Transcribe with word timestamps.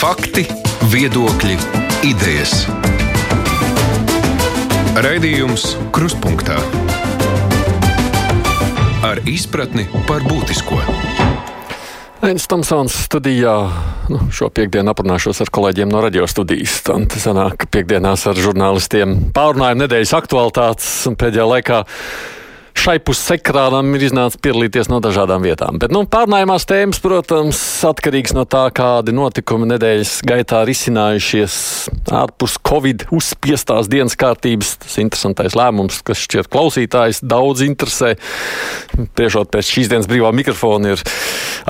Fakti, 0.00 0.46
viedokļi, 0.88 1.58
idejas. 2.08 2.62
Raidījums 4.96 5.74
Krustpunktā 5.92 6.56
ar 9.04 9.20
izpratni 9.28 9.84
par 10.08 10.24
būtisko. 10.24 10.80
Ains 12.24 12.48
Tamsons 12.48 12.96
studijā. 13.10 13.52
Nu, 14.08 14.22
šo 14.32 14.48
piekdienu 14.48 14.88
aprunāšos 14.94 15.44
ar 15.44 15.52
kolēģiem 15.52 15.92
no 15.92 16.00
radio 16.00 16.24
studijas. 16.24 16.80
Tad 16.88 17.20
sanāk, 17.20 17.60
ka 17.60 17.68
piekdienās 17.76 18.24
ar 18.24 18.40
žurnālistiem 18.40 19.18
pārunājam 19.36 19.84
nedēļas 19.84 20.16
aktualitātes 20.16 20.94
un 21.12 21.20
pēdējā 21.20 21.50
laikā 21.58 21.84
šai 22.80 22.96
puses 23.04 23.34
ekrānam 23.34 23.90
ir 23.96 24.06
iznācis 24.06 24.40
piedalīties 24.40 24.88
no 24.88 25.00
dažādām 25.04 25.44
vietām. 25.44 25.76
Bet 25.80 25.92
nu, 25.92 26.00
pārnājumās 26.08 26.64
tēmas, 26.68 27.00
protams, 27.02 27.60
atkarīgs 27.84 28.32
no 28.36 28.46
tā, 28.48 28.62
kādi 28.72 29.12
notikumi 29.16 29.68
nedēļas 29.74 30.14
gaitā 30.28 30.62
risinājušies 30.68 31.56
ārpus 32.16 32.56
Covid 32.64 33.04
uzspiestās 33.12 33.90
dienas 33.92 34.16
kārtības. 34.20 34.78
Tas 34.80 34.96
interesantais 35.02 35.56
lēmums, 35.58 36.00
kas 36.06 36.22
šķiet 36.24 36.48
klausītājs 36.52 37.20
daudz 37.26 37.64
interesē. 37.66 38.14
Priešot 39.18 39.52
pēc 39.52 39.74
šīs 39.74 39.92
dienas 39.92 40.08
brīvā 40.08 40.32
mikrofona 40.36 40.94
ir 40.94 41.04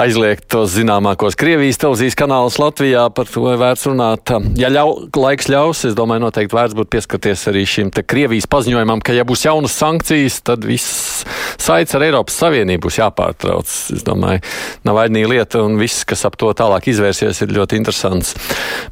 aizliegt 0.01 0.47
tos 0.53 0.77
zināmākos 0.77 1.39
Krievijas 1.41 1.81
televīzijas 1.83 2.19
kanālus 2.23 2.61
Latvijā. 2.63 3.09
Par 3.17 3.27
to 3.31 3.49
vērts 3.51 3.89
runāt. 3.91 4.35
Ja 4.61 4.71
ļau, 4.71 5.11
laiks 5.19 5.51
ļaus, 5.51 5.83
es 5.91 5.99
domāju, 5.99 6.29
noteikti 6.29 6.55
vērts 6.55 6.79
būtu 6.79 6.95
pieskarties 6.95 7.49
arī 7.51 7.67
šim 7.67 7.91
Krievijas 7.91 8.47
paziņojumam, 8.51 9.03
ka 9.03 9.17
ja 9.17 9.27
būs 9.27 9.49
jaunas 9.49 9.75
sankcijas, 9.75 10.39
tad 10.47 10.65
viss 10.69 11.00
saites 11.61 11.97
ar 11.97 12.05
Eiropas 12.07 12.39
Savienību 12.43 12.87
būs 12.89 13.01
jāpārtrauc. 13.01 13.69
Es 13.97 14.05
domāju, 14.07 14.43
nav 14.87 14.99
vainīga 15.01 15.33
lieta, 15.35 15.65
un 15.67 15.79
viss, 15.81 16.05
kas 16.09 16.27
ap 16.29 16.39
to 16.41 16.53
tālāk 16.57 16.91
izvērsies, 16.93 17.43
ir 17.45 17.57
ļoti 17.57 17.81
interesants. 17.81 18.35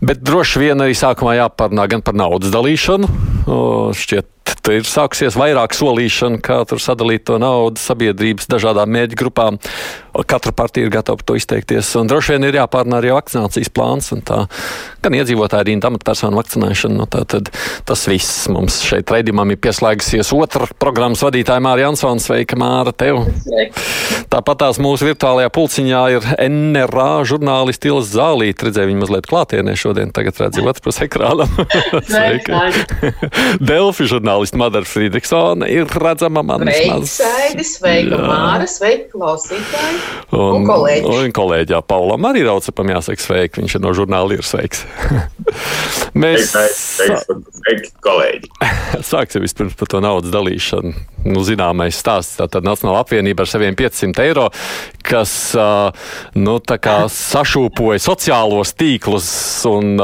Bet 0.05 0.25
droši 0.25 0.67
vien 0.67 0.85
arī 0.85 0.97
sākumā 0.99 1.39
jāparunā 1.41 1.89
gan 1.91 2.05
par 2.05 2.19
naudas 2.19 2.55
dalīšanu. 2.55 3.38
O, 3.49 3.61
šķiet, 3.97 4.29
Tur 4.69 4.77
ir 4.77 4.87
sākusies 4.89 5.37
vairāk 5.39 5.75
solīšana, 5.77 6.41
kā 6.45 6.59
tur 6.69 6.81
sadalīt 6.83 7.27
to 7.29 7.39
naudu 7.41 7.81
sabiedrības 7.81 8.49
dažādām 8.51 8.91
mērķu 8.93 9.19
grupām. 9.21 9.59
Katra 10.29 10.51
partija 10.57 10.85
ir 10.85 10.91
gatava 10.91 11.21
par 11.21 11.27
to 11.29 11.37
izteikties. 11.39 11.93
Un 12.01 12.09
droši 12.11 12.35
vien 12.35 12.49
ir 12.49 12.57
jāpārnā 12.59 12.99
arī 12.99 13.13
vakcinācijas 13.15 13.71
plāns. 13.71 14.11
Gan 15.05 15.15
iedzīvotāju 15.15 15.69
rīnu, 15.69 15.85
amatpersonu 15.89 16.41
vakcinēšana. 16.41 16.99
Nu, 16.99 17.07
tā, 17.07 17.23
tad, 17.29 17.53
tas 17.87 18.03
viss 18.11 18.49
mums 18.51 18.81
šeit 18.89 19.09
raidījumam 19.15 19.55
ir 19.55 19.61
pieslēgusies 19.63 20.33
otra 20.35 20.67
programmas 20.83 21.23
vadītāja 21.23 21.63
Māra 21.63 21.87
Jansons. 21.87 22.27
Sveika, 22.29 22.59
Māra, 22.59 22.93
tev! 22.93 23.23
Tāpat 24.29 24.61
tās 24.65 24.83
mūsu 24.83 25.07
virtuālajā 25.09 25.53
pulciņā 25.55 26.03
ir 26.17 26.27
NRA 26.49 27.23
žurnālisti 27.31 27.93
Ilas 27.93 28.11
Zālīte. 28.13 28.69
Redzēju 28.69 28.91
viņu 28.91 29.05
mazliet 29.05 29.31
klātienē 29.31 29.77
šodien, 29.79 30.11
tagad 30.13 30.43
redzu 30.43 30.67
otrs 30.67 30.85
pus 30.85 31.01
ekrānam. 31.07 31.49
Sveika! 32.11 32.67
Delfi 33.61 34.07
žurnālisti 34.09 34.59
Madara 34.61 34.87
Friedrichsona 34.89 35.69
ir 35.71 35.89
redzama 36.01 36.43
manas 36.47 36.79
mazas. 36.89 37.17
Sveika, 37.19 37.65
sveika, 37.67 38.21
Māra, 38.23 38.67
sveika, 38.71 39.09
klausītāji! 39.15 40.01
Un, 40.33 40.61
un 40.61 40.69
kolēģi. 40.69 41.13
Un 41.13 41.35
kolēģi, 41.37 41.75
jā, 41.77 41.81
Paulam 41.89 42.29
arī 42.29 42.45
raucepam 42.47 42.93
jāsaka 42.93 43.25
sveiki, 43.25 43.63
viņš 43.63 43.79
ir 43.79 43.85
no 43.85 43.95
žurnāla 43.97 44.39
ir 44.39 44.47
sveiks. 44.47 44.85
Mēs 46.23 46.53
sveiki, 46.53 47.93
kolēģi. 48.05 48.53
Sāksim 49.11 49.45
vispirms 49.45 49.77
par 49.79 49.91
to 49.93 50.03
naudas 50.05 50.35
dalīšanu. 50.35 50.95
Nu, 51.29 51.43
zināmais 51.45 51.99
stāsts, 51.99 52.39
tātad 52.39 52.67
Nacionāla 52.67 53.03
apvienība 53.03 53.45
ar 53.45 53.51
saviem 53.51 53.77
500 53.77 54.23
eiro, 54.23 54.47
kas, 55.05 55.33
nu, 56.39 56.57
sašūpoja 57.19 58.01
sociālos 58.03 58.75
tīklus 58.79 59.29
un, 59.69 59.97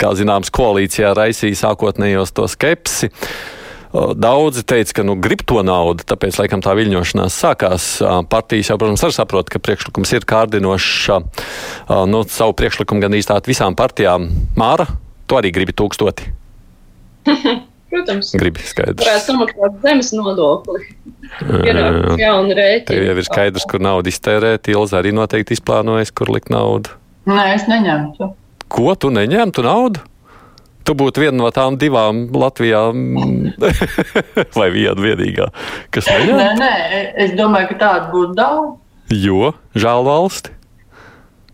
kā 0.00 0.12
zināms, 0.18 0.50
koalīcijā 0.54 1.12
raisīja 1.18 1.60
sākotnējos 1.66 2.32
to 2.42 2.50
skepsi. 2.50 3.12
Daudzi 3.92 4.62
teica, 4.64 4.94
ka 4.96 5.02
nu, 5.04 5.18
grib 5.20 5.42
to 5.44 5.60
naudu, 5.66 6.04
tāpēc 6.08 6.38
laikam 6.40 6.62
tā 6.64 6.72
viļņošanās 6.78 7.34
sākās. 7.42 7.88
Partijas 8.32 8.70
jau, 8.72 8.78
protams, 8.80 9.02
arī 9.04 9.16
saprot, 9.18 9.52
ka 9.52 9.60
priekšlikums 9.60 10.14
ir 10.16 10.24
kārdinošs. 10.28 11.10
Nu, 12.08 12.22
savu 12.24 12.56
priekšlikumu 12.56 13.04
gan 13.04 13.18
īstāt 13.18 13.50
visām 13.50 13.76
partijām. 13.76 14.30
Māra, 14.56 14.88
tu 15.28 15.36
arī 15.36 15.52
gribi 15.52 15.76
tūkstoti. 15.76 16.32
Protams, 17.92 18.30
gribi 18.40 18.62
skaidrs. 18.64 19.04
Varētu 19.04 19.26
samaksāt 19.26 19.74
zemes 19.84 20.08
nodokli. 20.16 20.86
Tev 22.88 23.02
jau 23.04 23.16
ir 23.20 23.26
skaidrs, 23.26 23.66
kur 23.68 23.84
naudu 23.84 24.08
iztērēt. 24.08 24.70
Ilza 24.72 25.02
arī 25.02 25.12
noteikti 25.12 25.58
izplānojas, 25.58 26.14
kur 26.16 26.32
likt 26.32 26.48
naudu. 26.52 26.96
Nē, 27.28 27.50
es 27.58 27.68
neņemtu. 27.68 28.30
Ko 28.72 28.96
tu 28.96 29.12
neņemtu 29.12 29.66
naudu? 29.66 30.00
Tu 30.82 30.94
būtu 30.98 31.22
viena 31.22 31.36
no 31.38 31.50
tām 31.54 31.76
divām 31.80 32.24
Latvijā, 32.34 32.88
vai 34.58 34.70
viena 34.74 34.98
vienīgā, 34.98 35.50
kas 35.94 36.08
neņem? 36.10 36.40
Nē, 36.40 36.48
nē, 36.58 36.72
es 37.26 37.36
domāju, 37.38 37.72
ka 37.72 37.78
tādu 37.84 38.10
būtu 38.16 38.36
daudz. 38.38 38.74
Jo 39.12 39.52
žēl 39.76 40.04
valsti. 40.08 40.58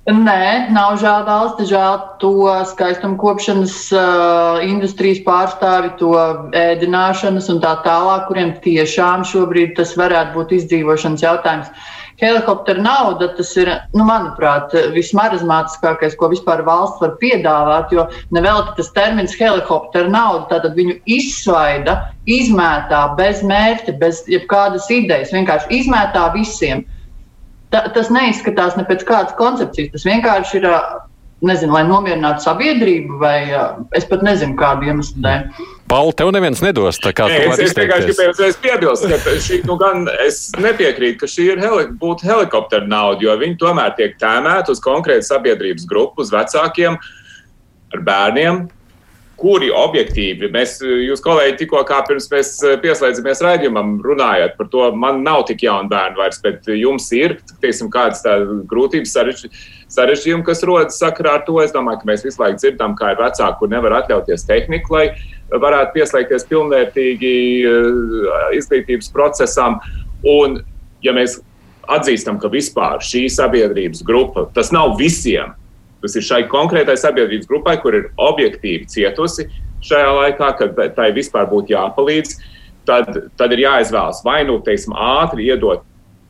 Nē, 0.08 0.70
nav 0.72 0.94
žēl 1.02 1.26
valsti, 1.26 1.66
žēl 1.68 1.98
to 2.22 2.32
skaistumu 2.70 3.18
kopšanas 3.20 3.74
uh, 3.92 4.62
industrijas 4.64 5.20
pārstāvi, 5.26 5.92
to 6.00 6.14
ēdināšanas 6.56 7.50
un 7.52 7.60
tā 7.60 7.74
tālāk, 7.84 8.24
kuriem 8.30 8.54
tiešām 8.64 9.26
šobrīd 9.28 9.76
tas 9.76 9.92
varētu 10.00 10.32
būt 10.38 10.56
izdzīvošanas 10.62 11.26
jautājums. 11.26 11.68
Uh, 11.68 11.97
helikoptera 12.20 12.82
nauda, 12.82 13.28
tas 13.36 13.50
ir, 13.60 13.70
nu, 13.94 14.04
manuprāt, 14.08 14.74
vismarazmātiskākais, 14.94 16.16
ko 16.18 16.30
vispār 16.32 16.64
valsts 16.66 17.02
var 17.02 17.14
piedāvāt, 17.22 17.94
jo 17.94 18.06
nevelti 18.34 18.76
tas 18.80 18.92
termins 18.96 19.36
helikoptera 19.38 20.10
nauda, 20.10 20.46
tātad 20.52 20.78
viņu 20.78 20.98
izsvaida, 21.18 21.98
izmētā 22.28 23.04
bez 23.18 23.42
mērķa, 23.46 23.96
bez 24.02 24.24
jebkādas 24.30 24.90
idejas, 24.94 25.34
vienkārši 25.34 25.82
izmētā 25.82 26.28
visiem. 26.34 26.84
Ta, 27.72 27.84
tas 27.92 28.08
neizskatās 28.10 28.78
ne 28.78 28.86
pēc 28.88 29.04
kādas 29.06 29.36
koncepcijas, 29.38 29.92
tas 29.92 30.06
vienkārši 30.08 30.62
ir 30.62 30.70
nezinu, 31.44 31.74
lai 31.76 31.84
nomierinātu 31.86 32.46
sabiedrību, 32.48 33.18
vai 33.20 33.38
es 33.96 34.06
pat 34.08 34.24
nezinu, 34.26 34.56
kādu 34.58 34.88
iemeslu 34.88 35.22
dēļ. 35.22 35.68
Pauli, 35.88 36.12
tev 36.12 36.30
neviens 36.36 36.60
nedos. 36.60 36.98
Nē, 37.00 37.12
es, 37.48 37.60
es 37.64 37.76
vienkārši 37.76 38.10
gribēju 38.10 38.32
uzreiz 38.34 38.56
piebilst, 38.60 39.06
ka 39.08 39.36
šī, 39.40 39.60
nu, 39.68 39.78
gan 39.80 40.08
es 40.26 40.42
nepiekrītu, 40.60 41.22
ka 41.22 41.28
šī 41.30 41.46
ir 41.54 41.62
heli, 41.62 41.86
būtu 42.00 42.28
helikoptera 42.28 42.84
nauda, 42.88 43.24
jo 43.24 43.36
viņi 43.40 43.56
tomēr 43.62 43.94
tiek 43.96 44.18
tēmēti 44.20 44.74
uz 44.74 44.82
konkrētu 44.84 45.24
sabiedrības 45.30 45.86
grupu, 45.88 46.26
uz 46.26 46.32
vecākiem, 46.34 46.98
ar 47.94 48.04
bērniem, 48.04 48.66
kuri 49.38 49.70
objektīvi, 49.72 50.50
mēs, 50.52 50.76
jūs 50.82 51.22
kolēģi 51.22 51.56
tikko 51.60 51.84
kā 51.86 52.00
pirms 52.08 52.26
mēs 52.32 52.50
pieslēdzamies 52.82 53.42
raidījumam 53.46 53.94
runājāt 54.02 54.56
par 54.58 54.68
to, 54.72 54.88
man 54.98 55.22
nav 55.22 55.44
tik 55.48 55.62
jauni 55.62 55.88
bērni 55.92 56.18
vairs, 56.18 56.40
bet 56.42 56.66
jums 56.74 57.06
ir, 57.14 57.38
teiksim, 57.62 57.88
kādas 57.94 58.26
grūtības 58.68 59.14
sarežģījumi, 59.94 60.44
kas 60.44 60.64
rodas 60.66 60.98
sakarā 61.00 61.38
ar 61.38 61.46
to. 61.46 61.60
Es 61.62 61.72
domāju, 61.72 62.02
ka 62.02 62.10
mēs 62.10 62.26
visu 62.26 62.42
laiku 62.42 62.58
dzirdam, 62.60 62.98
kā 62.98 63.14
ir 63.14 63.22
vecāki, 63.22 63.56
kur 63.62 63.70
nevar 63.72 64.00
atļauties 64.02 64.46
tehniku, 64.50 64.98
lai 64.98 65.06
varētu 65.52 65.94
pieslēgties 65.96 66.48
pilnvērtīgi 66.50 67.34
izglītības 68.58 69.12
procesam. 69.14 69.78
Un, 70.26 70.60
ja 71.04 71.14
mēs 71.16 71.38
atzīstam, 71.88 72.40
ka 72.42 72.50
vispār 72.52 73.00
šī 73.04 73.28
sabiedrības 73.32 74.02
grupa, 74.04 74.48
tas 74.54 74.72
nav 74.74 74.96
visiem, 74.98 75.54
Tas 76.02 76.14
ir 76.14 76.22
šai 76.22 76.44
konkrētai 76.50 76.94
sabiedrības 76.98 77.48
grupai, 77.50 77.74
kur 77.82 77.96
ir 77.98 78.10
objektīvi 78.22 78.86
cietusi 78.90 79.48
šajā 79.86 80.12
laikā, 80.14 80.52
kad 80.60 80.78
tai 80.94 81.10
vispār 81.16 81.48
būtu 81.50 81.74
jāpalīdz. 81.74 82.36
Tad, 82.88 83.10
tad 83.36 83.52
ir 83.52 83.66
jāizvēlas 83.66 84.22
vai 84.24 84.40
nu 84.48 84.56
teiksim, 84.64 84.94
ātri 84.96 85.50
iedot 85.50 85.82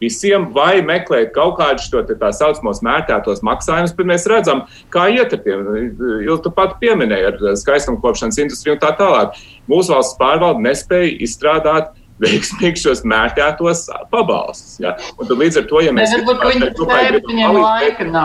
visiem, 0.03 0.49
vai 0.55 0.81
meklēt 0.85 1.33
kaut 1.37 1.57
kādus 1.61 1.89
to 1.93 2.03
tā 2.09 2.33
saucamos 2.35 2.83
mērķētos 2.87 3.45
maksājumus, 3.47 3.95
bet 3.99 4.11
mēs 4.13 4.27
redzam, 4.31 4.65
kā 4.95 5.09
iet 5.15 5.35
ar 5.35 5.45
tiem. 5.45 5.65
Jūs 6.27 6.43
tu 6.45 6.53
pat 6.55 6.77
pieminēji 6.83 7.31
ar 7.33 7.41
skaistumkopšanas 7.63 8.43
industriju 8.45 8.79
un 8.79 8.83
tā 8.85 8.93
tālāk. 8.99 9.39
Mūsu 9.71 9.95
valsts 9.95 10.19
pārvalde 10.21 10.65
nespēja 10.65 11.17
izstrādāt 11.27 11.97
veiksmīgi 12.23 12.83
šos 12.83 13.05
mērķētos 13.07 13.85
pabalstus. 14.13 14.77
Ja? 14.83 14.97
Un 15.19 15.29
tad 15.29 15.39
līdz 15.39 15.61
ar 15.61 15.67
to, 15.71 15.83
ja 15.87 15.95
mēs 15.95 16.15
gribam, 16.15 16.41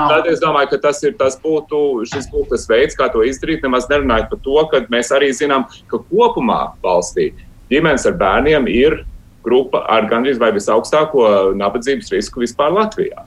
tad 0.09 0.29
es 0.31 0.41
domāju, 0.41 0.71
ka 0.73 0.81
tas, 0.87 1.01
ir, 1.05 1.15
tas 1.19 1.37
būtu, 1.43 1.79
šis 2.09 2.29
būtu 2.33 2.55
tas 2.55 2.67
veids, 2.69 2.97
kā 2.97 3.09
to 3.13 3.23
izdarīt, 3.27 3.63
nemaz 3.65 3.89
nerunājot 3.91 4.31
par 4.33 4.43
to, 4.47 4.59
ka 4.71 4.83
mēs 4.93 5.13
arī 5.15 5.29
zinām, 5.37 5.67
ka 5.91 6.01
kopumā 6.09 6.61
valstī 6.83 7.31
ģimenes 7.71 8.07
ar 8.09 8.17
bērniem 8.19 8.69
ir 8.71 9.03
grupa 9.43 9.83
ar 9.91 10.07
gandrīz 10.11 10.39
vai 10.41 10.51
visaugstāko 10.55 11.53
nabadzības 11.59 12.11
risku 12.15 12.43
vispār 12.43 12.73
Latvijā. 12.75 13.25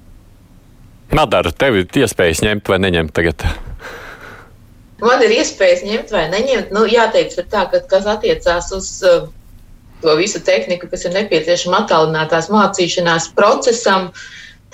Madara, 1.15 1.53
tev 1.55 1.79
ir 1.79 2.03
iespējas 2.03 2.43
ņemt 2.45 2.69
vai 2.71 2.81
neņemt 2.83 3.15
tagad? 3.15 3.47
Man 5.03 5.23
ir 5.23 5.37
iespējas 5.37 5.85
ņemt 5.87 6.13
vai 6.13 6.25
neņemt. 6.33 6.73
Nu, 6.75 6.87
jāteic, 6.89 7.37
tā, 7.53 7.67
ka, 7.71 7.83
kas 7.91 8.09
attiecās 8.11 8.71
uz 8.75 8.89
uh, 9.05 9.29
to 10.03 10.17
visu 10.17 10.41
tehniku, 10.45 10.89
kas 10.91 11.05
ir 11.07 11.15
nepieciešama 11.17 11.85
attālinātās 11.85 12.49
mācīšanās 12.53 13.31
procesam, 13.37 14.11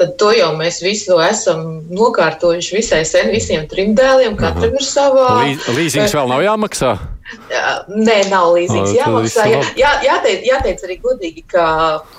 tad 0.00 0.14
to 0.22 0.30
jau 0.34 0.52
mēs 0.58 0.80
visu 0.84 1.18
esam 1.22 1.82
nokārtojuši 1.90 2.78
visai 2.78 3.02
sen, 3.08 3.32
visiem 3.34 3.66
trim 3.70 3.96
dēliem. 3.98 4.38
Katram 4.38 4.78
ir 4.78 4.86
savā. 4.86 5.28
Līzings 5.76 6.14
vēl 6.16 6.30
nav 6.30 6.46
jāmaksā. 6.46 6.94
Nē, 7.88 8.18
nav 8.30 8.52
līdzīgs 8.56 8.94
jāmaksā. 8.96 9.48
Jā, 9.50 9.62
jā, 9.78 9.92
jāteic, 10.06 10.46
jāteic 10.48 10.86
arī 10.86 10.98
godīgi, 11.02 11.44
ka 11.52 11.66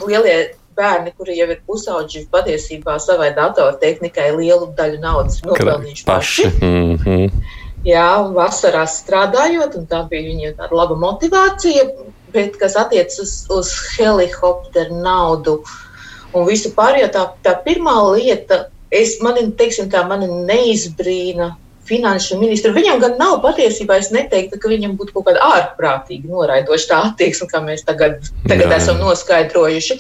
lielie 0.06 0.38
bērni, 0.78 1.14
kuri 1.18 1.38
jau 1.38 1.50
ir 1.54 1.60
pusauģi, 1.68 2.26
patiesībā 2.34 2.98
savai 3.02 3.32
datortehnikai 3.38 4.32
lielu 4.38 4.72
daļu 4.78 5.02
naudas 5.04 5.42
nopelnījuši 5.46 6.08
paši. 6.08 6.50
Mm 6.62 6.98
-hmm. 7.04 7.44
Jā, 7.84 8.10
vasarā 8.32 8.86
strādājot, 8.88 9.76
un 9.76 9.88
tā 9.88 10.06
bija 10.10 10.24
viņiem 10.30 10.54
tāda 10.60 10.76
laba 10.76 10.96
motivācija. 10.96 11.90
Bet, 12.34 12.56
kas 12.58 12.76
attiecas 12.80 13.20
uz, 13.20 13.34
uz 13.54 13.74
helikopteru 13.98 14.96
naudu 15.04 15.60
un 16.34 16.48
visu 16.48 16.72
pārējo, 16.74 17.12
tā, 17.14 17.26
tā 17.46 17.54
pirmā 17.66 17.94
lieta, 18.16 18.70
es, 18.90 19.20
mani, 19.22 19.52
teiksim, 19.52 19.92
tā, 19.94 20.02
mani 20.08 20.28
neizbrīna 20.48 21.52
finanšu 21.88 22.38
ministru. 22.40 22.74
Viņam 22.76 23.02
gan 23.04 23.18
nav 23.20 23.40
patiesībā, 23.44 23.98
es 24.00 24.12
neteiktu, 24.16 24.60
ka 24.60 24.72
viņam 24.72 24.96
būtu 25.00 25.16
kaut 25.16 25.28
kāda 25.30 25.44
ārprātīga 25.58 26.32
noraidoša 26.32 27.02
attieksme, 27.10 27.50
kā 27.52 27.64
mēs 27.66 27.84
tagad, 27.88 28.22
tagad 28.48 28.70
jā, 28.70 28.78
esam 28.78 29.02
noskaidrojuši. 29.04 30.00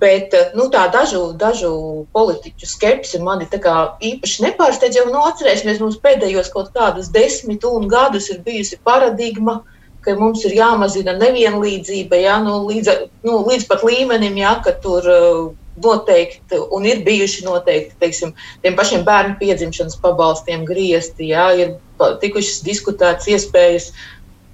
Bet 0.00 0.34
nu, 0.54 0.68
tā 0.70 0.84
dažu, 0.94 1.32
dažu 1.34 1.72
politiķu 2.14 2.68
skepse 2.68 3.18
mani 3.18 3.48
īpaši 3.50 4.44
nepārsteidz. 4.44 5.00
Jau 5.00 5.08
nu, 5.10 5.24
atcerēsimies, 5.26 5.80
mums 5.82 5.98
pēdējos 5.98 6.52
kaut 6.54 6.70
kādus 6.76 7.10
desmit 7.10 7.66
gadus 7.90 8.30
ir 8.30 8.38
bijusi 8.46 8.78
paradigma, 8.84 9.62
ka 10.04 10.14
mums 10.16 10.44
ir 10.46 10.54
jāmazina 10.56 11.16
nevienlīdzība, 11.18 12.20
jā, 12.22 12.38
nu, 12.44 12.62
līdz, 12.70 12.92
nu, 13.26 13.40
līdz 13.48 13.66
pat 13.68 13.82
līmenim, 13.84 14.38
jā, 14.40 14.54
ka 14.64 14.72
tur 14.80 15.10
uh, 15.10 15.50
noteikti, 15.80 16.58
un 16.74 16.86
ir 16.88 17.02
bijuši 17.06 17.44
noteikti, 17.46 17.96
teiksim, 18.02 18.32
tiem 18.62 18.76
pašiem 18.78 19.04
bērnu 19.06 19.36
piedzimšanas 19.40 19.98
pabalstiem 20.02 20.64
griezti, 20.68 21.30
jā, 21.30 21.50
ir 21.56 21.76
tikušas 22.22 22.64
diskutētas 22.66 23.28
iespējas 23.30 23.90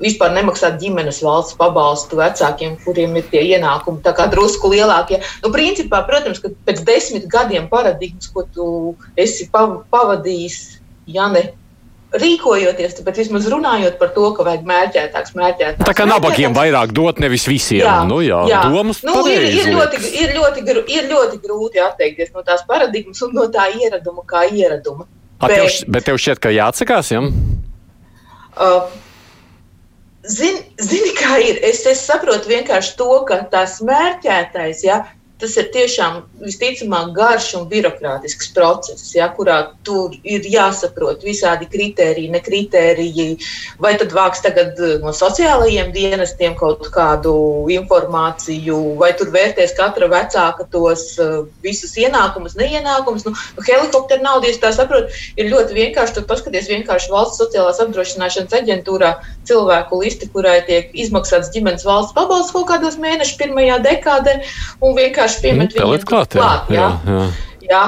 vispār 0.03 0.35
nemaksāt 0.37 0.77
ģimenes 0.81 1.23
valsts 1.25 1.57
pabalstu 1.57 2.19
vecākiem, 2.21 2.77
kuriem 2.85 3.17
ir 3.17 3.29
tie 3.33 3.43
ienākumi 3.57 4.03
tā 4.05 4.13
kā 4.17 4.27
drusku 4.33 4.71
lielākie. 4.75 5.23
Nu, 5.45 5.53
principā, 5.55 6.03
protams, 6.09 6.43
ka 6.43 6.53
pēc 6.69 6.83
desmit 6.87 7.29
gadiem 7.33 7.71
paradigmas, 7.73 8.29
ko 8.33 8.45
tu 8.53 8.67
esi 9.17 9.49
pavadījis, 9.53 10.59
ja 11.17 11.31
ne 11.33 11.49
rīkojoties, 12.15 13.01
bet 13.07 13.19
vismaz 13.19 13.49
runājot 13.51 13.97
par 14.01 14.13
to, 14.15 14.29
ka 14.37 14.47
vajag 14.47 14.67
mērķētāks, 14.69 15.35
mērķētāks. 15.37 15.87
Tā 15.89 15.95
kā 15.97 16.07
nabagiem 16.09 16.55
vairāk 16.57 16.95
dot, 16.97 17.19
nevis 17.23 17.47
visiem. 17.51 17.83
Jā, 17.83 17.97
nu, 18.09 18.21
jā, 18.25 18.45
jā. 18.51 18.63
domas 18.71 19.03
nu, 19.07 19.17
ir, 19.31 19.49
ir, 19.51 19.73
ļoti, 19.75 20.03
ir, 20.23 20.37
ļoti, 20.37 20.67
ir 20.95 21.11
ļoti 21.11 21.41
grūti 21.43 21.83
atteikties 21.83 22.31
no 22.37 22.45
tās 22.47 22.63
paradigmas 22.69 23.23
un 23.27 23.35
no 23.37 23.49
tā 23.53 23.67
ieraduma 23.75 24.23
kā 24.29 24.47
ieraduma. 24.47 25.09
A, 25.41 25.51
bet, 25.51 25.59
tev, 25.59 25.91
bet 25.93 26.07
tev 26.09 26.21
šķiet, 26.23 26.41
ka 26.41 26.55
jāatsakās? 26.55 27.11
Ja? 27.13 27.25
Uh, 28.57 28.87
Zini, 30.27 30.65
zin, 30.83 31.05
kā 31.15 31.37
ir. 31.39 31.61
Es, 31.63 31.85
es 31.87 32.01
saprotu 32.03 32.51
vienkārši 32.51 32.97
to, 32.99 33.11
ka 33.29 33.45
tās 33.51 33.77
mērķētais, 33.87 34.83
ja, 34.83 35.05
tas 35.41 35.57
ir 35.61 35.69
tiešām 35.75 36.23
visticamāk 36.41 37.11
garš 37.17 37.51
un 37.59 37.67
birokrātisks 37.69 38.49
process, 38.57 39.11
ja, 39.13 39.29
kurā 39.37 39.59
tur 39.85 40.15
ir 40.25 40.47
jāsaprot 40.49 41.25
visādi 41.27 41.69
kriteriji, 41.69 42.31
ne 42.33 42.41
kriteriji, 42.41 43.27
vai 43.83 43.95
tad 44.01 44.15
vāks 44.17 44.41
tagad 44.45 44.81
eh, 44.81 44.97
no 45.03 45.13
sociālajiem 45.17 45.93
dienestiem 45.93 46.57
kaut 46.57 46.89
kādu 46.95 47.35
informāciju, 47.75 48.79
vai 49.01 49.13
tur 49.19 49.33
vērtēs 49.35 49.77
katra 49.77 50.09
vecāka 50.11 50.67
tos 50.73 51.05
uh, 51.21 51.45
visus 51.65 51.93
ienākumus, 52.01 52.57
neienākumus. 52.57 53.27
Nu, 53.27 53.35
helikopteru 53.67 54.25
naudu, 54.25 54.49
ja 54.49 54.57
tā 54.63 54.73
saprot, 54.77 55.13
ir 55.37 55.51
ļoti 55.53 55.77
vienkārši. 55.77 56.17
Tur 56.17 56.27
paskaties 56.31 56.71
vienkārši 56.71 57.13
valsts 57.13 57.41
sociālās 57.43 57.81
apdrošināšanas 57.83 58.57
aģentūrā 58.61 59.13
cilvēku 59.49 60.01
listi, 60.01 60.31
kurai 60.33 60.59
tiek 60.69 60.95
izmaksāts 60.97 61.53
ģimenes 61.55 61.85
valsts 61.87 62.17
pabalsts 62.17 62.55
kaut 62.57 62.69
kādos 62.71 62.99
mēnešu 63.03 63.37
pirmajā 63.41 63.81
dekādē, 63.85 64.39
un 64.81 64.97
vienkārši 64.97 65.26
piemet 65.43 65.75
mm, 65.75 65.83
viņiem 65.83 66.05
klāt. 66.09 66.37
klāt 66.37 66.71
jā, 66.73 66.91
jā. 67.07 67.17
Jā. 67.17 67.25
Jā. 67.67 67.87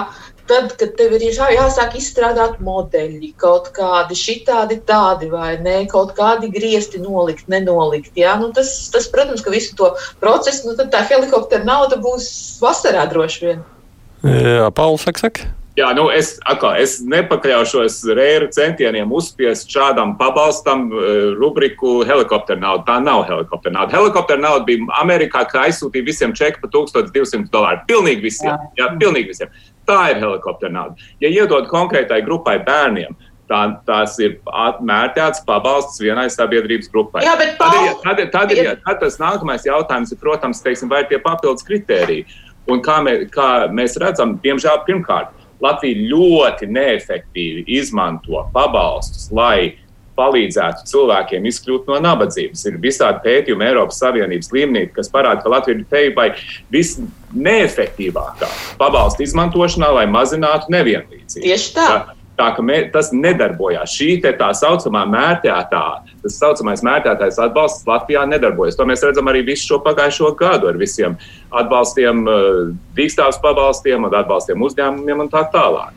Tad, 0.48 0.70
kad 0.80 0.94
tev 0.96 1.12
ir 1.12 1.26
jā, 1.26 1.50
jāsāk 1.52 1.98
izstrādāt 1.98 2.54
modeļi, 2.64 3.34
kaut 3.36 3.66
kādi 3.76 4.16
šitādi 4.16 4.78
tādi 4.88 5.28
vai 5.28 5.58
ne, 5.60 5.82
kaut 5.92 6.14
kādi 6.16 6.48
griezti 6.54 6.96
nolikt, 7.02 7.50
nenolikt. 7.52 8.14
Jā, 8.16 8.32
nu 8.40 8.48
tas, 8.56 8.70
tas, 8.94 9.10
protams, 9.12 9.44
ka 9.44 9.52
visu 9.52 9.76
to 9.76 9.90
procesu, 10.22 10.70
nu 10.70 10.78
tad 10.78 10.88
tā 10.94 11.02
helikoptera 11.04 11.68
nauda 11.68 12.00
būs 12.00 12.30
vasarā 12.64 13.04
droši 13.12 13.44
vien. 13.44 13.60
Jā, 14.24 14.72
Pauls, 14.72 15.04
saka, 15.04 15.28
saka. 15.28 15.50
Jā, 15.78 15.92
nu 15.94 16.08
es, 16.10 16.32
atkal, 16.48 16.74
es 16.82 16.96
nepakļaušos 17.06 18.00
rēra 18.18 18.48
centieniem 18.54 19.12
uzspiest 19.14 19.70
šādam 19.70 20.16
pabalstam 20.18 20.88
uh, 20.90 21.04
rubriku 21.38 22.00
helikopteru 22.08 22.58
naudu. 22.64 22.82
Tā 22.88 22.96
nav 23.04 23.22
helikopteru 23.28 23.76
nauda. 23.76 23.94
Helikopteru 23.94 24.42
nauda 24.42 24.66
bija 24.66 24.88
Amerikā, 24.98 25.44
kā 25.46 25.68
aizsūtīja 25.68 26.08
visiem 26.08 26.34
čeku 26.34 26.64
par 26.64 26.72
1200 26.74 27.46
dolāru. 27.54 27.84
Pilnīgi 27.90 28.26
visiem. 28.26 28.50
Jā. 28.50 28.80
Jā, 28.80 28.90
pilnīgi 28.98 29.30
visiem. 29.30 29.54
Tā 29.86 30.00
ir 30.10 30.20
helikopteru 30.24 30.74
nauda. 30.74 31.08
Ja 31.22 31.30
iedod 31.30 31.70
konkrētai 31.70 32.24
grupai 32.26 32.58
bērniem, 32.66 33.14
tā, 33.46 33.62
tās 33.86 34.18
ir 34.18 34.38
mērķēts 34.82 35.46
pabalsts 35.46 36.02
vienai 36.02 36.26
sabiedrības 36.32 36.90
grupai. 36.90 37.22
Jā, 37.28 37.38
bet 37.38 37.54
tad, 37.60 37.78
ir, 37.84 37.96
tad, 38.02 38.26
tad, 38.34 38.58
ir, 38.58 38.74
tad 38.82 39.02
tas 39.04 39.22
nākamais 39.22 39.70
jautājums 39.70 40.10
ir, 40.10 40.18
protams, 40.26 40.66
teiksim, 40.66 40.90
vai 40.90 41.04
ir 41.04 41.12
tie 41.12 41.22
papildus 41.22 41.66
kritēriji. 41.70 42.26
Un 42.68 42.82
kā, 42.84 42.98
mē, 43.00 43.20
kā 43.32 43.68
mēs 43.72 43.94
redzam, 44.00 44.34
diemžēl, 44.42 44.82
pirmkārt, 44.84 45.37
Latvija 45.64 46.08
ļoti 46.12 46.68
neefektīvi 46.70 47.64
izmanto 47.78 48.44
pabalstus, 48.54 49.28
lai 49.34 49.76
palīdzētu 50.18 50.86
cilvēkiem 50.90 51.46
izkļūt 51.46 51.90
no 51.90 52.00
nabadzības. 52.02 52.64
Ir 52.66 52.78
visādi 52.82 53.22
pētījumi 53.26 53.68
Eiropas 53.68 54.00
Savienības 54.02 54.50
līmenī, 54.54 54.88
kas 54.94 55.10
parāda, 55.14 55.44
ka 55.44 55.52
Latvija 55.52 55.78
ir 55.78 55.84
teipai 55.92 56.28
visneefektīvākā 56.74 58.50
pabalstu 58.80 59.26
izmantošanā, 59.26 59.92
lai 60.00 60.06
mazinātu 60.10 60.74
nevienlīdzību. 60.74 61.44
Tieši 61.46 61.74
tā. 61.76 61.86
tā 61.86 62.17
Tā 62.38 62.52
ka 62.54 62.62
mē, 62.62 62.76
tas 62.94 63.08
nedarbojās. 63.10 63.90
Šī 63.98 64.20
tā 64.22 64.48
saucamā 64.54 65.02
mērķētā, 65.10 65.84
tas 66.22 66.36
saucamais 66.38 66.84
mērķētais 66.86 67.40
atbalsts 67.42 67.86
Latvijā 67.88 68.22
nedarbojas. 68.30 68.78
To 68.78 68.86
mēs 68.86 69.02
redzam 69.02 69.26
arī 69.30 69.42
visu 69.48 69.72
šo 69.72 69.80
pagājušo 69.82 70.30
gadu 70.38 70.70
ar 70.70 70.78
visiem 70.78 71.16
atbalstiem, 71.50 72.22
eh, 72.30 72.74
dīkstāvs 72.94 73.42
pabalstiem 73.42 74.06
un 74.06 74.14
atbalstiem 74.14 74.62
uzņēmumiem 74.68 75.26
un 75.26 75.28
tā 75.28 75.42
tālāk. 75.50 75.90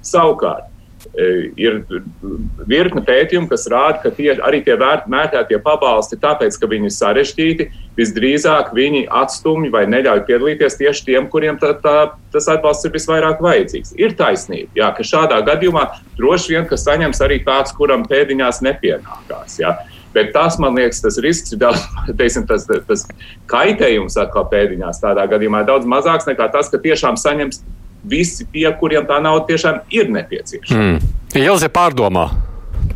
Savukārt, 0.00 0.72
ir 1.14 1.80
virkne 2.66 3.02
pētījumu, 3.04 3.48
kas 3.50 3.66
rāda, 3.70 4.00
ka 4.02 4.12
tie, 4.14 4.32
arī 4.42 4.62
tie 4.66 4.76
mērķētie 4.76 5.60
pabalsti, 5.62 6.18
tāpēc, 6.22 6.56
ka 6.58 6.68
viņi 6.70 6.90
ir 6.90 6.94
sarežģīti, 6.96 7.68
visdrīzāk 7.98 8.72
viņi 8.74 9.04
atstumj 9.22 9.70
vai 9.74 9.84
neļauj 9.90 10.24
piedalīties 10.28 10.78
tieši 10.80 11.06
tiem, 11.10 11.28
kuriem 11.30 11.60
tā, 11.62 11.74
tā, 11.84 11.96
tas 12.34 12.48
atbalsts 12.50 12.88
ir 12.88 12.94
visvairāk 12.96 13.42
vajadzīgs. 13.44 13.94
Ir 14.00 14.16
taisnība, 14.18 14.72
jā, 14.80 14.90
ka 14.96 15.06
šādā 15.06 15.38
gadījumā 15.46 15.86
droši 16.18 16.56
vien, 16.56 16.68
ka 16.70 16.80
saņems 16.80 17.22
arī 17.24 17.42
tāds, 17.46 17.74
kuram 17.76 18.06
pēdiņās 18.10 18.62
nepienākās. 18.66 19.60
Jā. 19.62 19.76
Bet 20.14 20.30
tas, 20.34 20.60
man 20.62 20.76
liekas, 20.78 21.00
tas 21.02 21.18
risks 21.22 21.54
ir 21.54 21.62
daudz, 21.62 21.82
teiksim, 22.20 22.46
tas, 22.50 22.66
tas 22.66 23.06
kaitējums 23.50 24.18
atkal 24.22 24.46
pēdiņās 24.50 25.02
tādā 25.02 25.26
gadījumā 25.30 25.64
ir 25.64 25.72
daudz 25.72 25.88
mazāks 25.90 26.28
nekā 26.30 26.50
tas, 26.54 26.70
ka 26.70 26.82
tiešām 26.82 27.18
saņems 27.18 27.64
visi 28.10 28.46
tie, 28.52 28.66
kuriem 28.80 29.06
tā 29.08 29.20
nauda 29.22 29.46
tiešām 29.50 29.82
ir 29.94 30.10
nepieciešama. 30.12 30.80
Mm. 30.80 31.14
Ilze 31.40 31.70
pārdomā. 31.72 32.28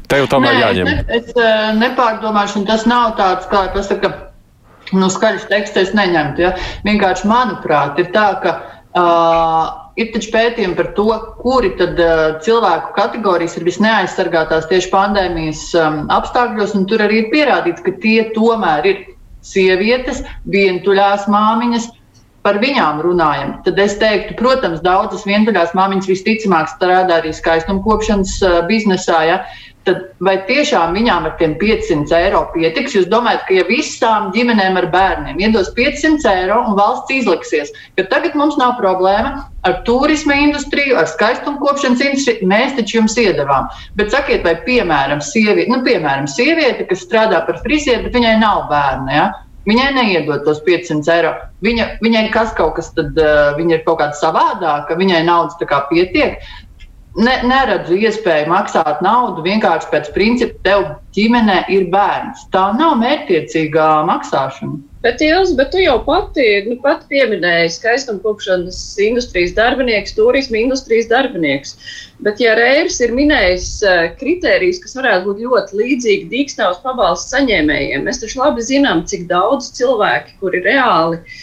Tev 0.09 0.29
tomēr 0.33 0.57
Nē, 0.57 0.61
jāņem. 0.63 0.89
Es, 0.89 1.03
ne, 1.05 1.19
es 1.19 1.35
eh, 1.37 1.67
nepārdomāšu, 1.77 2.63
un 2.63 2.69
tas 2.69 2.87
nav 2.89 3.13
tāds, 3.19 3.49
kā 3.51 3.67
tas 3.75 3.91
saka, 3.91 4.13
nu, 4.97 5.11
skaļš 5.13 5.49
teksts 5.51 5.83
es 5.83 5.93
neņemtu. 5.97 6.45
Ja? 6.47 6.55
Vienkārši, 6.87 7.29
manuprāt, 7.29 8.01
ir 8.01 8.09
tā, 8.15 8.29
ka 8.41 8.55
uh, 8.97 9.67
ir 10.01 10.09
taču 10.15 10.33
pētījumi 10.33 10.79
par 10.79 10.91
to, 10.97 11.09
kuri 11.43 11.75
tad 11.81 12.01
uh, 12.01 12.25
cilvēku 12.45 12.95
kategorijas 12.97 13.59
ir 13.59 13.69
visneaizsargātās 13.69 14.69
tieši 14.71 14.91
pandēmijas 14.95 15.67
um, 15.77 16.01
apstākļos, 16.15 16.75
un 16.79 16.89
tur 16.89 17.05
arī 17.05 17.25
ir 17.25 17.31
pierādīts, 17.35 17.85
ka 17.85 17.97
tie 18.01 18.31
tomēr 18.37 18.89
ir 18.89 19.05
sievietes, 19.45 20.25
vientuļās 20.51 21.29
māmiņas, 21.31 21.93
par 22.49 22.63
viņām 22.63 23.03
runājam, 23.05 23.57
tad 23.67 23.79
es 23.83 23.99
teiktu, 24.01 24.39
protams, 24.41 24.81
daudzas 24.81 25.27
vientuļās 25.29 25.75
māmiņas 25.77 26.09
visticamāk 26.09 26.71
strādā 26.73 27.21
arī 27.21 27.35
skaistumkopšanas 27.37 28.39
biznesā. 28.71 29.19
Ja? 29.29 29.43
Tad 29.85 30.01
vai 30.25 30.35
tiešām 30.49 30.93
viņām 30.97 31.29
ar 31.29 31.35
tiem 31.41 31.55
500 31.61 32.13
eiro 32.19 32.43
pietiks? 32.53 32.97
Jūs 32.97 33.07
domājat, 33.09 33.45
ka 33.49 33.57
ja 33.57 33.65
visām 33.69 34.31
ģimenēm 34.35 34.77
ar 34.81 34.89
bērniem 34.93 35.41
iedos 35.45 35.71
500 35.77 36.29
eiro 36.29 36.59
un 36.71 36.77
valsts 36.77 37.15
izliksies, 37.15 37.73
ka 37.97 38.05
tagad 38.13 38.37
mums 38.37 38.57
nav 38.61 38.77
problēma 38.81 39.47
ar 39.69 39.79
turisma 39.89 40.37
industriju, 40.41 40.97
ar 41.01 41.09
skaistumkopšanas 41.09 42.05
industriju, 42.05 42.49
mēs 42.49 42.77
taču 42.77 42.99
jums 42.99 43.17
iedavām. 43.21 43.69
Bet 44.01 44.13
sakiet, 44.13 44.45
vai 44.45 44.57
piemēram 44.69 45.25
sieviete, 45.25 45.69
nu, 45.73 45.81
piemēram, 45.85 46.29
sieviete 46.29 46.89
kas 46.89 47.05
strādā 47.05 47.45
par 47.49 47.61
frizieru, 47.65 48.07
bet 48.09 48.17
viņai 48.21 48.39
nav 48.45 48.67
bērni. 48.73 49.21
Ja? 49.21 49.29
Viņai 49.67 49.89
neiedod 49.97 50.45
tos 50.47 50.61
500 50.65 51.11
eiro. 51.13 51.35
Viņa, 51.65 51.89
viņai 52.05 52.29
kas 52.33 52.55
kaut 52.57 52.77
kas, 52.79 52.93
tad 52.97 53.19
uh, 53.19 53.51
viņa 53.59 53.79
ir 53.79 53.85
kaut 53.85 53.99
kāda 54.01 54.17
savādāka, 54.17 54.97
viņai 54.97 55.25
naudas 55.27 55.59
tā 55.61 55.69
kā 55.69 55.83
pietiek. 55.91 56.39
Ne, 57.19 57.35
neredzu 57.43 57.97
iespēju 57.99 58.47
maksāt 58.53 59.01
naudu 59.03 59.43
vienkārši 59.43 59.91
pēc 59.91 60.11
principa, 60.15 60.61
tev 60.63 60.85
ģimenē 61.17 61.65
ir 61.75 61.89
bērns. 61.91 62.47
Tā 62.55 62.69
nav 62.79 62.95
mērķtiecīgā 63.01 63.89
maksāšana. 64.09 64.79
Bet, 65.01 65.21
Ils, 65.23 65.53
bet 65.55 65.71
tu 65.71 65.79
jau 65.79 66.01
pati, 66.03 66.45
nu, 66.67 66.75
pati 66.83 67.07
pieminēji 67.13 67.71
skaistumkopšanas 67.77 68.79
industrijas 69.05 69.53
darbinieks, 69.55 70.17
turisma 70.17 70.59
industrijas 70.59 71.07
darbinieks. 71.13 71.77
Bet, 72.27 72.43
ja 72.43 72.57
Reirs 72.59 72.99
ir 73.05 73.15
minējis 73.15 73.69
uh, 73.87 74.01
kritērijus, 74.19 74.81
kas 74.83 74.97
varētu 74.99 75.29
būt 75.29 75.45
ļoti 75.45 75.79
līdzīgi 75.83 76.27
dīkstāvs 76.33 76.83
pabalstu 76.83 77.37
saņēmējiem, 77.37 78.09
mēs 78.09 78.19
taču 78.25 78.43
labi 78.43 78.67
zinām, 78.67 79.05
cik 79.07 79.29
daudz 79.31 79.71
cilvēki, 79.79 80.35
kuri 80.43 80.65
reāli 80.67 81.21
uh, 81.23 81.39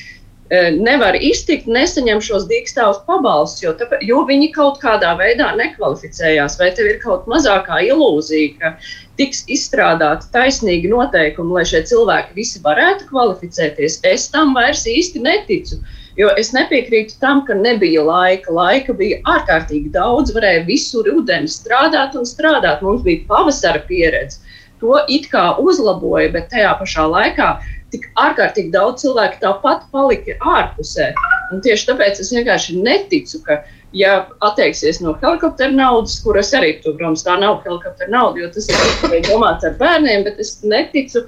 nevar 0.76 1.16
iztikt, 1.16 1.72
nesaņem 1.72 2.20
šos 2.28 2.50
dīkstāvus 2.52 3.00
pabalstus, 3.08 3.64
jo, 3.64 3.72
tāpēc, 3.80 4.04
jo 4.04 4.20
viņi 4.28 4.52
kaut 4.54 4.84
kādā 4.84 5.16
veidā 5.18 5.54
nekvalificējās. 5.56 6.60
Vai 6.60 6.74
tev 6.76 6.92
ir 6.92 7.00
kaut 7.08 7.24
mazākā 7.32 7.80
ilūzija, 7.88 8.52
ka 8.60 8.76
tiks 9.20 9.44
izstrādāti 9.52 10.30
taisnīgi 10.34 10.90
noteikumi, 10.92 11.56
lai 11.58 11.66
šie 11.70 11.84
cilvēki 11.90 12.36
visi 12.38 12.62
varētu 12.64 13.08
kvalificēties, 13.12 14.00
es 14.08 14.28
tam 14.34 14.56
vairs 14.58 14.86
īsti 14.90 15.24
neticu. 15.24 15.80
Jo 16.16 16.30
es 16.40 16.54
nepiekrītu 16.56 17.18
tam, 17.20 17.42
ka 17.48 17.56
nebija 17.60 18.04
laika. 18.08 18.54
Laika 18.56 18.96
bija 18.96 19.20
ārkārtīgi 19.28 19.92
daudz, 19.92 20.32
varēja 20.36 20.64
visu 20.68 21.04
rudeni 21.04 21.52
strādāt 21.52 22.16
un 22.16 22.28
strādāt. 22.28 22.84
Mums 22.86 23.04
bija 23.04 23.26
pavasara 23.28 23.82
pieredze. 23.90 24.40
To 24.80 25.00
it 25.12 25.28
kā 25.32 25.56
uzlaboja, 25.60 26.30
bet 26.32 26.48
tajā 26.54 26.72
pašā 26.80 27.08
laikā 27.12 27.50
tik 27.92 28.08
ārkārtīgi 28.20 28.72
daudz 28.72 29.04
cilvēku 29.04 29.42
tāpat 29.44 29.84
palika 29.92 30.38
ārpusē. 30.56 31.12
Un 31.52 31.64
tieši 31.64 31.92
tāpēc 31.92 32.20
es 32.24 32.32
vienkārši 32.36 32.80
neticu, 32.84 33.44
ka 33.46 33.62
ja 33.94 34.28
atteiksies 34.46 35.02
no 35.02 35.16
helikoptera 35.22 35.72
naudas, 35.72 36.18
kuras 36.24 36.54
arī, 36.58 36.76
protams, 36.84 37.26
tā 37.26 37.38
nav 37.40 37.62
helikoptera 37.66 38.12
nauda, 38.12 38.42
jo 38.44 38.50
tas 38.56 38.70
ir 38.72 39.28
domāts 39.28 39.68
ar 39.68 39.76
bērniem, 39.80 40.26
bet 40.28 40.40
es 40.42 40.58
neticu, 40.64 41.26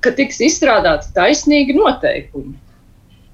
ka 0.00 0.14
tiks 0.14 0.40
izstrādāti 0.44 1.12
taisnīgi 1.16 1.76
noteikumi. 1.76 2.54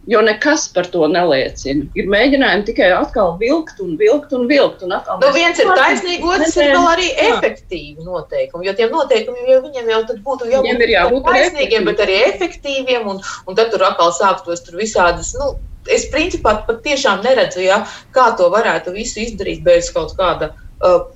Jo 0.06 0.20
nekas 0.20 0.66
par 0.75 0.84
to 0.92 1.06
neliecina. 1.08 1.87
Ir 1.96 2.08
mēģinājumi 2.12 2.66
tikai 2.68 2.90
atkal 2.92 3.34
vilkt 3.40 3.78
un 3.80 3.94
vilkt 4.00 4.34
un 4.37 4.44
vilkt. 4.50 4.82
Un 4.84 4.92
atkal 4.99 5.20
nu, 5.23 5.30
viens 5.32 5.61
ir 5.62 5.70
taisnīgi, 5.73 6.20
otrs 6.28 6.56
ir 6.61 6.73
vēl 6.75 6.88
arī 6.90 7.06
efektīvi 7.30 8.04
noteikumi. 8.04 8.68
Jo 8.68 8.75
tiem 8.76 8.92
noteikumiem 8.92 9.49
jau 9.54 9.61
viņiem 9.64 9.92
jau 9.94 10.02
būtu 10.26 10.50
jābūt, 10.52 10.84
jābūt 10.92 11.30
taisnīgiem, 11.30 11.88
bet 11.88 12.04
arī 12.04 12.18
efektīviem. 12.28 13.08
Un, 13.14 13.23
un 13.49 13.58
tad 13.58 13.73
tur 13.73 13.87
atkal 13.88 14.12
sāktos 14.16 14.64
tur 14.66 14.76
visādas. 14.82 15.32
Nu, 15.40 15.54
es 15.88 16.04
principā 16.12 16.58
pat 16.68 16.84
tiešām 16.84 17.25
neredzu, 17.25 17.64
ja, 17.64 17.82
kā 18.12 18.30
to 18.37 18.50
varētu 18.52 18.92
visu 18.96 19.25
izdarīt 19.25 19.64
bez 19.64 19.88
kaut 19.94 20.12
kāda. 20.20 20.52
Uh, 20.84 21.08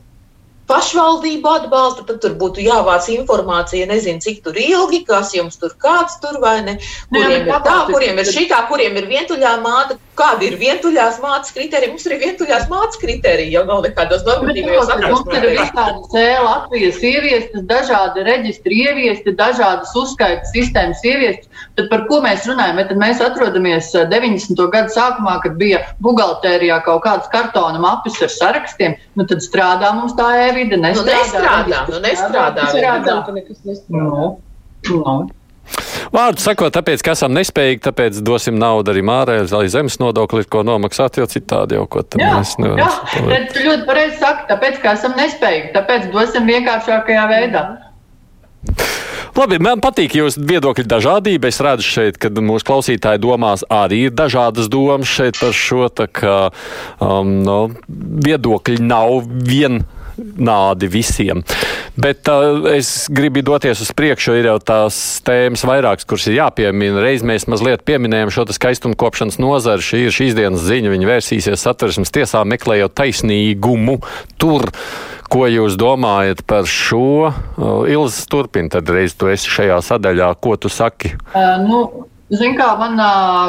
pašvaldību 0.69 1.49
atbalsta, 1.51 2.05
tad 2.09 2.21
tur 2.25 2.35
būtu 2.41 2.63
jāvāc 2.65 3.09
informācija, 3.15 3.89
nezinu, 3.91 4.23
cik 4.25 4.43
tur 4.45 4.59
ilgi, 4.61 5.03
kas 5.09 5.33
jums 5.37 5.57
tur 5.61 5.75
kāds 5.81 6.19
tur 6.23 6.41
vai 6.43 6.59
ne, 6.67 6.77
kuriem 7.13 7.33
Jā, 7.33 7.41
ir 7.59 7.65
tā, 7.65 7.79
kuriem 7.89 8.21
ir 8.21 8.29
šitā, 8.29 8.61
kuriem 8.71 8.99
ir 9.01 9.09
vientuļā 9.11 9.55
māte, 9.65 9.99
kāda 10.19 10.45
ir 10.49 10.57
vientuļās 10.61 11.21
mātes 11.23 11.55
kriterija. 11.55 11.93
Mums 11.93 12.07
ir 12.09 12.19
vientuļās 12.21 12.67
mātes 12.71 13.01
kriterija, 13.01 13.53
jau 13.59 13.65
nav 13.69 13.85
nekādos 13.87 14.25
normatīvos 14.27 14.91
aktos. 14.93 15.23
Mums 15.25 15.39
ir 15.39 15.47
visādi 15.55 16.13
cēl 16.15 16.45
Latvijas 16.49 17.01
ieviestas, 17.07 17.65
dažādi 17.71 18.27
reģistri 18.27 18.83
ieviesti, 18.87 19.35
dažādas 19.39 19.95
uzskaitas 19.99 20.53
sistēmas 20.55 21.05
ieviestas. 21.07 21.65
Tad 21.79 21.91
par 21.93 22.05
ko 22.11 22.21
mēs 22.25 22.47
runājam? 22.51 22.83
Tad 22.91 23.01
mēs 23.01 23.23
atrodamies 23.25 23.93
90. 23.95 24.59
Eh, 24.59 24.71
gadu 24.75 24.95
sākumā, 24.95 25.39
kad 25.45 25.57
bija 25.61 25.83
buhaltērijā 26.05 26.81
kaut 26.87 27.05
kādas 27.07 27.31
kartona 27.33 27.81
mapes 27.83 28.19
ar 28.25 28.33
sarakstiem, 28.35 28.99
nu 29.19 29.27
tad 29.29 29.45
strādā 29.45 29.93
mums 29.95 30.17
tā 30.19 30.29
e-vide, 30.59 30.79
nestrādā. 30.83 30.99
Nu, 30.99 31.07
nestrādā, 31.15 31.83
nu, 31.89 32.03
nestrādā. 32.05 32.69
nestrādā. 32.69 33.17
Nu, 33.89 34.31
nu. 34.89 35.19
Vārdu 36.15 36.41
sakot, 36.41 36.73
tāpēc, 36.73 37.03
ka 37.05 37.13
esam 37.17 37.35
nespējīgi, 37.37 37.83
tāpēc 37.85 38.21
dosim 38.25 38.57
naudu 38.61 38.95
arī 38.95 39.03
Mārai, 39.05 39.43
lai 39.51 39.67
zemes 39.73 39.99
nodokli, 40.01 40.47
ko 40.49 40.63
nomaksāt, 40.65 41.19
jo 41.21 41.27
citādi 41.29 41.77
jau 41.77 41.85
ko 41.91 42.01
tam 42.03 42.23
mēs 42.25 42.55
nevaram. 42.63 42.81
Jā, 42.81 43.25
bet 43.29 43.59
ļoti 43.59 43.85
pareizi 43.89 44.17
saka, 44.23 44.47
tāpēc, 44.55 44.81
ka 44.85 44.95
esam 44.97 45.19
nespējīgi, 45.19 45.75
tāpēc 45.77 46.09
dosim 46.15 46.49
vienkāršākajā 46.49 47.27
veidā. 47.35 47.67
Labi, 49.39 49.61
man 49.63 49.79
patīk 49.79 50.17
jūsu 50.19 50.41
viedokļu 50.49 50.83
dažādība. 50.91 51.53
Es 51.53 51.61
redzu 51.63 51.87
šeit, 51.87 52.17
ka 52.19 52.31
mūsu 52.43 52.67
klausītāji 52.67 53.21
domās 53.23 53.63
arī 53.71 54.09
ir 54.09 54.17
dažādas 54.19 54.67
domas 54.73 55.07
šeit 55.13 55.39
par 55.39 55.55
šo. 55.55 55.87
Tā 55.95 56.09
kā 56.11 56.39
um, 57.05 57.37
no, 57.47 57.59
viedokļi 58.27 58.81
nav 58.83 59.29
vien 59.47 59.85
nādi 60.19 60.89
visiem. 60.91 61.43
Bet 61.99 62.29
uh, 62.31 62.67
es 62.71 63.07
gribu 63.11 63.43
doties 63.47 63.83
uz 63.83 63.93
priekšu, 63.97 64.37
ir 64.39 64.51
jau 64.51 64.57
tās 64.63 64.97
tēmas 65.27 65.65
vairākas, 65.67 66.07
kuras 66.09 66.29
ir 66.31 66.39
jāpiemina. 66.39 67.03
Reiz 67.03 67.25
mēs 67.27 67.49
mazliet 67.51 67.85
pieminējām 67.89 68.33
šo 68.35 68.47
skaistumu 68.55 68.99
kopšanas 68.99 69.41
nozari. 69.43 69.85
Šī 69.85 70.05
ir 70.07 70.15
šīs 70.15 70.37
dienas 70.39 70.67
ziņa. 70.67 70.93
Viņi 70.95 71.11
vērsīsies 71.11 71.65
satversmes 71.67 72.15
tiesā, 72.15 72.45
meklējot 72.49 72.97
taisnīgumu 72.99 74.01
tur. 74.41 74.69
Ko 75.29 75.45
jūs 75.45 75.75
domājat 75.77 76.41
par 76.49 76.69
šo? 76.71 77.29
Uh, 77.29 77.83
Ilzi, 77.91 78.23
turpini, 78.33 78.71
tad 78.73 78.89
reiz 78.89 79.17
tu 79.19 79.29
esi 79.29 79.51
šajā 79.53 79.83
sadaļā. 79.91 80.31
Ko 80.41 80.57
tu 80.61 80.73
saki? 80.73 81.17
Uh, 81.35 81.59
nu... 81.65 81.83
Ziniet, 82.29 82.59
kā 82.59 82.75
man 82.77 82.99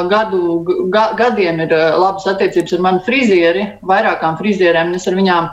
gadu, 0.08 0.62
ga, 0.88 1.10
gadiem 1.12 1.58
ir 1.66 1.72
uh, 1.76 1.98
labas 2.00 2.24
attiecības 2.30 2.78
ar 2.78 2.80
manu 2.86 3.02
frizieri, 3.04 3.66
vairākām 3.84 4.38
frizierēm. 4.38 4.94
Es 4.96 5.04
ar 5.04 5.18
viņām 5.18 5.50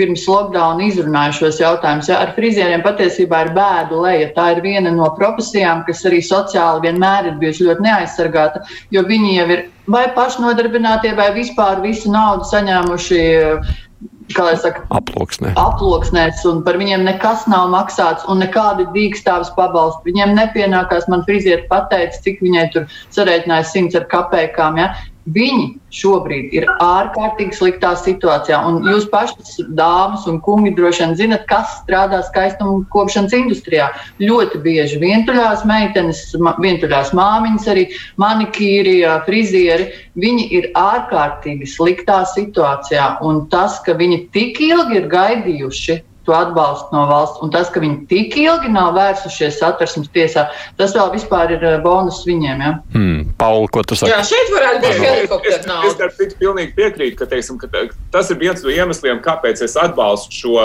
pirms 0.00 0.24
lockdown 0.28 0.80
izrunāju 0.86 1.36
šos 1.42 1.60
jautājumus. 1.60 2.08
Ja, 2.10 2.22
ar 2.24 2.32
frizieriem 2.38 2.84
patiesībā 2.86 3.44
ir 3.46 3.52
bēdu 3.56 4.00
leja. 4.04 4.30
Tā 4.36 4.48
ir 4.56 4.62
viena 4.64 4.92
no 4.94 5.10
profesijām, 5.18 5.84
kas 5.88 6.02
arī 6.08 6.22
sociāli 6.24 6.88
vienmēr 6.88 7.30
ir 7.30 7.36
bijusi 7.42 7.68
ļoti 7.68 7.86
neaizsargāta, 7.86 8.64
jo 8.94 9.04
viņi 9.06 9.36
jau 9.36 9.46
ir 9.56 9.68
vai 9.90 10.06
pašnodarbinātie, 10.16 11.14
vai 11.18 11.30
vispār 11.36 11.82
visu 11.84 12.12
naudu 12.12 12.48
saņēmuši. 12.50 13.22
Saka, 14.30 14.84
aploksnē. 14.94 15.50
aploksnēs, 15.58 16.44
un 16.46 16.60
par 16.62 16.76
viņiem 16.78 17.02
nekas 17.02 17.48
nav 17.50 17.66
maksāts, 17.72 18.22
un 18.30 18.38
nekādi 18.38 18.86
dīkstāvis 18.94 19.50
pabalsti. 19.56 20.06
Viņiem 20.12 20.36
nepienākās, 20.36 21.08
man 21.10 21.24
frizieri 21.26 21.66
pateica, 21.66 22.14
cik 22.22 22.38
viņai 22.38 22.68
tur 22.76 22.86
sarēķināja 23.10 23.66
simts 23.66 23.98
ar 23.98 24.06
kapekām. 24.12 24.78
Ja? 24.78 24.92
Viņi 25.34 25.79
šobrīd 25.94 26.54
ir 26.56 26.66
ārkārtīgi 26.82 27.56
sliktā 27.56 27.92
situācijā. 27.98 28.58
Un 28.66 28.80
jūs 28.88 29.06
pašas, 29.12 29.58
dāmas 29.76 30.26
un 30.30 30.40
kungi, 30.44 30.72
droši 30.76 31.04
vien 31.04 31.16
zinat, 31.18 31.46
kas 31.50 31.80
strādā 31.82 32.22
skaistuma 32.26 32.84
kopšanas 32.94 33.34
industrijā. 33.36 33.90
Ļoti 34.22 34.62
bieži 34.64 35.00
vientuļās 35.02 35.64
meitenes, 35.68 36.22
vientuļās 36.36 37.14
māmiņas, 37.16 37.70
arī 37.74 37.88
manikīri, 38.20 39.00
frizieri. 39.26 39.90
Viņi 40.20 40.46
ir 40.58 40.70
ārkārtīgi 40.78 41.68
sliktā 41.70 42.22
situācijā. 42.34 43.16
Un 43.26 43.44
tas, 43.52 43.80
ka 43.86 43.96
viņi 43.98 44.24
tik 44.34 44.62
ilgi 44.70 45.00
ir 45.00 45.10
gaidījuši 45.10 46.00
to 46.28 46.34
atbalstu 46.36 46.94
no 46.94 47.06
valsts. 47.10 47.40
Un 47.44 47.52
tas, 47.54 47.70
ka 47.72 47.82
viņi 47.82 48.06
tik 48.10 48.36
ilgi 48.40 48.70
nav 48.72 48.92
vērsušies 48.98 49.58
satversmes 49.60 50.10
tiesā, 50.14 50.46
tas 50.80 50.94
vēl 50.96 51.12
vispār 51.14 51.56
ir 51.56 51.66
eh, 51.66 51.78
bonus 51.84 52.22
viņiem. 52.28 52.64
Ja? 52.66 52.72
Hmm. 52.94 53.26
Pauli, 53.40 53.70
ko 53.74 53.84
tu 53.86 53.98
saki? 53.98 54.12
Jā, 54.12 54.22
šeit 54.28 54.54
varētu 54.54 54.84
būt 54.84 55.04
helikopters 55.06 55.68
nauda. 55.70 56.10
Es, 56.10 56.22
es 56.28 56.38
pilnīgi 56.40 56.76
piekrītu, 56.78 57.18
ka, 57.20 57.30
teiksim, 57.30 57.60
ka 57.60 57.86
tas 58.14 58.32
ir 58.32 58.40
viens 58.40 58.64
no 58.64 58.72
iemesliem, 58.74 59.22
kāpēc 59.24 59.64
es 59.66 59.76
atbalstu 59.80 60.42
šo 60.42 60.64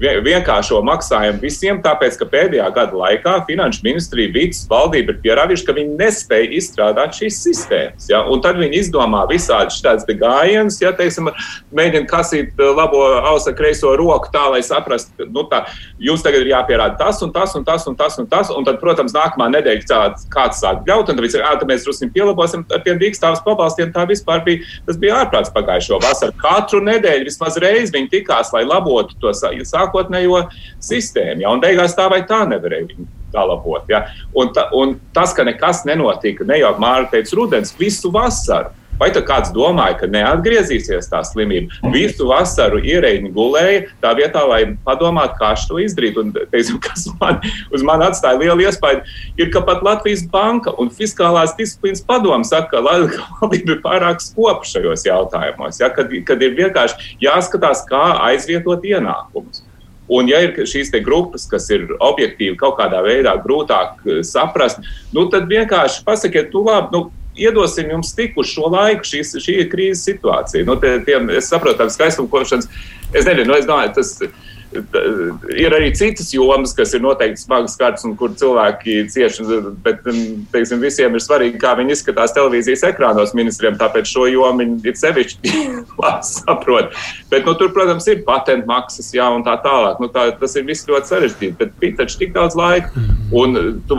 vienkāršo 0.00 0.80
maksājumu 0.82 1.40
visiem, 1.42 1.80
tāpēc, 1.82 2.16
ka 2.18 2.26
pēdējā 2.26 2.66
gada 2.74 2.96
laikā 2.96 3.34
Finanšu 3.46 3.82
ministrija, 3.84 4.32
Vītas 4.32 4.64
valdība 4.70 5.12
ir 5.12 5.20
pierādījuši, 5.22 5.66
ka 5.66 5.74
viņi 5.76 5.96
nespēja 5.98 6.50
izstrādāt 6.58 7.14
šīs 7.18 7.38
sistēmas. 7.44 8.08
Ja? 8.10 8.24
Un 8.26 8.42
tad 8.42 8.58
viņi 8.58 8.80
izdomā 8.80 9.24
visādi 9.30 9.74
šādas 9.76 10.06
gājienas, 10.08 10.80
ja 10.82 10.92
teiksim, 10.96 11.30
mēģina 11.74 12.08
kasīt 12.10 12.58
eh, 12.58 12.72
labo 12.74 13.02
ausa 13.30 13.52
kreiso 13.54 13.94
roku 13.96 14.30
tā, 14.32 14.48
lai 14.50 14.62
saprastu, 14.62 15.12
ka 15.18 15.28
nu, 15.28 15.44
tā, 15.50 15.64
jums 16.02 16.24
tagad 16.24 16.42
ir 16.42 16.52
jāpierāda 16.52 16.98
tas 16.98 17.22
un 17.22 17.32
tas 17.32 17.54
un 17.58 17.64
tas 17.64 17.86
un 17.86 17.96
tas 17.96 18.18
un 18.18 18.26
tas. 18.26 18.50
Un 18.52 18.66
tad, 18.66 18.80
protams, 18.82 19.14
nākamā 19.14 19.48
nedēļa 19.54 19.86
kāds, 19.86 20.26
kāds 20.32 20.62
sāk 20.62 20.82
ļaut, 20.88 21.08
un 21.08 21.18
tad, 21.18 21.24
viss, 21.24 21.38
tad 21.38 21.66
mēs 21.68 21.86
drusku 21.86 22.10
pielabosim 22.12 22.66
ar 22.72 22.82
tiem 22.84 22.98
dīkstāvus 23.00 23.42
pabalstiem. 23.46 23.92
Tā 23.94 24.04
vispār 24.08 24.42
bija, 24.46 24.66
tas 24.86 24.98
bija 25.00 25.22
ārprāts 25.22 25.52
pagājušo 25.54 26.00
vasaru. 26.02 26.34
Katru 26.42 26.82
nedēļu 26.84 27.28
vismaz 27.28 27.58
reizi 27.62 27.94
viņi 27.94 28.10
tikās, 28.16 28.52
lai 28.54 28.64
labotu 28.66 29.16
to 29.22 29.32
sākumu 29.32 29.81
sākotnējo 29.82 30.46
sistēmu. 30.82 31.44
Ja? 31.44 31.52
Un 31.52 31.64
beigās 31.64 31.98
tā 31.98 32.08
vai 32.12 32.22
tā 32.28 32.44
nevarēja 32.48 32.92
viņu 32.92 33.10
tā 33.32 33.46
labot. 33.48 33.88
Ja? 33.90 34.06
Un, 34.36 34.52
ta, 34.54 34.68
un 34.76 34.98
tas, 35.16 35.34
ka 35.36 35.46
nekas 35.48 35.86
nenotika, 35.88 36.46
ne 36.48 36.60
jau 36.62 36.76
Mārta 36.82 37.16
teica, 37.16 37.36
rudens, 37.40 37.74
visu 37.78 38.12
vasaru. 38.14 38.76
Vai 39.00 39.08
tad 39.10 39.24
kāds 39.26 39.50
domāja, 39.50 39.96
ka 39.98 40.06
neatgriezīsies 40.06 41.08
tā 41.10 41.22
slimība? 41.26 41.74
Visu 41.94 42.28
vasaru 42.28 42.78
ierēģi 42.86 43.32
gulēja 43.34 43.80
tā 44.04 44.12
vietā, 44.18 44.44
lai 44.46 44.60
padomātu, 44.84 45.38
kā 45.40 45.54
to 45.66 45.80
izdarīt. 45.82 46.20
Un, 46.20 46.30
teiksim, 46.52 46.78
kas 46.84 47.08
man, 47.18 47.40
uz 47.74 47.82
mani 47.88 48.06
atstāja 48.06 48.38
lielu 48.38 48.68
iespaidu, 48.68 49.02
ir, 49.40 49.50
ka 49.50 49.64
pat 49.66 49.82
Latvijas 49.82 50.22
banka 50.30 50.76
un 50.78 50.92
fiskālās 50.94 51.56
disciplīnas 51.58 52.04
padome 52.06 52.46
saka, 52.46 52.76
ka 52.76 52.84
valdība 52.84 53.74
ir 53.74 53.82
pārāk 53.82 54.22
skopa 54.22 54.68
šajos 54.68 55.08
jautājumos. 55.08 55.82
Ja, 55.82 55.90
kad, 55.90 56.12
kad 56.28 56.44
ir 56.44 56.54
vienkārši 56.60 57.16
jāskatās, 57.24 57.82
kā 57.88 58.04
aizvietot 58.28 58.86
ienākumus. 58.86 59.64
Un, 60.10 60.26
ja 60.28 60.40
ir 60.42 60.56
šīs 60.66 60.90
grupas, 61.04 61.46
kas 61.48 61.68
ir 61.70 61.86
objektīvi 62.02 62.56
kaut 62.58 62.74
kādā 62.80 63.02
veidā 63.04 63.36
grūtāk 63.44 64.02
eh, 64.06 64.22
saprast, 64.26 64.82
nu, 65.14 65.28
tad 65.30 65.46
vienkārši 65.50 66.02
pasakiet, 66.06 66.50
tu 66.50 66.64
labi, 66.66 66.90
nu, 66.96 67.04
iedosim 67.38 67.90
jums 67.94 68.12
tik 68.16 68.36
uz 68.36 68.50
šo 68.52 68.68
laiku, 68.72 69.06
šīs, 69.08 69.36
šī 69.40 69.54
ir 69.62 69.68
krīzes 69.72 70.04
situācija. 70.10 70.66
Nu, 70.68 70.76
tie, 70.80 70.98
tiem, 71.06 71.30
es 71.32 71.48
saprotu, 71.48 71.78
ka 71.80 71.88
skaistumkošanas, 71.92 72.68
es 73.12 73.24
nezinu, 73.24 73.48
nu, 73.48 73.56
es 73.56 73.68
domāju, 73.68 73.94
tas 73.96 74.12
ir 74.20 74.34
ir 74.72 75.74
arī 75.74 75.90
citas 75.96 76.30
jomas, 76.34 76.72
kas 76.76 76.94
ir 76.96 77.02
noteikti 77.04 77.42
smagas 77.42 77.76
kārtas 77.80 78.06
un 78.08 78.14
kur 78.18 78.32
cilvēki 78.38 79.06
cieši. 79.12 79.46
Bet 79.84 80.06
um, 80.08 80.20
teiksim, 80.52 80.80
visiem 80.82 81.16
ir 81.16 81.24
svarīgi, 81.24 81.60
kā 81.62 81.74
viņi 81.78 81.96
izskatās 81.96 82.34
televīzijas 82.36 82.84
ekrānos 82.92 83.34
ministriem. 83.38 83.78
Tāpēc 83.80 84.08
šo 84.08 84.28
jomu 84.30 84.62
viņi 84.62 84.92
ir 84.92 84.98
sevišķi 84.98 85.54
saprot. 86.32 86.92
Bet, 87.32 87.46
nu, 87.46 87.56
tur, 87.58 87.72
protams, 87.74 88.06
ir 88.12 88.22
patentu 88.26 88.68
maksas, 88.70 89.12
jā, 89.14 89.28
un 89.32 89.44
tā 89.46 89.56
tālāk. 89.64 90.00
Nu, 90.02 90.10
tā, 90.12 90.28
tas 90.38 90.56
ir 90.58 90.66
viss 90.68 90.88
ļoti 90.88 91.12
sarežģīti. 91.12 91.56
Bet 91.60 91.74
bija 91.82 92.02
taču 92.02 92.20
tik 92.22 92.34
daudz 92.36 92.56
laika. 92.58 92.92
Un 93.32 93.56
to, 93.88 93.96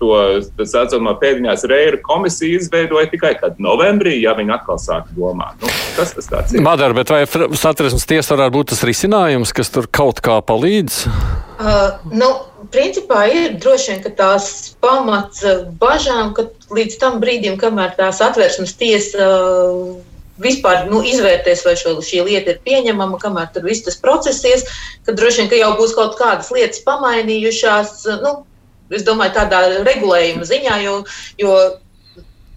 to 0.00 0.64
saucamā 0.64 1.12
pēdiņās 1.20 1.66
reira 1.68 2.00
komisija 2.04 2.60
izveidoja 2.60 3.10
tikai 3.12 3.34
novembrī, 3.60 4.16
ja 4.22 4.32
viņi 4.38 4.54
atkal 4.56 4.80
sāka 4.80 5.12
domāt. 5.16 5.60
Nu, 5.60 5.68
kas 5.98 6.14
tas 6.16 6.30
tāds 6.30 6.54
ir? 6.54 6.64
Madara, 6.64 6.96
bet 6.96 7.12
vai 7.12 7.22
satversmes 7.28 8.08
tiesa 8.08 8.34
varētu 8.34 8.56
būt 8.56 8.72
tas 8.72 8.82
risinājums, 8.88 9.52
kas 9.56 9.72
tur 9.74 9.88
kaut 9.92 10.09
kaut 10.10 10.20
kā 10.26 10.40
palīdz? 10.42 11.04
Uh, 11.60 12.00
nu, 12.10 12.28
principā 12.72 13.26
ir 13.30 13.58
droši 13.62 13.94
vien 13.94 14.14
tās 14.18 14.74
pamats 14.82 15.44
uh, 15.46 15.68
bažām, 15.78 16.32
ka 16.34 16.48
līdz 16.74 16.96
tam 16.98 17.20
brīdim, 17.22 17.58
kamēr 17.60 17.94
tās 17.98 18.18
atvērsmes 18.24 18.74
tiesa 18.80 19.20
uh, 19.22 20.00
vispār 20.40 20.88
nu, 20.90 21.02
izvērtēs, 21.06 21.62
vai 21.66 21.76
šo, 21.78 21.98
šī 22.02 22.24
lieta 22.26 22.54
ir 22.54 22.62
pieņemama, 22.64 23.20
kamēr 23.22 23.52
tur 23.54 23.68
viss 23.68 23.84
tas 23.86 24.00
process 24.00 24.42
ies, 24.48 24.64
ka 25.06 25.14
droši 25.14 25.44
vien 25.44 25.52
ka 25.52 25.60
jau 25.60 25.74
būs 25.78 25.94
kaut 25.94 26.16
kādas 26.18 26.50
lietas 26.54 26.82
pamainījušās. 26.88 28.00
Uh, 28.08 28.24
nu, 28.24 28.34
es 28.90 29.06
domāju, 29.06 29.36
tādā 29.36 29.62
regulējuma 29.86 30.48
ziņā, 30.48 30.80
jo, 30.82 30.96
jo 31.38 31.54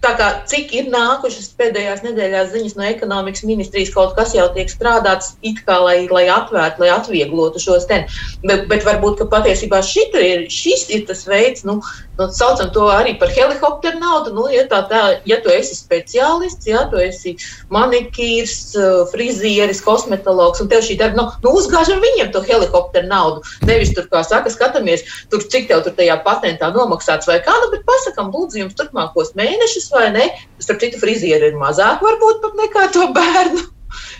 Tā 0.04 0.10
kā 0.18 0.26
cik 0.50 0.72
ir 0.76 0.88
nākušas 0.92 1.46
pēdējās 1.56 2.02
nedēļās 2.04 2.50
ziņas 2.52 2.74
no 2.76 2.84
ekonomikas 2.90 3.44
ministrijas, 3.48 3.92
kaut 3.94 4.12
kas 4.18 4.34
jau 4.36 4.44
tiek 4.52 4.68
strādāts, 4.68 5.30
kā, 5.64 5.78
lai, 5.80 5.94
lai 6.12 6.26
atvērtu, 6.28 6.82
lai 6.84 6.90
atvieglotu 6.92 7.62
šos 7.62 7.86
ten. 7.88 8.04
Bet, 8.44 8.66
bet 8.68 8.84
varbūt 8.84 9.22
patiesībā 9.32 9.80
ir, 10.20 10.44
šis 10.52 10.90
ir 10.92 11.06
tas 11.08 11.24
veids, 11.24 11.64
nu, 11.64 11.78
nu, 12.18 12.26
saucam 12.36 12.68
to 12.74 12.90
arī 12.92 13.14
par 13.20 13.32
helikopteru 13.32 14.02
naudu. 14.02 14.34
Nu, 14.36 14.44
ja, 14.52 14.66
tā, 14.68 14.82
tā, 14.90 15.00
ja 15.24 15.38
tu 15.40 15.52
esi 15.54 15.78
speciālists, 15.78 16.68
ja 16.68 16.84
tu 16.92 17.00
esi 17.00 17.38
manikīrs, 17.72 18.74
frizieris, 19.14 19.80
kosmetologs, 19.86 20.60
un 20.60 20.68
tev 20.68 20.84
šī 20.84 20.98
darba, 21.00 21.22
nu, 21.22 21.26
nu 21.46 21.54
uzgāžam 21.62 22.04
viņiem 22.04 22.28
to 22.34 22.44
helikopteru 22.44 23.08
naudu. 23.08 23.40
Nevis 23.64 23.94
tur, 23.96 24.10
kā 24.12 24.20
saka, 24.26 24.52
skatāmies, 24.52 25.06
tur, 25.32 25.40
cik 25.48 25.70
tev 25.72 25.80
tur 25.88 25.96
tajā 25.96 26.20
patentā 26.28 26.68
nomaksāts 26.76 27.30
vai 27.30 27.40
kā, 27.40 27.56
nu, 27.64 27.72
bet 27.72 27.88
pasakam, 27.88 28.28
lūdzu, 28.36 28.60
jums 28.66 28.76
turpmākos 28.76 29.32
mēnešus 29.38 29.93
vai 29.94 30.10
ne? 30.14 30.28
Starp 30.62 30.82
citu, 30.82 31.00
frizieri 31.02 31.50
ir 31.52 31.58
mazāk 31.60 32.04
varbūt 32.04 32.42
pat 32.44 32.60
nekā 32.60 32.86
to 32.94 33.08
bērnu. 33.16 33.64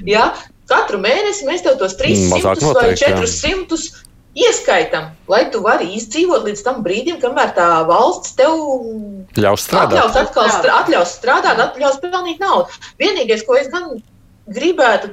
Ja? 0.09 0.31
Katru 0.71 1.00
mēnesi 1.02 1.47
mēs 1.49 1.64
tev 1.64 1.76
tos 1.81 1.97
300 2.00 2.40
noteikti, 2.64 3.11
vai 3.12 3.21
400 3.26 3.76
jā. 3.76 4.04
ieskaitām, 4.47 5.11
lai 5.28 5.43
tu 5.52 5.61
vari 5.64 5.90
izdzīvot 5.99 6.47
līdz 6.49 6.62
tam 6.64 6.81
brīdim, 6.87 7.19
kamēr 7.21 7.52
tā 7.59 7.69
valsts 7.88 8.33
tev 8.38 8.57
ļaus 9.37 9.66
strādāt. 9.66 9.99
Atļaus, 9.99 10.16
atkal, 10.23 10.49
strādāt. 10.49 10.81
atļaus 10.81 11.14
strādāt, 11.19 11.62
atļaus 11.69 12.00
pelnīt 12.00 12.40
naudu. 12.40 12.83
Vienīgais, 13.02 13.45
ko 13.45 13.59
es 13.61 13.69
gan 13.73 13.93
gribētu 14.45 15.11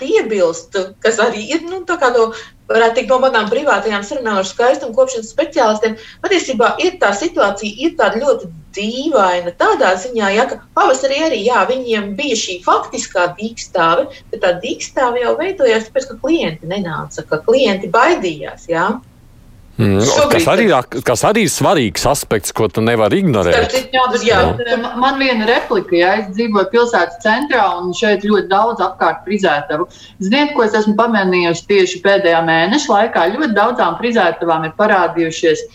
piebilst, 0.00 0.76
kas 1.00 1.18
arī 1.22 1.46
ir 1.54 1.62
nu, 1.64 1.82
no, 1.84 2.26
varētu 2.68 2.94
teikt, 2.98 3.10
no 3.10 3.18
manām 3.22 3.48
privātajām 3.50 4.04
sarunām 4.04 4.40
ar 4.40 4.48
skaistumu 4.48 4.94
kopšanas 4.96 5.32
speciālistiem, 5.32 5.96
patiesībā 6.22 6.76
ir 6.84 6.98
tā 7.00 7.12
situācija 7.16 7.72
ir 7.86 7.96
tāda 7.96 8.20
ļoti 8.20 8.50
dīvaina. 8.76 9.54
Tādā 9.58 9.94
ziņā, 10.04 10.30
ja, 10.36 10.46
ka 10.50 10.60
pavasarī 10.76 11.22
arī 11.26 11.42
jā, 11.46 11.64
viņiem 11.70 12.14
bija 12.18 12.38
šī 12.38 12.60
faktiskā 12.66 13.30
dīkstāve, 13.40 14.06
bet 14.30 14.44
tā 14.44 14.54
dīkstāve 14.62 15.24
jau 15.24 15.34
veidojās 15.40 15.90
tāpēc, 15.90 16.08
ka 16.12 16.20
klienti 16.22 16.70
nenāca, 16.70 17.26
ka 17.26 17.42
klienti 17.48 17.90
baidījās. 17.92 18.70
Jā. 18.70 18.90
Mm, 19.76 19.98
kas, 20.32 20.46
arī, 20.48 20.70
kas 21.04 21.22
arī 21.28 21.42
ir 21.44 21.50
svarīgs 21.52 22.06
aspekts, 22.08 22.52
ko 22.56 22.64
tu 22.72 22.80
nevari 22.80 23.18
ignorēt. 23.20 23.74
Jā, 23.92 24.06
jā. 24.24 24.38
jā. 24.64 24.78
Man 24.96 25.20
viena 25.20 25.44
replika, 25.50 25.92
ja 25.98 26.14
es 26.22 26.30
dzīvoju 26.32 26.70
pilsētas 26.72 27.20
centrā 27.20 27.66
un 27.82 27.92
šeit 27.96 28.24
ļoti 28.24 28.48
daudz 28.48 28.80
apkārt 28.86 29.26
frizētavu. 29.28 29.84
Ziniet, 30.24 30.54
ko 30.56 30.64
es 30.64 30.78
esmu 30.80 30.96
pamanījusi 30.96 31.68
tieši 31.68 32.00
pēdējā 32.06 32.40
mēneša 32.48 32.92
laikā? 32.94 33.28
Ļoti 33.34 33.52
daudzām 33.58 34.00
frizētavām 34.00 34.64
ir 34.70 34.74
parādījušies 34.80 35.66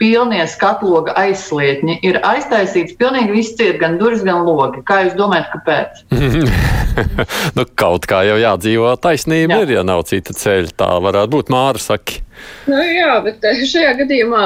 pilnie 0.00 0.42
skatloga 0.48 1.14
aizslietņi. 1.20 1.98
Ir 2.08 2.18
aiztaisīts 2.26 2.96
pilnīgi 3.00 3.34
viss 3.36 3.56
ciet, 3.58 3.76
gan 3.82 3.98
durvis, 4.00 4.24
gan 4.26 4.46
logi. 4.48 4.82
Kā 4.88 5.02
jūs 5.04 5.16
domājat, 5.18 5.50
kāpēc? 5.52 6.00
nu, 7.58 7.66
kaut 7.78 8.08
kā 8.10 8.22
jau 8.28 8.38
jādzīvo 8.40 8.94
taisnība 9.04 9.60
jā. 9.60 9.66
ir, 9.66 9.74
ja 9.76 9.84
nav 9.86 10.06
cita 10.08 10.36
ceļa. 10.36 10.72
Tā 10.80 10.90
varētu 11.04 11.34
būt 11.36 11.52
Māra 11.52 11.82
saki. 11.82 12.22
Nu, 12.70 12.80
jā, 12.80 13.20
bet 13.26 13.44
eh, 13.44 13.62
šajā 13.68 13.92
gadījumā 14.00 14.44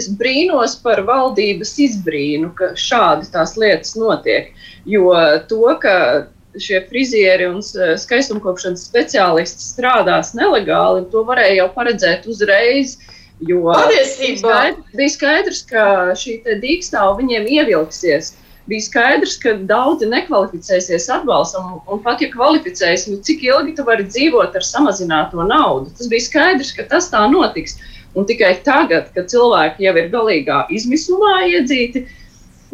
es 0.00 0.08
brīnos 0.16 0.78
par 0.80 1.02
valdības 1.04 1.76
izbrīnu, 1.84 2.54
ka 2.56 2.72
šādi 2.78 3.28
tās 3.34 3.56
lietas 3.60 3.96
notiek. 4.00 4.54
Jo 4.88 5.12
to, 5.50 5.64
ka 5.82 5.94
šie 6.58 6.80
frizieri 6.88 7.46
un 7.50 7.60
skaistumkopšanas 7.62 8.88
speciālisti 8.88 9.62
strādās 9.62 10.32
nelegāli, 10.34 11.06
to 11.12 11.22
varēja 11.28 11.60
jau 11.62 11.68
paredzēt 11.76 12.26
uzreiz. 12.30 12.96
Jo 13.48 13.62
Patiesībā 13.72 14.56
bija 14.92 15.12
skaidrs, 15.14 15.62
ka 15.68 15.82
šī 16.18 16.40
dīkstāva 16.60 17.16
viņiem 17.20 17.48
ievilksies. 17.56 18.34
Bija 18.68 18.84
skaidrs, 18.84 19.38
ka 19.40 19.54
daudzi 19.66 20.06
nekvalificēsies 20.10 21.08
atbalstam, 21.10 21.70
un, 21.72 21.78
un 21.90 22.02
pat 22.04 22.20
ja 22.22 22.28
kvalificējas, 22.30 23.08
nu, 23.10 23.16
cik 23.24 23.42
ilgi 23.48 23.74
tu 23.78 23.86
vari 23.88 24.04
dzīvot 24.06 24.54
ar 24.54 24.66
samazināto 24.66 25.40
naudu. 25.48 25.88
Tas 25.96 26.10
bija 26.12 26.26
skaidrs, 26.26 26.74
ka 26.76 26.84
tas 26.92 27.08
tā 27.10 27.24
notiks. 27.32 27.78
Un 28.18 28.26
tikai 28.28 28.56
tagad, 28.66 29.08
kad 29.14 29.30
cilvēki 29.30 29.86
jau 29.86 29.94
ir 29.96 30.12
galīgā 30.12 30.64
izmisumā 30.76 31.34
iedzīti, 31.48 32.04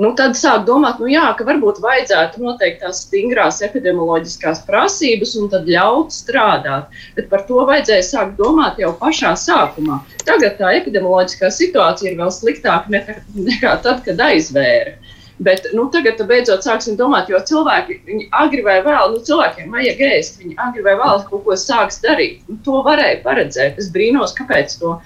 nu, 0.02 0.12
tad 0.18 0.36
sāk 0.38 0.66
domāt, 0.68 1.00
nu, 1.00 1.08
jā, 1.10 1.24
ka 1.38 1.46
varbūt 1.48 1.80
vajadzētu 1.84 2.42
noteikt 2.44 2.82
tās 2.84 3.02
stingrās 3.06 3.62
epidemioloģiskās 3.66 4.62
prasības 4.68 5.34
un 5.40 5.50
tad 5.52 5.68
ļaut 5.70 6.14
strādāt. 6.14 6.92
Bet 7.16 7.30
par 7.32 7.46
to 7.48 7.64
vajadzēja 7.68 8.06
sākt 8.10 8.36
domāt 8.40 8.80
jau 8.82 8.92
pašā 9.00 9.34
sākumā. 9.40 10.02
Tagad 10.28 10.58
tā 10.60 10.74
epidemioloģiskā 10.82 11.50
situācija 11.54 12.12
ir 12.12 12.20
vēl 12.20 12.32
sliktāka 12.34 12.92
nekā, 12.92 13.20
nekā 13.50 13.76
tad, 13.86 14.02
kad 14.06 14.24
aizvēra. 14.28 14.96
Bet 15.38 15.66
nu, 15.76 15.84
tagad 15.92 16.20
beidzot 16.28 16.64
sāksim 16.64 16.96
domāt, 16.96 17.28
jo 17.28 17.36
cilvēki 17.44 17.98
agri 18.32 18.62
vai 18.64 18.78
vēl, 18.84 19.12
nu, 19.12 19.20
cilvēkiem 19.24 19.74
vajag 19.74 20.00
ēst, 20.08 20.40
viņi 20.40 20.56
agri 20.64 20.84
vai 20.86 20.96
vēl 20.96 21.26
kaut 21.28 21.44
ko 21.44 21.56
sāks 21.60 22.00
darīt. 22.04 22.40
Nu, 22.48 22.56
to 22.64 22.80
varēja 22.86 23.20
paredzēt. 23.24 23.76
Es 23.82 23.92
brīnos, 23.92 24.32
kāpēc 24.38 24.78
to 24.80 24.96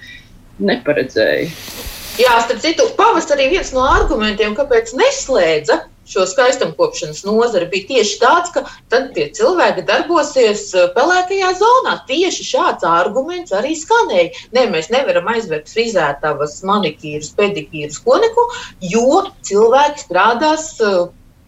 neparedzēja. 0.62 1.50
Jā, 2.20 2.34
starp 2.44 2.60
citu, 2.60 2.84
pavasarī 2.98 3.48
viens 3.52 3.70
no 3.72 3.86
argumentiem, 3.86 4.52
kāpēc 4.58 4.92
neslēdza 4.98 5.84
šo 6.10 6.24
skaistumkopšanas 6.26 7.22
nozari, 7.24 7.68
bija 7.70 7.86
tieši 7.90 8.16
tāds, 8.22 8.50
ka 8.54 8.64
tad 8.90 9.12
tie 9.14 9.28
cilvēki 9.36 9.84
darbosies 9.88 10.64
eh, 10.74 10.88
pelēkajā 10.96 11.52
zonā. 11.60 11.94
Tieši 12.08 12.46
šāds 12.48 12.86
arguments 12.88 13.54
arī 13.54 13.76
skanēja. 13.78 14.48
Nē, 14.56 14.66
mēs 14.74 14.90
nevaram 14.90 15.30
aizvērt 15.30 15.70
frizētavas, 15.70 16.58
manikīrus, 16.66 17.30
pedikīrus, 17.38 18.00
ko 18.02 18.18
neko, 18.24 18.48
jo 18.90 19.22
cilvēki 19.46 20.04
strādās 20.08 20.72
eh, 20.82 20.98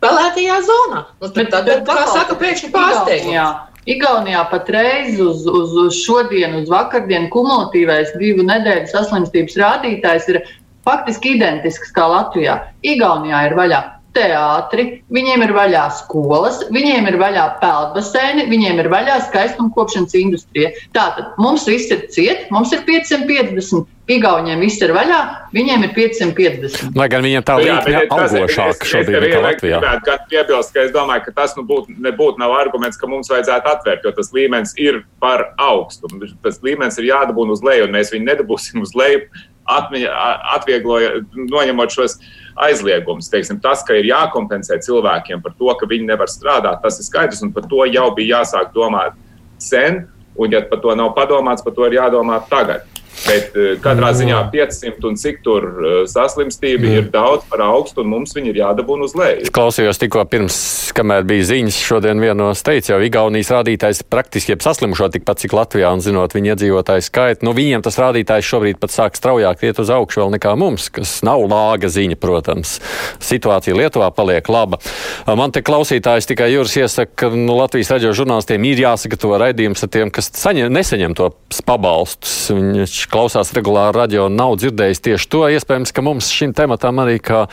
pelēkajā 0.05 0.63
zonā. 0.71 1.05
Nu, 1.19 1.29
tad, 1.29 1.51
tad, 1.51 1.69
tad, 1.69 1.85
kā 1.91 2.07
saka, 2.15 2.39
pēkšņi 2.39 2.73
pārsteigums. 2.75 3.69
Igaunijā 3.83 4.45
patreiz 4.47 5.17
uz, 5.19 5.41
uz, 5.43 5.73
uz 5.89 5.97
šodienu, 6.05 6.61
uz 6.63 6.69
vakardienu 6.71 7.27
kumulatīvais 7.35 8.13
divu 8.15 8.45
nedēļu 8.47 8.87
saslimstības 8.93 9.57
rādītājs 9.59 10.29
ir 10.31 10.39
faktiski 10.87 11.37
identisks 11.37 11.92
kā 11.95 12.07
Latvijā. 12.11 12.59
Igaunijā 12.83 13.47
ir 13.49 13.59
vaļā 13.59 13.83
teātri, 14.12 14.85
viņiem 15.12 15.45
ir 15.47 15.55
vaļā 15.57 15.87
skolas, 16.03 16.61
viņiem 16.75 17.09
ir 17.09 17.16
vaļā 17.21 17.47
peldbaseini, 17.62 18.45
viņiem 18.51 18.83
ir 18.83 18.90
vaļā 18.92 19.18
skaistumkopšanas 19.29 20.16
industrija. 20.21 20.73
Tātad 20.97 21.33
mums 21.40 21.64
viss 21.71 21.92
ir 21.95 22.07
ciet, 22.12 22.51
mums 22.53 22.75
ir 22.77 22.85
550 22.88 23.88
Igauniem 24.11 24.59
viss 24.59 24.83
ir 24.83 24.90
vaļā, 24.90 25.18
viņiem 25.55 25.85
ir 25.87 25.92
550. 25.95 26.97
Lai 26.99 27.07
gan 27.11 27.23
viņiem 27.23 27.45
tā 27.47 27.55
līnija 27.61 28.01
ir 28.03 28.09
augošāka 28.11 28.88
šobrīd 28.90 29.29
nekā 29.29 29.42
Latvijā. 29.45 29.79
Es 29.79 30.03
gribētu 30.03 30.27
piebilst, 30.33 30.73
ka 30.75 30.83
es 30.83 30.90
domāju, 30.95 31.23
ka 31.29 31.35
tas 31.37 31.55
nu 31.55 31.62
būt, 31.68 31.92
nebūtu 32.03 32.42
nav 32.42 32.57
arguments, 32.57 32.99
ka 32.99 33.07
mums 33.07 33.31
vajadzētu 33.31 33.71
atvērt, 33.71 34.03
jo 34.03 34.12
tas 34.16 34.33
līmenis 34.35 34.75
ir 34.83 35.05
par 35.23 35.53
augstu. 35.62 36.11
Tas 36.42 36.59
līmenis 36.66 36.99
ir 36.99 37.12
jādabūna 37.12 37.55
uz 37.55 37.62
leju, 37.62 37.87
un 37.87 37.95
mēs 37.95 38.11
viņu 38.11 38.27
nedabūsim 38.27 38.83
uz 38.83 38.90
leju, 38.99 39.23
atvieglojot, 39.68 41.35
noņemot 41.51 41.94
šos 41.94 42.18
aizliegumus. 42.66 43.31
Teiksim, 43.33 43.61
tas, 43.62 43.85
ka 43.87 43.96
ir 43.96 44.09
jākompensē 44.11 44.79
cilvēkiem 44.83 45.42
par 45.42 45.55
to, 45.59 45.70
ka 45.79 45.88
viņi 45.88 46.09
nevar 46.11 46.31
strādāt, 46.31 46.83
tas 46.83 46.98
ir 47.01 47.09
skaidrs, 47.09 47.42
un 47.46 47.53
par 47.55 47.68
to 47.70 47.87
jau 47.88 48.09
bija 48.16 48.40
jāsāk 48.40 48.75
domāt 48.75 49.16
sen. 49.62 50.07
Un, 50.33 50.48
ja 50.48 50.62
par 50.64 50.81
to 50.81 50.94
nav 50.96 51.12
padomāts, 51.16 51.64
par 51.64 51.75
to 51.77 51.85
ir 51.88 51.98
jādomā 51.98 52.38
tagad. 52.48 52.87
Bet 53.27 53.57
eh, 53.57 53.75
katrā 53.83 54.13
ziņā 54.17 54.39
500 54.53 55.09
un 55.09 55.19
cik 55.21 55.43
tur 55.45 55.67
eh, 55.69 55.97
saslimstība 56.11 56.87
mm. 56.87 56.97
ir 56.99 57.09
daudz 57.13 57.47
par 57.51 57.63
augstu, 57.67 58.03
un 58.03 58.11
mums 58.13 58.35
viņi 58.37 58.53
ir 58.53 58.61
jādabūna 58.63 59.07
uz 59.09 59.15
leju. 59.19 59.45
Es 59.47 59.55
klausījos 59.55 60.01
tikko 60.03 60.25
pirms, 60.31 60.57
kamēr 60.97 61.27
bija 61.29 61.47
ziņas, 61.53 61.79
šodien 61.87 62.23
vienos 62.23 62.65
teica, 62.67 62.95
jau 62.95 63.01
Igaunijas 63.07 63.53
rādītājs 63.55 64.03
praktiski 64.11 64.57
ir 64.57 64.63
saslimušo 64.65 65.11
tikpat 65.15 65.43
cik 65.45 65.55
Latvijā, 65.57 65.93
un 65.95 66.03
zinot 66.05 66.35
viņa 66.35 66.55
iedzīvotāju 66.55 67.07
skaitu, 67.07 67.47
nu 67.47 67.55
viņiem 67.57 67.85
tas 67.85 67.99
rādītājs 68.03 68.49
šobrīd 68.49 68.81
pat 68.83 68.95
sāk 68.95 69.19
straujāk 69.19 69.65
iet 69.69 69.81
uz 69.83 69.93
augšu 69.93 70.25
vēl 70.25 70.35
nekā 70.37 70.55
mums, 70.59 70.89
kas 70.93 71.21
nav 71.27 71.45
lāga 71.47 71.91
ziņa, 71.93 72.19
protams. 72.23 72.79
Situācija 73.23 73.77
Lietuvā 73.79 74.11
paliek 74.15 74.49
laba. 74.53 74.81
Man 75.27 75.55
te 75.55 75.63
klausītājs 75.65 76.29
tikai 76.31 76.51
jūras 76.53 76.75
iesaka, 76.81 77.15
ka 77.25 77.31
nu, 77.35 77.55
Latvijas 77.59 77.93
raidījuma 77.95 78.19
žurnālistiem 78.19 78.67
ir 78.69 78.83
jāsagatavo 78.85 79.39
raidījums 79.43 79.85
ar 79.85 79.93
tiem, 79.93 80.13
kas 80.15 80.31
saņem, 80.43 80.73
nesaņem 80.73 81.17
to 81.19 81.31
pabalstus. 81.67 82.51
Viņš 82.53 82.99
klausās 83.12 83.53
regulāri 83.57 84.01
radio 84.01 84.29
un 84.29 84.38
nav 84.38 84.57
dzirdējis 84.61 85.05
tieši 85.05 85.29
to. 85.33 85.42
Iespējams, 85.53 85.92
ka 85.94 86.05
mums 86.05 86.31
šim 86.33 86.55
tematam 86.57 87.03
arī 87.03 87.18
kā 87.22 87.44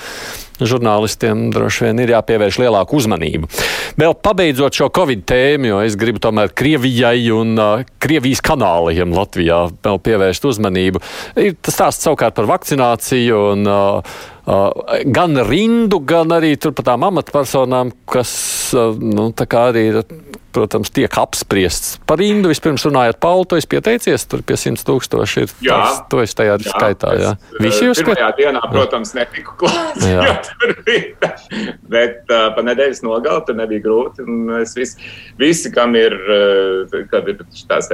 žurnālistiem 0.60 1.48
droši 1.54 1.88
vien 1.88 2.02
ir 2.04 2.14
jāpievērš 2.16 2.60
lielāka 2.64 2.96
uzmanība. 2.98 3.50
Vēl 4.00 4.16
pabeidzot 4.24 4.76
šo 4.76 4.90
Covid 4.96 5.24
tēmu, 5.30 5.70
jo 5.72 5.82
es 5.86 5.96
gribu 6.00 6.22
tomēr 6.24 6.52
Krievijai 6.56 7.30
un 7.36 7.56
uh, 7.60 7.86
Krievijas 8.04 8.44
kanāliem 8.46 9.16
Latvijā 9.16 9.62
vēl 9.86 10.02
pievērst 10.04 10.50
uzmanību. 10.52 11.04
Ir 11.40 11.56
tas 11.64 11.80
stāsts 11.80 12.08
savukārt 12.08 12.36
par 12.38 12.50
vakcināciju 12.50 13.40
un 13.54 13.72
uh, 13.72 14.18
uh, 14.50 15.02
gan 15.16 15.40
rindu, 15.48 16.02
gan 16.04 16.36
arī 16.36 16.56
par 16.70 16.88
tām 16.92 17.08
amatpersonām, 17.08 17.94
kas 18.10 18.34
uh, 18.76 18.92
nu, 19.00 19.32
arī 19.64 19.86
ir 19.94 20.04
protams, 20.54 20.92
tiek 20.94 21.14
apspriests. 21.22 21.98
Par 22.10 22.20
rindu 22.22 22.52
vispirms 22.52 22.86
runājot, 22.88 23.20
Pauli, 23.22 23.48
tu 23.50 23.60
esi 23.60 23.70
pieteicies, 23.70 24.26
tur 24.30 24.44
pie 24.46 24.58
100 24.60 24.86
tūkstoši 24.88 25.44
ir. 25.46 25.54
Jā, 25.66 25.78
tas, 25.84 26.02
tu 26.12 26.22
esi 26.24 26.38
tajā 26.40 26.58
jā, 26.58 26.74
skaitā, 26.74 27.14
jā. 27.20 27.34
Es, 27.36 27.60
Visi 27.64 27.88
jūs 27.88 28.02
skatāt? 28.02 28.38
Pirmajā 28.38 28.38
dienā, 28.40 28.64
protams, 28.74 29.14
netiku 29.18 29.56
klāts, 29.60 30.06
jo 30.10 30.26
tur 30.50 30.74
bija, 30.88 31.32
bet 31.92 32.34
uh, 32.34 32.50
pa 32.56 32.64
nedēļas 32.66 33.04
nogalu 33.06 33.46
tur 33.48 33.58
nebija 33.60 33.84
grūti. 33.86 34.26
Es 34.60 34.76
vis, 34.78 34.96
visi, 35.40 35.72
kam 35.74 35.96
ir, 36.00 36.16
uh, 36.16 36.98
kad 37.12 37.30
ir 37.32 37.42
tās 37.70 37.92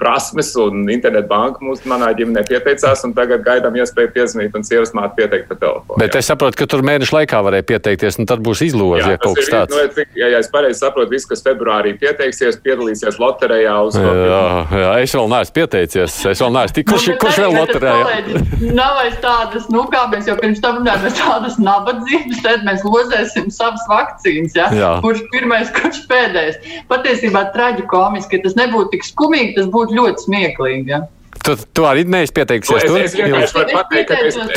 prasmes 0.00 0.52
un 0.60 0.86
internetbanka 0.92 1.64
mūsu 1.64 1.88
manā 1.90 2.10
ģimenē 2.16 2.44
pieteicās, 2.48 3.04
un 3.06 3.14
tagad 3.16 3.44
gaidām 3.46 3.76
iespēju 3.80 4.12
piezvanīt 4.16 4.56
un 4.56 4.66
sievas 4.66 4.94
māte 4.96 5.16
pieteikt 5.20 5.50
pa 5.50 5.58
telefonu. 5.60 6.00
Bet 6.00 6.16
jā. 6.16 6.22
es 6.22 6.30
saprotu, 6.32 6.58
ka 6.60 6.68
tur 6.70 6.84
mēnešu 6.86 7.16
laikā 7.18 7.42
varēja 7.46 7.68
pieteikties, 7.74 8.20
un 8.20 8.28
tad 8.30 8.42
būs 8.44 8.64
izloze, 8.66 9.04
ja 9.14 9.20
kaut 9.20 9.38
kas 9.38 9.50
tāds. 9.52 9.76
Nu, 9.76 10.06
ja, 10.18 10.30
ja 10.34 10.40
es 10.40 10.50
pareizi 10.52 10.80
saprotu, 10.82 11.12
viss, 11.14 11.28
kas 11.28 11.44
februārī 11.46 11.89
arī 11.90 11.98
pieteiksies, 12.00 12.58
piedalīsies 12.64 13.18
loterijā. 13.20 13.74
Jā, 13.90 14.40
jā, 14.70 14.92
es 15.02 15.14
vēl 15.16 15.28
neesmu 15.32 15.56
pieteicies. 15.58 16.16
Es 16.30 16.42
vēl 16.42 16.52
neesmu 16.54 16.76
tik, 16.78 16.88
kurš, 16.90 17.06
nu, 17.10 17.16
kurš 17.20 17.38
vēl 17.42 17.56
loterijā? 17.58 18.40
Nav 18.78 18.96
vairs 19.00 19.20
tādas, 19.24 19.68
nu 19.72 19.84
kā 19.92 20.06
mēs 20.12 20.30
jau 20.30 20.36
pirms 20.40 20.62
tam 20.64 20.80
runājām, 20.80 21.06
tādas 21.20 21.60
nabadzības, 21.60 22.42
tad 22.46 22.66
mēs 22.68 22.84
lozēsim 22.86 23.50
savas 23.54 23.86
vakcīnas. 23.90 24.56
Ja? 24.58 24.68
Jā. 24.74 24.92
Kurš 25.04 25.24
pirmais, 25.34 25.72
kurš 25.76 26.04
pēdējais? 26.10 26.60
Patiesībā 26.90 27.48
traģikomiski, 27.56 28.38
ja 28.38 28.46
tas 28.46 28.58
nebūtu 28.60 28.94
tik 28.96 29.08
skumīgi, 29.08 29.56
tas 29.58 29.72
būtu 29.72 29.98
ļoti 29.98 30.28
smieklīgi. 30.28 30.94
Ja? 30.94 31.04
Tu, 31.40 31.56
tu 31.72 31.86
arī 31.88 32.04
neesi 32.04 32.34
pieteicies. 32.36 32.84
Nu, 32.90 32.98
es, 33.00 33.14
es 33.14 33.18
vienkārši 33.18 33.56
varu 33.56 33.76
pateikt, 33.78 34.10
ka 34.10 34.18
es, 34.26 34.36
es, 34.36 34.50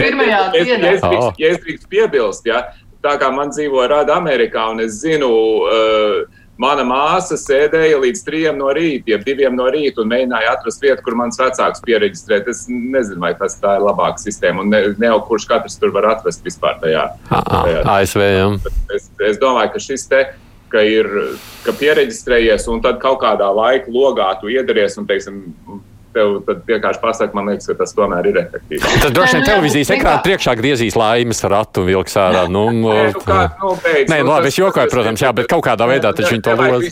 es, 0.59 0.71
es, 0.89 1.05
oh. 1.07 1.29
es 1.37 1.61
drīkst 1.63 1.85
piebilst, 1.87 2.49
ja, 2.49 2.65
tā 3.03 3.15
kā 3.21 3.29
man 3.35 3.53
dzīvo 3.53 3.85
Rada 3.91 4.17
Amerikā 4.19 4.65
un 4.73 4.83
es 4.83 4.99
zinu, 5.03 5.29
uh, 5.63 6.42
Mana 6.63 6.85
māsa 6.87 7.35
sēdēja 7.39 7.97
līdz 7.99 8.21
trijiem 8.23 8.59
no 8.59 8.69
rīta, 8.75 9.11
jeb 9.13 9.25
diviem 9.27 9.57
no 9.57 9.65
rīta, 9.73 10.03
un 10.03 10.11
mēģināja 10.13 10.53
atrast 10.55 10.83
vietu, 10.83 11.03
kur 11.03 11.17
mans 11.19 11.39
vecāks 11.41 11.83
pieregistrēt. 11.83 12.47
Es 12.51 12.63
nezinu, 12.69 13.19
vai 13.25 13.33
tas 13.39 13.57
tā 13.59 13.75
ir 13.79 13.83
labāka 13.83 14.21
sistēma, 14.21 14.63
un 14.63 14.71
ne, 14.71 14.81
ne 15.01 15.11
jau 15.11 15.19
kurš 15.27 15.49
katrs 15.49 15.75
tur 15.81 15.91
var 15.95 16.07
atrast 16.13 16.45
vispār 16.45 16.79
tajā. 16.83 17.09
tajā. 17.27 17.83
ASV, 17.97 18.23
jā. 18.29 18.47
Es, 18.95 19.09
es 19.33 19.41
domāju, 19.41 19.73
ka 19.75 19.83
šis 19.83 20.07
te 20.11 20.23
ka 20.73 20.81
ir 20.87 21.09
ka 21.65 21.73
pieregistrējies, 21.77 22.65
un 22.73 22.81
tad 22.83 22.97
kaut 23.03 23.19
kādā 23.21 23.49
laika 23.53 23.91
logā 23.93 24.31
tu 24.41 24.49
iedaries 24.49 24.97
un, 24.97 25.05
teiksim, 25.09 25.43
tev 26.13 26.51
vienkārši 26.67 27.01
pasaka, 27.01 27.35
man 27.37 27.49
liekas, 27.51 27.67
ka 27.69 27.75
tas 27.79 27.93
tomēr 27.97 28.29
ir 28.29 28.39
efektīvi. 28.43 28.81
Tad 29.03 29.15
droši 29.15 29.37
vien 29.37 29.45
televīzijas 29.47 29.91
ekrāna 29.95 30.21
priekšā 30.25 30.55
griezīs 30.59 30.97
laimes 30.99 31.43
ratu 31.51 31.83
un 31.83 31.89
vilks 31.89 32.17
ārā. 32.19 32.43
Nu, 32.51 32.65
nē, 32.73 32.99
nu, 33.15 33.23
kā, 33.25 33.39
nu, 33.61 33.73
beidz, 33.83 34.11
nē, 34.11 34.19
nu, 34.21 34.31
labi, 34.31 34.51
es 34.51 34.59
jokoju, 34.59 34.91
protams, 34.93 35.23
jā, 35.25 35.31
bet 35.35 35.49
kaut 35.51 35.65
kādā 35.67 35.87
veidā 35.89 36.13
taču 36.15 36.35
viņi 36.35 36.45
to 36.45 36.55
loz. 36.59 36.85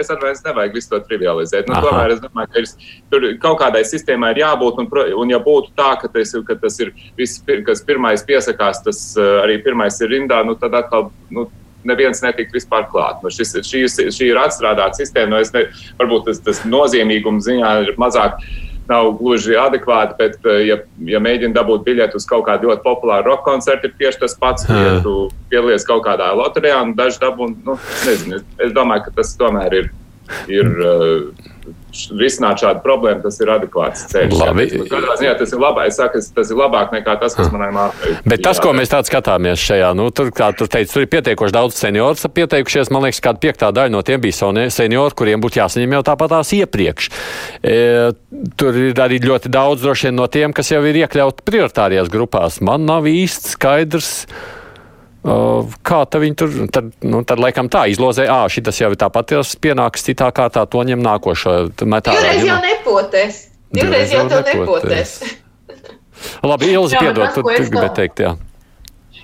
Es 0.00 0.12
atvainojos, 0.12 0.44
nevajag 0.46 0.76
visu 0.78 0.92
to 0.92 1.00
trivializēt. 1.08 1.70
Nu, 1.70 1.80
tomēr 1.84 2.16
es 2.16 2.22
domāju, 2.22 2.52
ka 2.52 2.62
ir, 2.62 2.68
tur 3.12 3.26
kaut 3.42 3.58
kādai 3.64 3.82
sistēmai 3.88 4.34
ir 4.34 4.42
jābūt, 4.44 4.82
un, 4.82 4.92
un 5.24 5.34
ja 5.34 5.40
būtu 5.42 5.74
tā, 5.78 5.94
ka 6.02 6.12
tas, 6.12 6.36
ka 6.48 6.58
tas 6.62 6.78
ir 6.84 6.92
viss, 7.18 7.42
kas 7.66 7.84
pirmais 7.86 8.24
piesakās, 8.28 8.84
tas 8.86 9.02
eh, 9.16 9.34
arī 9.42 9.58
pirmais 9.64 10.00
ir 10.02 10.12
rindā, 10.12 10.42
nu, 10.46 10.58
tad 10.60 10.76
atkal. 10.82 11.10
Nu, 11.32 11.48
neviens 11.88 12.22
netika 12.24 12.54
vispār 12.56 12.88
klāt. 12.90 13.22
Nu, 13.24 13.30
šis, 13.32 13.54
šī, 13.66 13.84
šī 14.12 14.32
ir 14.32 14.40
atstrādāta 14.40 15.00
sistēma. 15.00 15.38
Nu, 15.38 15.40
ne, 15.56 15.64
varbūt 16.00 16.28
tas, 16.28 16.42
tas 16.44 16.62
nozīmīgums 16.68 17.48
ziņā 17.48 17.72
ir 17.86 17.96
mazāk. 18.00 18.42
Nav 18.90 19.12
gluži 19.20 19.54
adekvāti, 19.56 20.16
bet, 20.18 20.40
eh, 20.50 20.64
ja, 20.66 20.76
ja 21.06 21.20
mēģina 21.22 21.54
dabūt 21.54 21.84
biļeti 21.86 22.18
uz 22.18 22.26
kaut 22.28 22.44
kādu 22.48 22.68
ļoti 22.68 22.82
populāru 22.84 23.30
roka 23.30 23.46
koncertu, 23.46 23.88
ir 23.88 23.94
tieši 24.00 24.24
tas 24.24 24.34
pats, 24.40 24.66
ja 24.68 24.96
tu 25.04 25.28
piedalies 25.52 25.86
kaut 25.86 26.02
kādā 26.04 26.32
loterijā 26.36 26.80
un 26.82 26.96
daži 26.98 27.22
dabū. 27.22 27.52
Nu, 27.62 27.78
nezinu, 28.02 28.42
es 28.58 28.74
domāju, 28.74 29.06
ka 29.06 29.16
tas 29.22 29.36
tomēr 29.38 29.78
ir. 29.78 29.90
ir 30.50 30.68
uh, 30.82 31.51
risināt 32.18 32.62
šādu 32.62 32.82
problēmu, 32.84 33.22
tas 33.24 33.38
ir 33.42 33.50
adekvāts 33.52 34.06
ceļš. 34.12 34.34
Labi. 34.40 34.66
Katrā 34.90 35.16
ziņā 35.20 35.34
tas 35.40 35.52
ir 35.52 35.62
labāk. 35.62 35.90
Es 35.90 35.98
saku, 36.00 36.22
tas 36.36 36.52
ir 36.52 36.58
labāk 36.58 36.94
nekā 36.94 37.16
tas, 37.20 37.36
kas 37.36 37.50
manai 37.52 37.70
mātei. 37.74 38.14
Bet 38.28 38.44
tas, 38.44 38.60
ko 38.62 38.72
mēs 38.76 38.92
tādā 38.92 39.08
skatāmies 39.08 39.60
šajā, 39.62 39.92
nu, 39.98 40.08
tur, 40.14 40.32
kā 40.34 40.50
tur 40.56 40.70
teica, 40.72 40.92
tur 40.94 41.04
ir 41.04 41.10
pietiekoši 41.12 41.56
daudz 41.56 41.78
senioru 41.78 42.32
pieteikušies. 42.38 42.92
Man 42.94 43.06
liekas, 43.06 43.22
kāda 43.24 43.42
piektā 43.42 43.72
daļa 43.74 43.94
no 43.94 44.02
tiem 44.06 44.22
bija 44.22 44.52
seniori, 44.72 45.16
kuriem 45.18 45.42
būtu 45.44 45.60
jāsaņem 45.60 45.98
jau 45.98 46.02
tāpatās 46.12 46.54
iepriekš. 46.56 47.10
E, 47.62 47.76
tur 48.60 48.80
ir 48.80 49.04
arī 49.04 49.20
ļoti 49.22 49.52
daudz 49.52 49.84
droši 49.84 50.08
vien 50.08 50.18
no 50.20 50.28
tiem, 50.32 50.56
kas 50.56 50.72
jau 50.72 50.82
ir 50.88 51.02
iekļauti 51.04 51.46
prioritārajās 51.48 52.10
grupās. 52.12 52.60
Man 52.64 52.88
nav 52.88 53.08
īsti 53.10 53.56
skaidrs. 53.56 54.12
Kā 55.22 56.00
viņi 56.18 56.34
tur, 56.34 56.54
tad, 56.74 56.88
nu, 57.06 57.22
tad 57.22 57.38
laikam 57.38 57.68
tā 57.70 57.84
izlozē, 57.92 58.26
ah, 58.26 58.48
šis 58.50 58.80
jau 58.80 58.90
ir 58.90 58.98
tāpat 58.98 59.36
pienāks 59.62 60.02
citā 60.02 60.32
kārtā, 60.34 60.66
to 60.66 60.82
ņem 60.82 60.98
nākošo 61.04 61.54
metā. 61.86 62.16
Divreiz 62.18 62.46
jau 62.48 62.58
nepotēs. 62.64 63.42
Divreiz 63.72 64.14
jau 64.16 64.24
tev 64.32 64.42
nepotēs. 64.50 65.18
Labi, 66.42 66.72
Ilzi, 66.74 66.98
piedod, 66.98 67.28
tu, 67.34 67.42
tu 67.46 67.68
gribēji 67.70 67.94
teikt, 68.00 68.24
jā. 68.26 68.34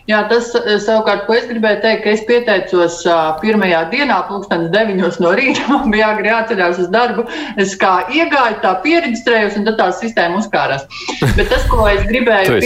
Jā, 0.09 0.23
tas 0.25 0.47
savukārt, 0.55 1.27
ko 1.27 1.35
es 1.37 1.45
gribēju 1.51 1.83
teikt, 1.83 2.01
ka 2.07 2.13
es 2.15 2.23
pieteicos 2.25 3.03
pirmajā 3.43 3.83
dienā, 3.93 4.23
pulkstenis 4.31 4.71
deviņos 4.73 5.19
no 5.21 5.35
rīta, 5.37 5.67
man 5.73 5.93
bija 5.93 6.15
agri 6.15 6.31
jāceļās 6.31 6.81
uz 6.85 6.89
darbu. 6.95 7.27
Es 7.61 7.75
kā 7.81 7.93
iegāju, 8.09 8.57
tā 8.63 8.73
pieregistrējos, 8.87 9.59
un 9.61 9.69
tad 9.69 9.77
tā 9.83 9.91
sistēma 9.99 10.41
uzkārās. 10.41 10.87
Bet 11.37 11.51
tas, 11.53 11.67
ko 11.69 11.85
es 11.91 12.07
gribēju 12.09 12.55
pateikt 12.55 12.65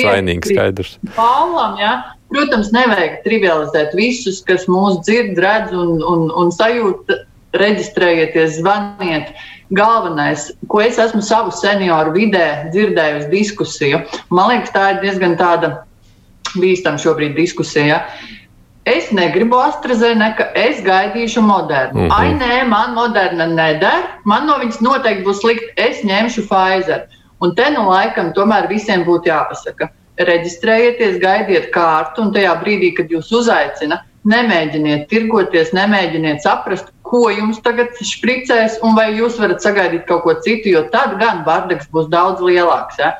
Paulam, 1.16 1.74
jā, 1.82 1.96
Protams, 2.32 2.72
nevajag 2.74 3.20
trivializēt 3.26 3.94
visus, 3.98 4.40
kas 4.48 4.64
mūs 4.70 5.02
dzird, 5.06 5.38
redz 5.42 5.74
un, 5.76 6.00
un, 6.00 6.28
un 6.30 6.52
sajūt. 6.54 7.12
Reģistrējieties, 7.52 8.62
zvaniet. 8.62 9.34
Galvenais, 9.76 10.46
ko 10.72 10.80
es 10.80 10.96
esmu 11.00 11.20
savu 11.20 11.50
senioru 11.52 12.14
vidē 12.14 12.70
dzirdējusi 12.72 13.28
diskusiju, 13.28 14.00
man 14.32 14.48
liekas, 14.48 14.72
tā 14.72 14.86
ir 14.94 15.02
diezgan 15.02 15.36
tāda 15.36 15.70
bīstama 16.56 17.00
šobrīd 17.00 17.36
diskusija. 17.36 18.02
Es 18.88 19.12
negribu 19.14 19.60
AstraZeneca, 19.62 20.48
es 20.58 20.80
gaidīšu 20.82 21.44
modernu. 21.46 22.00
Mm 22.00 22.08
-hmm. 22.08 22.16
Ai, 22.16 22.32
nē, 22.34 22.68
man 22.68 22.94
moderna 22.94 23.46
neder, 23.46 24.08
man 24.24 24.46
no 24.46 24.58
viņas 24.58 24.80
noteikti 24.80 25.24
būs 25.24 25.40
slikti, 25.40 25.68
es 25.76 26.02
ņemšu 26.04 26.48
Pfizer. 26.48 27.06
Un 27.40 27.54
te 27.54 27.70
nu 27.70 27.88
laikam 27.90 28.32
tomēr 28.32 28.68
visiem 28.68 29.04
būtu 29.04 29.30
jāpasaka, 29.30 29.88
reģistrējieties, 30.28 31.20
gaidiet 31.22 31.68
kārtu, 31.74 32.26
un 32.26 32.32
tajā 32.34 32.54
brīdī, 32.62 32.92
kad 32.96 33.12
jūs 33.12 33.30
uzaicināt, 33.42 34.06
nemēģiniet 34.28 35.08
tirgoties, 35.10 35.72
nemēģiniet 35.74 36.44
saprast, 36.44 36.92
ko 37.02 37.26
jums 37.32 37.58
tagad 37.64 37.96
špricēs, 37.98 38.78
un 38.86 38.94
vai 38.96 39.10
jūs 39.16 39.36
varat 39.42 39.64
sagaidīt 39.64 40.06
kaut 40.08 40.22
ko 40.24 40.36
citu, 40.44 40.72
jo 40.76 40.86
tad 40.94 41.18
gan 41.20 41.42
bardaks 41.48 41.90
būs 41.92 42.08
daudz 42.12 42.44
lielāks. 42.44 43.00
Ja? 43.02 43.16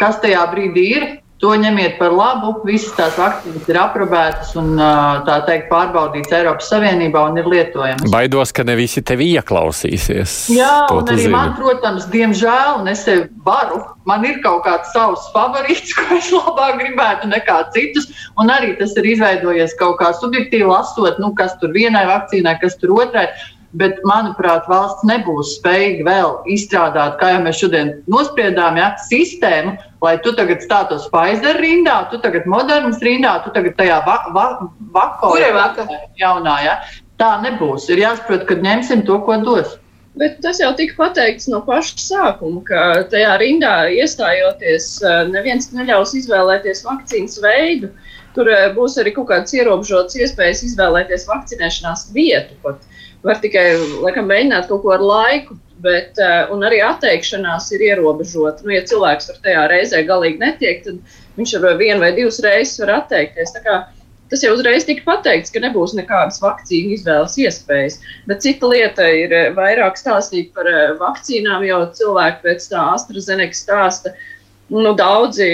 kas 0.00 0.18
tajā 0.22 0.44
brīdī 0.52 0.86
ir. 0.96 1.06
To 1.44 1.50
ņemiet 1.60 1.98
par 1.98 2.14
labu. 2.16 2.54
Visas 2.64 2.94
tās 2.96 3.18
vakcīnas 3.20 3.66
ir 3.68 3.76
aprobētas 3.76 4.54
un 4.56 4.78
tā 5.26 5.34
teikt 5.44 5.66
pārbaudītas 5.68 6.32
Eiropas 6.38 6.70
Savienībā 6.72 7.20
un 7.28 7.36
ir 7.36 7.50
lietojamas. 7.52 8.08
Baidos, 8.14 8.52
ka 8.56 8.64
ne 8.64 8.78
visi 8.78 9.02
tevi 9.04 9.26
ieklausīsies. 9.36 10.38
Jā, 10.54 10.70
un 10.94 11.04
arī 11.04 11.26
zini. 11.26 11.34
man, 11.34 11.52
protams, 11.58 12.06
diemžēl, 12.14 12.78
un 12.80 12.88
es 12.88 13.04
sevi 13.04 13.26
varu, 13.44 13.82
man 14.08 14.24
ir 14.24 14.38
kaut 14.46 14.64
kāds 14.64 14.94
savs 14.96 15.26
favorīts, 15.34 15.92
ko 15.98 16.16
es 16.16 16.30
labāk 16.32 16.80
gribētu 16.80 17.28
nekā 17.28 17.58
citus. 17.76 18.08
Un 18.40 18.48
arī 18.54 18.72
tas 18.80 18.96
ir 18.96 19.12
izveidojies 19.12 19.76
kaut 19.82 19.98
kā 20.00 20.14
subjektīvi 20.16 20.70
lasot, 20.70 21.20
nu, 21.20 21.34
kas 21.36 21.58
tur 21.60 21.76
vienai 21.76 22.06
vakcīnai, 22.08 22.56
kas 22.64 22.80
tur 22.80 22.96
otrai. 22.96 23.28
Bet, 23.74 23.98
manuprāt, 24.06 24.68
valsts 24.70 25.02
nebūs 25.08 25.56
spējīga 25.58 26.04
vēl 26.06 26.34
izstrādāt, 26.54 27.16
kā 27.18 27.32
jau 27.32 27.40
mēs 27.42 27.58
šodien 27.58 27.88
nospriedām, 28.06 28.78
ja, 28.78 28.92
sistēmu, 29.08 29.74
lai 30.04 30.14
tu 30.22 30.30
tagad 30.38 30.62
stātos 30.62 31.08
Pfizer 31.10 31.58
rindā, 31.58 31.96
tu 32.12 32.20
tagad 32.22 32.46
Modernas 32.50 33.02
rindā, 33.02 33.40
tu 33.42 33.50
tagad 33.56 33.74
tajā 33.80 33.98
va, 34.06 34.20
va, 34.36 34.46
vako, 34.94 35.34
jaunā. 36.20 36.58
Ja. 36.62 36.76
Tā 37.18 37.36
nebūs. 37.42 37.88
Ir 37.90 38.02
jāsaprot, 38.02 38.46
ka 38.46 38.58
ņemsim 38.62 39.04
to, 39.06 39.18
ko 39.26 39.38
dos. 39.42 39.76
Bet 40.18 40.38
tas 40.42 40.60
jau 40.62 40.70
tika 40.78 40.94
pateikts 40.98 41.48
no 41.50 41.58
paša 41.66 41.98
sākuma, 41.98 42.60
ka 42.66 42.80
tajā 43.10 43.34
rindā 43.42 43.74
iestājoties, 43.90 44.86
eh, 45.02 45.20
neviens 45.34 45.72
neļaus 45.74 46.14
izvēlēties 46.20 46.84
vakcīnas 46.86 47.40
veidu. 47.42 47.90
Tur 48.36 48.50
eh, 48.50 48.68
būs 48.76 48.94
arī 49.02 49.10
kaut 49.16 49.32
kādas 49.32 49.54
ierobežotas 49.58 50.14
iespējas 50.14 50.62
izvēlēties 50.70 51.26
vakcinēšanās 51.30 52.06
vietu. 52.14 52.54
Pat 52.62 52.86
var 53.24 53.40
tikai 53.42 53.66
laikam, 54.04 54.28
mēģināt 54.30 54.68
kaut 54.70 54.84
ko 54.84 54.94
ar 54.94 55.04
laiku, 55.04 55.58
bet 55.84 56.20
uh, 56.22 56.52
arī 56.68 56.80
atteikšanās 56.84 57.70
ir 57.76 57.84
ierobežota. 57.90 58.64
Nu, 58.64 58.74
ja 58.76 58.84
cilvēks 58.88 59.30
tur 59.30 59.42
tajā 59.44 59.66
reizē 59.72 60.04
galīgi 60.08 60.40
netiek, 60.42 60.84
tad 60.86 61.18
viņš 61.38 61.58
ar 61.58 61.68
vienu 61.80 62.00
vai 62.04 62.14
divas 62.16 62.40
reizes 62.44 62.80
var 62.84 63.00
atteikties. 63.00 63.56
Tas 64.32 64.42
jau 64.42 64.54
uzreiz 64.54 64.86
tika 64.88 65.04
pateikts, 65.04 65.52
ka 65.52 65.60
nebūs 65.60 65.92
nekādas 65.94 66.40
vakcīnu 66.42 66.94
izvēles 66.96 67.36
iespējas. 67.44 67.98
Bet 68.30 68.40
cita 68.42 68.70
lieta 68.70 69.04
ir 69.12 69.34
eh, 69.36 69.50
vairāk 69.54 70.00
stāstīt 70.00 70.54
par 70.56 70.68
eh, 70.70 70.94
vakcīnām, 70.98 71.66
jo 71.68 71.82
cilvēki 71.98 72.40
pēc 72.46 72.70
tā 72.72 72.86
AstraZeneca 72.94 73.58
stāsta, 73.58 74.14
uh, 74.14 74.33
nu, 74.72 74.92
daudzi 74.96 75.46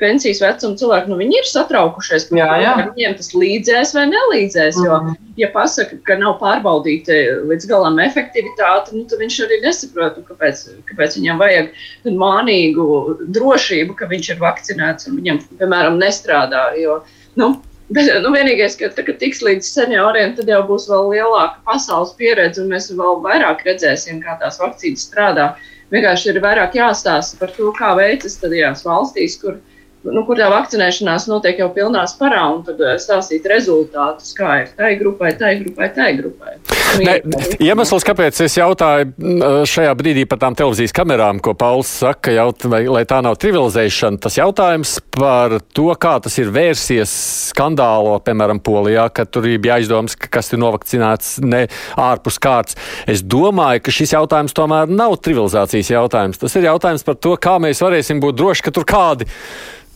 pensijas 0.00 0.40
vecuma 0.40 0.78
cilvēki, 0.80 1.10
nu, 1.12 1.18
viņi 1.20 1.40
ir 1.40 1.48
satraukušies, 1.50 2.28
jā, 2.36 2.48
jā. 2.62 2.74
viņiem 2.94 3.16
tas 3.18 3.32
līdzēs 3.36 3.94
vai 3.96 4.06
nelīdzēs. 4.12 4.78
Jo, 4.84 5.00
mm 5.04 5.28
ja 5.38 5.46
pasaka, 5.54 5.94
ka 6.02 6.16
nav 6.18 6.38
pārbaudīta 6.40 7.14
līdz 7.46 7.68
galam 7.70 8.00
efektivitāte, 8.02 8.94
nu, 8.96 9.04
tad 9.06 9.22
viņš 9.22 9.36
arī 9.46 9.60
nesaprot, 9.62 10.18
nu, 10.18 10.26
kāpēc, 10.26 10.64
kāpēc 10.88 11.14
viņam 11.20 11.38
vajag 11.38 11.70
mānīgu 12.18 12.88
drošību, 13.36 13.94
ka 14.00 14.10
viņš 14.10 14.32
ir 14.34 14.42
vakcinēts 14.42 15.10
un 15.10 15.20
viņam, 15.20 15.40
piemēram, 15.60 16.00
nestrādā. 16.02 16.68
Jo, 16.80 17.02
nu, 17.40 17.54
Bet, 17.88 18.04
nu, 18.20 18.28
vienīgais, 18.34 18.74
ka 18.76 18.90
tā, 18.92 19.00
tiks 19.16 19.38
līdz 19.40 19.64
senioriem, 19.64 20.34
tad 20.36 20.50
jau 20.52 20.58
būs 20.68 20.90
vēl 20.90 21.06
lielāka 21.08 21.62
pasaules 21.64 22.10
pieredze, 22.18 22.60
un 22.60 22.74
mēs 22.74 22.90
vēl 22.92 23.22
vairāk 23.24 23.62
redzēsim, 23.64 24.18
kā 24.20 24.34
tās 24.42 24.58
vakcīnas 24.60 25.06
strādā. 25.08 25.46
Uh, 25.54 25.77
vienkārši 25.94 26.32
ir 26.32 26.40
vairāk 26.44 26.76
jāstāsta 26.78 27.38
par 27.40 27.52
to, 27.56 27.72
kā 27.78 27.94
veicas 27.98 28.38
tajās 28.42 28.84
valstīs, 28.86 29.38
kur 29.40 29.58
nu, 30.06 30.22
kur 30.26 30.38
tā 30.38 30.48
vakcinēšanās 30.52 31.26
notiek 31.30 31.58
jau 31.60 31.68
pilnā 31.74 32.04
sparā, 32.10 32.44
un 32.54 32.62
tad 32.66 32.80
eh, 32.84 32.96
stāstīt 33.02 33.46
rezultātus, 33.50 34.32
kā 34.36 34.62
ir 34.62 34.72
tai 34.78 34.92
grupai, 35.00 35.32
tai 35.38 35.54
grupai, 35.62 35.88
tai 35.94 36.10
grupai. 36.18 36.54
Nu, 36.98 37.04
ne, 37.04 37.16
iemesls, 37.62 38.06
kāpēc 38.06 38.40
es 38.46 38.56
jautāju 38.58 39.10
mm, 39.10 39.66
šajā 39.68 39.92
brīdī 39.98 40.24
par 40.28 40.40
tām 40.42 40.56
televīzijas 40.58 40.94
kamerām, 40.96 41.42
ko 41.44 41.54
Pauls 41.58 41.90
saka, 42.00 42.32
jaut, 42.34 42.64
vai, 42.70 42.84
lai 42.88 43.04
tā 43.08 43.20
nav 43.24 43.36
trivializēšana, 43.42 44.20
tas 44.24 44.38
jautājums 44.38 44.96
par 45.14 45.58
to, 45.76 45.88
kā 46.00 46.16
tas 46.24 46.38
ir 46.40 46.52
vērsies 46.54 47.12
skandālo, 47.50 48.16
piemēram, 48.24 48.62
Polijā, 48.64 49.08
ka 49.14 49.26
tur 49.28 49.48
bija 49.58 49.78
aizdoms, 49.78 50.16
ka 50.18 50.30
kas 50.38 50.52
ir 50.54 50.62
novakcinēts 50.62 51.38
ne 51.44 51.64
ārpus 52.00 52.40
kārtas. 52.42 52.78
Es 53.08 53.22
domāju, 53.22 53.84
ka 53.84 53.94
šis 53.94 54.14
jautājums 54.16 54.56
tomēr 54.56 54.90
nav 54.90 55.18
trivializācijas 55.24 55.92
jautājums. 55.92 56.40
Tas 56.40 56.56
ir 56.58 56.68
jautājums 56.68 57.04
par 57.06 57.18
to, 57.18 57.34
kā 57.40 57.58
mēs 57.62 57.82
varēsim 57.84 58.22
būt 58.22 58.38
droši, 58.38 58.66
ka 58.66 58.74
tur 58.74 58.88
kādi 58.88 59.28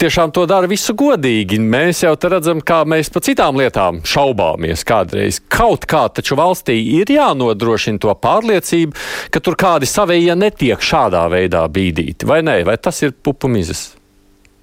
tiešām 0.02 0.32
to 0.34 0.44
dara 0.50 0.66
visu 0.70 0.94
godīgi. 0.98 1.60
Mēs 1.62 2.02
jau 2.02 2.12
redzam, 2.16 2.60
kā 2.64 2.82
mēs 2.88 3.10
par 3.12 3.22
citām 3.26 3.58
lietām 3.60 4.02
šaubāmies 4.06 4.82
kādreiz. 4.88 5.38
Kaut 5.52 5.86
kā 5.90 6.04
taču 6.10 6.38
valstī 6.38 6.78
ir 6.98 7.10
jānodrošina 7.12 8.02
to 8.02 8.14
pārliecību, 8.26 8.96
ka 9.30 9.42
tur 9.44 9.58
kādi 9.58 9.88
savējie 9.88 10.36
netiek 10.38 10.82
šādā 10.82 11.24
veidā 11.32 11.64
bīdīti. 11.70 12.26
Vai 12.28 12.40
nē, 12.46 12.62
vai 12.66 12.78
tas 12.82 13.02
ir 13.06 13.14
pupumizes? 13.14 13.92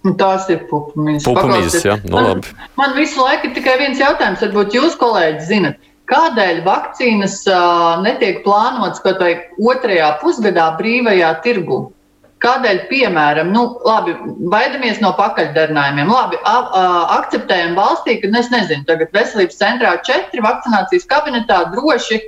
Nu, 0.04 0.14
tās 0.20 0.48
ir 0.52 0.64
pupumizes. 0.70 1.28
Pupumizes, 1.28 1.84
jā, 1.84 1.98
no 2.06 2.20
nu, 2.20 2.26
labi. 2.30 2.56
Man, 2.56 2.74
man 2.80 2.98
visu 3.00 3.20
laiku 3.20 3.50
ir 3.50 3.56
tikai 3.58 3.76
viens 3.82 4.00
jautājums, 4.00 4.44
varbūt 4.46 4.76
jūs, 4.76 4.96
kolēģi, 5.00 5.46
zinat. 5.48 5.88
Kādēļ 6.10 6.64
vakcīnas 6.66 7.42
uh, 7.52 8.00
netiek 8.02 8.40
plānotas 8.46 9.04
kaut 9.04 9.20
vai 9.22 9.34
otrajā 9.62 10.14
pusgadā 10.24 10.72
brīvajā 10.80 11.34
tirgu? 11.44 11.84
Kādēļ, 12.40 12.78
piemēram, 12.88 13.50
nu, 13.52 13.66
labi, 13.84 14.14
baidamies 14.52 15.02
no 15.04 15.12
pakaļdarinājumiem, 15.18 16.12
labi, 16.14 16.40
a, 16.48 16.56
a, 16.56 16.84
akceptējam 17.18 17.76
valstī, 17.76 18.16
ka, 18.22 18.32
es 18.40 18.48
nezinu, 18.54 18.86
tagad 18.88 19.12
veselības 19.16 19.60
centrā 19.60 19.98
četri 20.08 20.44
vakcinācijas 20.46 21.08
kabinetā 21.10 21.66
droši 21.74 22.22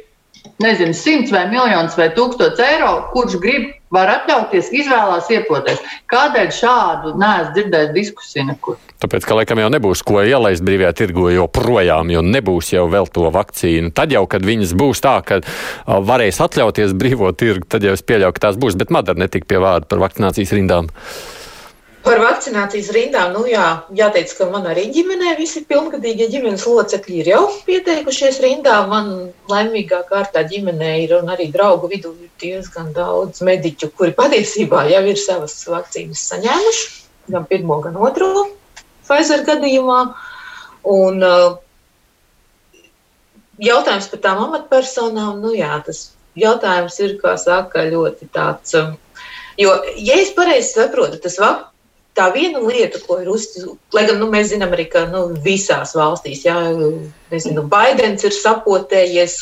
nezinu, 0.62 0.94
simts 0.98 1.32
vai 1.34 1.46
miljonus 1.52 1.98
vai 1.98 2.10
tūkstots 2.16 2.62
eiro, 2.64 2.92
kurš 3.14 3.38
grib, 3.42 3.70
var 3.92 4.10
atļauties, 4.14 4.70
izvēlās 4.82 5.28
iepoties. 5.34 5.82
Kādēļ 6.12 6.52
šādu 6.56 7.14
neesmu 7.20 7.56
dzirdējis 7.58 7.92
diskusiju 7.96 8.46
nekur? 8.48 8.78
Tāpēc, 9.04 9.26
ka 9.28 9.38
laikam 9.40 9.60
jau 9.62 9.72
nebūs 9.74 10.04
ko 10.08 10.22
ielaist 10.24 10.64
brīvajā 10.66 10.94
tirgu 11.02 11.28
joprojām, 11.36 12.14
jo 12.14 12.24
nebūs 12.26 12.72
jau 12.76 12.86
vēl 12.92 13.10
to 13.12 13.28
vakcīnu. 13.34 13.92
Tad 13.98 14.16
jau, 14.16 14.24
kad 14.32 14.46
viņas 14.48 14.74
būs 14.78 15.04
tā, 15.04 15.18
ka 15.26 15.42
varēs 15.88 16.40
atļauties 16.46 16.96
brīvo 16.98 17.34
tirgu, 17.36 17.68
tad 17.68 17.86
jau 17.86 17.98
es 17.98 18.06
pieļauju, 18.06 18.38
ka 18.38 18.48
tās 18.48 18.62
būs, 18.62 18.80
bet 18.80 18.94
Madara 18.94 19.26
netika 19.26 19.50
pie 19.52 19.62
vārda 19.64 19.90
par 19.92 20.04
vakcinācijas 20.06 20.56
rindām. 20.56 20.92
Par 22.02 22.18
vakcinācijas 22.18 22.88
rindām, 22.96 23.36
nu 23.36 23.44
jā, 23.46 23.66
jāteic, 23.94 24.32
ka 24.34 24.48
man 24.50 24.66
arī 24.66 24.88
ģimenē 24.96 25.36
visi 25.38 25.62
pilngadīgie 25.70 26.32
ģimenes 26.32 26.64
locekļi 26.66 27.20
ir 27.22 27.30
jau 27.30 27.42
pieteikušies 27.68 28.40
rindā. 28.42 28.80
Man 28.90 29.12
laimīgā 29.52 30.00
kārtā 30.10 30.42
ģimenē 30.50 30.96
ir 31.04 31.14
un 31.20 31.30
arī 31.30 31.52
draugu 31.54 31.92
vidū 31.92 32.16
ir 32.18 32.32
diezgan 32.42 32.90
daudz 32.98 33.44
mediķu, 33.46 33.92
kuri 33.94 34.16
patiesībā 34.18 34.88
jau 34.90 35.04
ir 35.14 35.22
savas 35.22 35.60
vakcīnas 35.70 36.26
saņēmuši, 36.32 36.90
gan 37.36 37.46
pirmo, 37.52 37.78
gan 37.86 38.00
otro 38.02 38.48
Pfizer 39.06 39.46
gadījumā. 39.46 40.02
Un, 40.90 41.22
uh, 41.22 42.82
jautājums 43.62 44.10
par 44.10 44.26
tām 44.26 44.46
amatpersonām, 44.48 45.42
nu 45.44 45.54
jā, 45.54 45.74
tas 45.86 46.08
jautājums 46.40 46.98
ir, 47.04 47.18
kā 47.22 47.36
saka, 47.38 47.86
ļoti 47.92 48.30
tāds. 48.34 48.74
Um, 48.80 48.96
jo, 49.62 49.76
ja 50.02 50.18
es 50.18 50.34
pareizi 50.34 50.74
saprotu, 50.80 51.20
tas 51.22 51.38
vakcīnas 51.42 51.71
tā 52.18 52.28
viena 52.36 52.60
lieta, 52.60 53.00
ko 53.06 53.18
ir 53.22 53.30
uzticama, 53.32 53.78
lai 53.96 54.04
gan 54.10 54.20
nu, 54.20 54.28
mēs 54.32 54.52
zinām 54.52 54.74
arī, 54.76 54.86
ka 54.92 55.06
nu, 55.12 55.24
visās 55.46 55.94
valstīs, 55.96 56.44
jā, 56.46 56.56
nezinu, 57.32 57.64
Baidens 57.72 58.26
ir 58.28 58.36
sapotējies, 58.36 59.38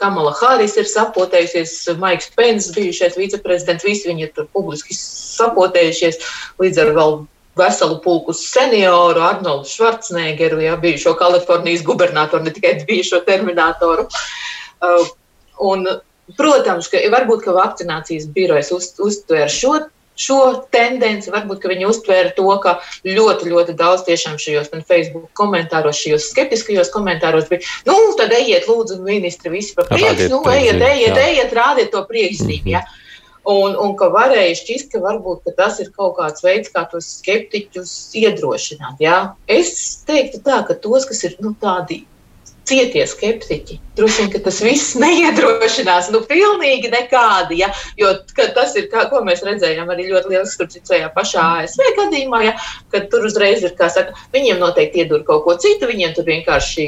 Kamala 0.00 0.32
Hāris 0.40 0.78
ir 0.80 0.88
sapotējusies, 0.88 1.74
Maiks 2.00 2.32
Pence, 2.36 2.72
bijušais 2.76 3.18
viceprezidents, 3.20 3.84
visi 3.84 4.08
viņi 4.08 4.28
ir 4.28 4.32
tur 4.36 4.48
publiski 4.54 4.96
sapotējušies 4.96 6.22
līdz 6.62 6.82
ar 6.84 6.94
vēl 6.96 7.20
veselu 7.58 8.00
pulku 8.04 8.32
senioru, 8.36 9.22
Arnoldu 9.26 9.68
Švarcnegeru, 9.68 10.62
jā, 10.62 10.76
bijušo 10.80 11.16
Kalifornijas 11.18 11.84
gubernatoru, 11.84 12.46
ne 12.46 12.54
tikai 12.54 12.78
bijušo 12.88 13.24
terminatoru. 13.26 14.06
Uh, 14.78 15.08
un, 15.68 15.84
protams, 16.38 16.88
ka 16.92 17.02
varbūt 17.12 17.44
ka 17.44 17.56
vakcinācijas 17.56 18.28
birojas 18.32 18.70
uz, 18.76 18.92
uztver 19.02 19.50
šo 19.52 19.80
šo 20.18 20.38
tendenci. 20.74 21.32
Varbūt 21.34 21.66
viņi 21.70 21.88
uztvēra 21.88 22.34
to, 22.36 22.48
ka 22.62 22.78
ļoti, 23.06 23.50
ļoti 23.52 23.76
daudz 23.78 24.04
tiešām 24.08 24.38
šajos 24.42 24.72
Facebook 24.88 25.30
komentāros, 25.38 26.00
šajos 26.02 26.30
skeptiskajos 26.32 26.92
komentāros 26.94 27.48
bija, 27.50 27.64
nu, 27.88 27.96
tad 28.18 28.34
ejiet, 28.36 28.68
lūdzu, 28.68 29.00
ministri, 29.06 29.52
visi 29.54 29.76
pa 29.78 29.86
priekšu, 29.88 30.30
nu, 30.34 30.42
ejiet, 30.52 30.82
ejiet, 30.82 31.20
ejiet, 31.24 31.54
rādiet 31.54 31.92
to 31.94 32.04
priekšzīmju. 32.08 32.58
Mm 32.58 32.66
-hmm. 32.66 32.72
ja? 32.72 33.06
Un, 33.48 33.76
un 33.80 33.94
ka 33.96 34.10
varēja 34.12 34.56
šķist, 34.58 34.90
ka 34.92 35.00
varbūt 35.00 35.46
ka 35.46 35.54
tas 35.56 35.78
ir 35.80 35.88
kaut 35.96 36.18
kāds 36.18 36.44
veids, 36.44 36.68
kā 36.68 36.82
tos 36.90 37.06
skeptiķus 37.20 37.92
iedrošināt. 38.20 39.00
Jā? 39.00 39.32
Es 39.46 40.02
teiktu 40.04 40.42
tā, 40.44 40.66
ka 40.68 40.74
tos, 40.74 41.06
kas 41.08 41.24
ir 41.24 41.38
nu, 41.40 41.54
tādi 41.60 42.02
cietie 42.68 43.04
skeptiķi. 43.08 43.78
Droši 43.98 44.26
vien, 44.28 44.42
tas 44.44 44.60
viss 44.62 44.94
neiedrošinās, 45.02 46.10
nu, 46.14 46.20
pilnīgi 46.28 46.90
nekādi. 46.92 47.62
Ja? 47.62 47.70
Jo 47.98 48.12
tas 48.36 48.76
ir, 48.78 48.88
kā, 48.92 49.06
ko 49.10 49.22
mēs 49.26 49.42
redzējām 49.46 49.90
arī 49.92 50.08
ļoti 50.12 50.34
liels 50.34 50.54
turcits 50.58 50.90
tajā 50.90 51.08
pašā 51.16 51.46
ASV 51.62 51.82
gadījumā, 51.98 52.42
ja? 52.46 52.54
kad 52.92 53.08
tur 53.12 53.26
uzreiz 53.28 53.64
ir, 53.66 53.74
kā 53.78 53.90
saka, 53.92 54.14
viņiem 54.34 54.60
noteikti 54.62 55.02
iedur 55.04 55.24
kaut 55.26 55.44
ko 55.46 55.56
citu, 55.60 55.88
viņiem 55.90 56.14
tur 56.16 56.28
vienkārši 56.28 56.86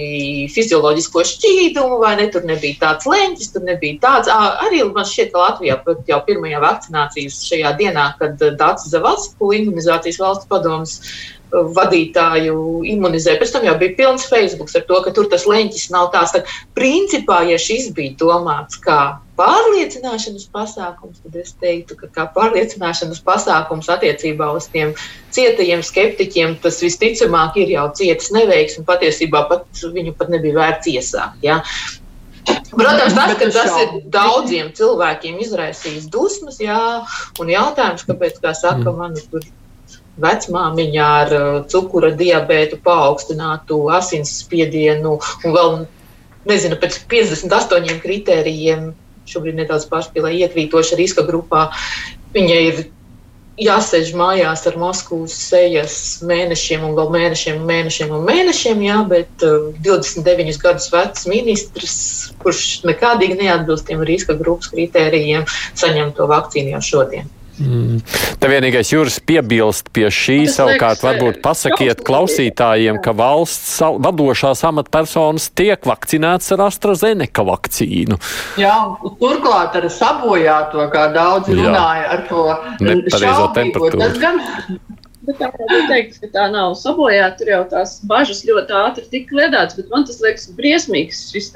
fizioloģisko 0.55 1.25
šķīdumu, 1.33 1.99
vai 2.05 2.15
ne, 2.21 2.29
tur 2.33 2.47
nebija 2.49 2.79
tāds 2.85 3.09
leņķis, 3.11 3.53
tur 3.57 3.67
nebija 3.67 3.99
tāds. 4.05 4.31
Arī 4.67 4.85
man 4.87 5.09
šķiet, 5.09 5.33
ka 5.35 5.45
Latvijā 5.47 5.81
pat 5.85 6.07
jau 6.11 6.23
pirmajā 6.29 6.63
vakcinācijas 6.63 7.43
šajā 7.49 7.75
dienā, 7.81 8.07
kad 8.21 8.41
Dācis 8.61 8.95
Zavats, 8.95 9.33
imunizācijas 9.41 10.21
valsts 10.23 10.51
padomus 10.51 10.99
vadītāju 11.51 12.83
imunizē. 12.89 13.37
Pēc 13.41 13.55
tam 13.55 13.67
jau 13.67 13.75
bija 13.81 13.97
pilns 13.99 14.29
Facebook 14.31 14.71
ar 14.75 14.85
to, 14.89 15.01
ka 15.05 15.13
tur 15.17 15.29
tas 15.33 15.47
leņķis 15.51 15.91
nav 15.95 16.11
tāds. 16.15 16.35
Tā, 16.37 16.45
principā, 16.79 17.43
ja 17.49 17.59
šis 17.61 17.91
bija 17.97 18.17
domāts 18.21 18.81
kā 18.83 19.01
pārliecināšanas 19.41 20.51
pasākums, 20.53 21.23
tad 21.25 21.39
es 21.41 21.55
teiktu, 21.63 21.97
ka 22.01 22.11
kā 22.17 22.27
pārliecināšanas 22.35 23.23
pasākums 23.25 23.89
attiecībā 23.93 24.51
uz 24.57 24.69
tiem 24.73 24.93
cietajiem 25.35 25.83
skeptiķiem, 25.87 26.59
tas 26.65 26.83
visticamāk 26.85 27.57
ir 27.63 27.73
jau 27.77 27.89
cietas 27.97 28.31
neveiks, 28.37 28.77
un 28.81 28.89
patiesībā 28.89 29.47
pat 29.51 29.83
viņu 29.97 30.15
pat 30.19 30.33
nebija 30.35 30.59
vērts 30.61 30.93
iesākt. 30.93 31.41
Ja? 31.47 31.63
Protams, 32.71 33.15
tas, 33.15 33.33
ka 33.39 33.49
tas 33.53 33.73
ir 33.83 33.97
daudziem 34.13 34.71
cilvēkiem 34.77 35.41
izraisījis 35.45 36.09
dusmas, 36.13 36.61
jā, 36.63 36.81
un 37.43 37.51
jautājums, 37.53 38.07
kāpēc, 38.09 38.39
kā 38.45 38.55
saka, 38.57 38.93
man 38.97 39.17
tur 39.31 39.45
vecmāmiņa 40.23 41.09
ar 41.23 41.35
uh, 41.37 41.49
cukura 41.71 42.13
diabētu, 42.17 42.81
paaugstinātu 42.85 43.83
asinsspiedienu 43.97 45.17
un 45.19 45.57
vēl, 45.57 45.77
nezinu, 46.51 46.79
pēc 46.81 47.03
58 47.11 48.01
kritērijiem, 48.05 48.91
šobrīd 49.31 49.61
nedaudz 49.63 49.87
pārspīlē, 49.91 50.33
iekrītoša 50.45 50.99
riska 50.99 51.27
grupā, 51.29 51.69
viņai 52.35 52.63
ir 52.71 52.83
jāsēž 53.61 54.13
mājās 54.17 54.63
ar 54.69 54.77
Moskavas 54.81 55.35
sejas 55.37 55.97
mēnešiem, 56.27 56.85
un 56.87 56.95
vēl 56.99 57.11
mēnešiem, 57.17 57.61
mēnešiem 57.69 58.15
un 58.17 58.25
mēnešiem, 58.29 58.85
jā, 58.87 59.01
bet 59.11 59.45
uh, 59.47 59.69
29 59.85 60.61
gadus 60.63 60.89
vecs 60.93 61.27
ministrs, 61.31 61.99
kurš 62.43 62.63
nekādīgi 62.89 63.41
neatbilst 63.43 63.89
tiem 63.91 64.05
riska 64.07 64.39
grupas 64.41 64.73
kritērijiem, 64.73 65.45
saņem 65.79 66.15
to 66.17 66.31
vakcīnu 66.31 66.77
jau 66.77 66.87
šodien. 66.93 67.29
Mm. 67.61 68.01
Te 68.41 68.49
vienīgais 68.49 68.91
jūras 68.93 69.19
piebilst 69.25 69.91
pie 69.95 70.07
šī, 70.09 70.39
Tas 70.47 70.57
savukārt 70.61 71.03
liekas, 71.03 71.05
varbūt 71.05 71.41
pasakiet 71.45 72.01
klausītājiem, 72.07 73.01
ka 73.05 73.13
valsts 73.17 73.75
vadošās 74.01 74.65
amatpersonas 74.71 75.51
tiek 75.59 75.85
vakcinētas 75.89 76.55
ar 76.57 76.65
AstraZeneca 76.71 77.45
vakcīnu. 77.47 78.17
Jā, 78.61 78.75
turklāt 79.21 79.77
ar 79.81 79.91
sabojāto, 79.93 80.89
kā 80.95 81.11
daudzi 81.15 81.59
runāja, 81.59 82.09
ar 82.17 82.25
to 82.31 82.47
nepareizo 82.81 83.51
temperatūru. 83.57 84.03
Tas 84.07 84.19
gan 84.23 84.41
Bet 85.29 85.37
tā 85.37 85.51
var 85.53 85.83
teikt, 85.91 86.15
ka 86.23 86.29
tā 86.33 86.47
nav 86.49 86.73
sabojāta. 86.81 87.37
Tur 87.43 87.51
jau 87.53 87.61
tās 87.69 87.99
bažas 88.09 88.41
ļoti 88.49 88.73
ātri 88.79 89.05
tika 89.13 89.29
kliedētas, 89.35 89.77
bet 89.77 89.91
man 89.93 90.07
tas 90.09 90.17
liekas 90.25 90.47
briesmīgs 90.57 91.27
šis 91.35 91.51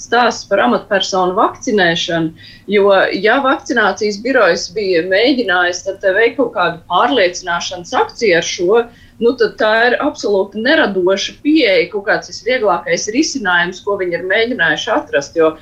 stāsts 0.00 0.48
par 0.48 0.62
amatpersonu 0.64 1.36
vakcinēšanu. 1.36 2.32
Jo, 2.72 2.88
ja 3.12 3.36
vakcinācijas 3.44 4.22
birojas 4.24 4.70
bija 4.72 5.04
mēģinājis 5.10 5.84
veikt 6.16 6.38
kaut 6.40 6.54
kādu 6.56 6.80
pārliecināšanas 6.88 7.92
akciju 8.00 8.40
ar 8.40 8.48
šo, 8.54 8.82
nu, 9.20 9.36
tad 9.36 9.58
tā 9.60 9.72
ir 9.90 10.00
absolūti 10.00 10.64
neradoša 10.64 11.36
pieeja, 11.44 11.90
kaut 11.92 12.08
kāds 12.08 12.32
visvieglākais 12.32 13.10
risinājums, 13.12 13.84
ko 13.84 13.98
viņi 14.00 14.16
ir 14.16 14.28
mēģinājuši 14.32 14.94
atrast. 14.96 15.36
Jo, 15.36 15.58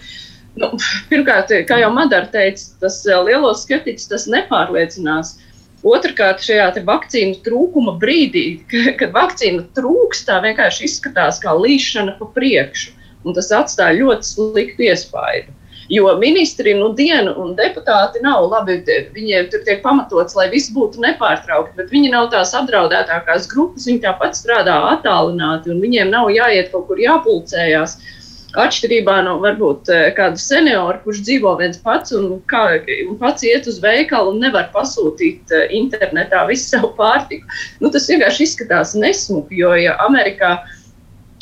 nu, 0.63 0.71
pirmkārt, 1.11 1.51
kā 1.67 1.83
jau 1.83 1.91
Madara 1.91 2.31
teica, 2.31 2.71
tas 2.87 3.03
lielos 3.03 3.67
skeptiķus 3.67 4.13
tas 4.15 4.31
nepārliecinās. 4.31 5.41
Otrakārt, 5.83 6.45
šajā 6.47 6.69
vakcīnu 6.87 7.41
trūkuma 7.43 7.97
brīdī, 8.03 8.63
kad 9.01 9.15
vakcīna 9.15 9.65
trūkst, 9.77 10.29
tā 10.29 10.39
vienkārši 10.45 10.87
izskatās 10.87 11.41
kā 11.43 11.55
līšana 11.59 12.19
pa 12.21 12.29
priekšu. 12.37 12.95
Tas 13.35 13.51
atstāja 13.55 13.99
ļoti 14.01 14.27
sliktu 14.27 14.87
iespaidu. 14.89 15.53
Jo 15.93 16.13
ministri 16.19 16.73
nu 16.79 16.89
dienu 16.97 17.35
un 17.43 17.53
deputāti 17.59 18.23
nav 18.23 18.47
labi, 18.51 18.79
viņiem 19.15 19.49
tur 19.53 19.63
tiek 19.67 19.83
pamatots, 19.83 20.35
lai 20.39 20.47
viss 20.51 20.71
būtu 20.73 21.03
nepārtraukti, 21.03 21.75
bet 21.77 21.91
viņi 21.93 22.13
nav 22.15 22.31
tās 22.33 22.55
apdraudētākās 22.57 23.51
grupas, 23.51 23.87
viņi 23.91 24.03
tāpat 24.07 24.39
strādā 24.39 24.79
attālināti 24.95 25.75
un 25.75 25.83
viņiem 25.83 26.11
nav 26.15 26.31
jāiet 26.33 26.71
kaut 26.73 26.87
kur 26.89 27.03
jāpulcējās. 27.03 27.99
Uh, 27.99 28.22
Atšķirībā 28.53 29.15
no 29.25 29.39
varbūt 29.41 29.89
eh, 29.93 30.11
kāda 30.17 30.37
seniora, 30.41 30.99
kurš 31.05 31.23
dzīvo 31.25 31.55
viens 31.61 31.79
pats 31.81 32.13
un, 32.17 32.35
kā, 32.51 32.63
un 33.09 33.17
pats 33.21 33.47
iet 33.49 33.69
uz 33.71 33.79
veikalu 33.81 34.35
un 34.35 34.43
nevar 34.45 34.69
pasūtīt 34.75 35.55
eh, 35.57 35.67
internetā 35.79 36.45
visu 36.51 36.75
savu 36.75 36.93
pārtiku, 36.99 37.49
nu, 37.81 37.89
tas 37.95 38.11
vienkārši 38.13 38.45
izskatās 38.49 38.93
nesmuki. 38.99 39.63
Jo 39.63 39.73
ja 39.81 39.97
Amerikā 40.05 40.59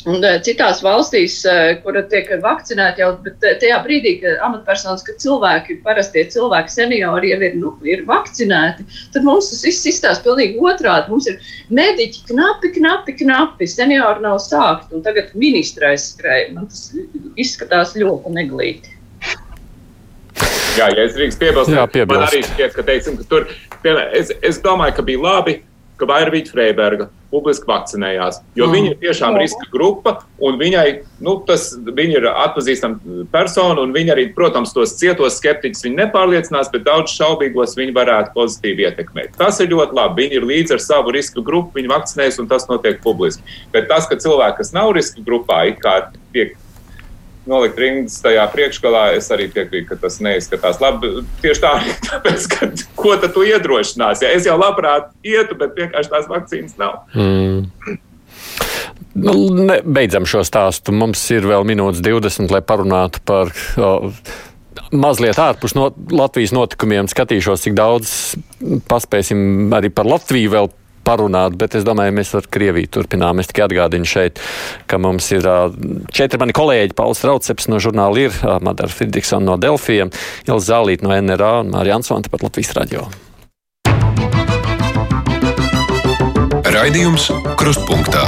Un 0.09 0.23
eh, 0.25 0.39
citās 0.41 0.79
valstīs, 0.81 1.35
eh, 1.45 1.75
kur 1.83 1.97
tiek 2.09 2.29
vakcinēti 2.41 3.03
jau 3.03 3.11
eh, 3.27 3.57
tajā 3.61 3.77
brīdī, 3.85 4.15
kad 4.23 4.39
amatpersonas, 4.47 5.03
kad 5.05 5.19
cilvēki, 5.21 5.77
parastie 5.85 6.23
cilvēki, 6.33 6.73
seniori 6.73 7.29
jau 7.29 7.41
ir, 7.45 7.57
nu, 7.59 7.75
ir 7.85 8.01
vakcinēti, 8.07 8.87
tad 9.13 9.27
mums 9.27 9.51
tas 9.51 9.61
viss 9.67 9.85
izstāsta 9.91 10.25
pilnīgi 10.25 10.57
otrādi. 10.57 11.11
Mums 11.13 11.29
ir 11.29 11.37
mediķi 11.69 12.25
knapi, 12.31 12.73
knapi, 12.79 13.17
knapi, 13.21 13.69
seniori 13.69 14.25
nav 14.25 14.41
sākti, 14.41 14.95
un 14.97 15.05
tagad 15.05 15.35
ministra 15.37 15.93
aizskrēja. 15.93 16.49
Man 16.57 16.71
tas 16.71 16.89
izskatās 17.37 17.93
ļoti 17.99 18.33
neglīti. 18.39 18.97
Jā, 20.79 20.87
ja 20.87 21.03
es 21.03 21.13
drīkst 21.13 21.37
piebilst, 21.37 21.69
man 21.69 22.25
arī 22.25 22.41
šķiet, 22.47 22.73
ka, 22.73 22.83
teiksim, 22.87 23.17
ka 23.19 23.27
tur, 23.29 23.49
piemēram, 23.83 24.13
es, 24.17 24.31
es 24.41 24.61
domāju, 24.63 24.97
ka 24.97 25.05
bija 25.05 25.25
labi, 25.27 25.59
ka 25.99 26.07
Vairvīta 26.09 26.55
Freiberga 26.55 27.11
publiski 27.31 27.67
vakcinējās. 27.69 28.41
Jo 28.59 28.67
mm. 28.67 28.75
viņa 28.75 28.91
ir 28.91 28.97
tiešām 29.01 29.37
riska 29.39 29.67
grupa, 29.73 30.17
un 30.43 30.57
viņai, 30.59 30.85
nu, 31.23 31.37
tas, 31.47 31.71
viņa 31.81 32.17
ir 32.19 32.27
atpazīstama 32.31 33.25
persona, 33.33 33.79
un 33.83 33.95
viņa 33.95 34.15
arī, 34.15 34.27
protams, 34.35 34.73
tos 34.75 34.97
cietos 34.99 35.39
skeptiķus 35.39 35.87
nepārliecinās, 35.95 36.71
bet 36.73 36.85
daudz 36.87 37.15
šaubīgos 37.15 37.77
viņa 37.79 37.95
varētu 37.97 38.35
pozitīvi 38.35 38.87
ietekmēt. 38.89 39.37
Tas 39.39 39.61
ir 39.63 39.71
ļoti 39.73 39.97
labi. 39.97 40.25
Viņi 40.25 40.37
ir 40.37 40.47
līdzi 40.47 40.77
ar 40.77 40.83
savu 40.83 41.15
riska 41.15 41.43
grupu, 41.45 41.79
viņi 41.79 41.91
vakcinējas, 41.91 42.41
un 42.43 42.51
tas 42.51 42.67
notiek 42.69 42.99
publiski. 43.03 43.45
Bet 43.73 43.87
tas, 43.91 44.09
ka 44.09 44.19
cilvēki, 44.19 44.59
kas 44.61 44.75
nav 44.75 44.91
riska 44.97 45.23
grupā, 45.25 45.63
it 45.71 45.79
kā 45.83 45.95
tiek 46.35 46.57
nolikt 47.49 47.79
rindas 47.81 48.19
tajā 48.23 48.43
priekšgalā, 48.53 49.05
es 49.17 49.29
arī 49.33 49.47
piekrītu, 49.53 49.87
ka 49.89 49.97
tas 50.03 50.19
neizskatās 50.23 50.81
labi. 50.83 51.23
Tieši 51.41 51.63
tā, 51.63 51.73
tāpēc, 52.09 52.47
ka, 52.51 52.69
ko 52.99 53.15
tad 53.21 53.33
tu 53.35 53.45
iedrošinās? 53.47 54.23
Ja 54.25 54.31
es 54.35 54.47
jau 54.49 54.57
labprāt 54.61 55.09
ietu, 55.25 55.57
bet 55.59 55.75
vienkārši 55.79 56.13
tās 56.13 56.29
vakcīnas 56.31 56.77
nav. 56.81 57.01
Mm. 57.15 57.97
Nu, 59.21 59.33
ne, 59.51 59.81
beidzam 59.83 60.27
šo 60.29 60.45
stāstu. 60.47 60.93
Mums 60.95 61.23
ir 61.35 61.47
vēl 61.49 61.65
minūtes 61.67 62.03
20, 62.05 62.53
lai 62.53 62.63
parunātu 62.63 63.23
par. 63.27 63.51
O, 63.81 63.91
mazliet 64.91 65.39
ārpus 65.39 65.75
no 65.75 65.89
Latvijas 66.11 66.53
notikumiem 66.55 67.09
skatīšos, 67.11 67.63
cik 67.65 67.75
daudz 67.75 68.13
paspēsim 68.87 69.71
arī 69.75 69.91
par 69.93 70.07
Latviju 70.07 70.51
vēl 70.53 70.71
parunāt, 71.05 71.57
bet 71.59 71.75
es 71.79 71.87
domāju, 71.87 72.15
mēs 72.17 72.33
ar 72.37 72.47
Krieviju 72.51 72.91
turpinām. 72.97 73.41
Es 73.41 73.49
tikai 73.51 73.67
atgādinu 73.67 74.07
šeit, 74.07 74.41
ka 74.87 74.99
mums 75.01 75.31
ir 75.35 75.47
četri 76.13 76.41
mani 76.41 76.55
kolēģi, 76.57 76.95
Pauls 76.97 77.23
Rauceps 77.27 77.69
no 77.71 77.81
žurnāla 77.83 78.27
ir, 78.27 78.37
Madara 78.65 78.91
Friedrichsona 78.91 79.53
no 79.53 79.57
Delfiem, 79.61 80.13
Ilza 80.47 80.75
Zālīt 80.75 81.03
no 81.05 81.11
NRA 81.15 81.59
un 81.65 81.73
Mārija 81.73 81.99
Ansvanta 81.99 82.31
pat 82.31 82.45
Latvijas 82.47 82.75
radio. 82.77 83.09
Raidījums 86.71 87.27
Krustpunktā. 87.59 88.23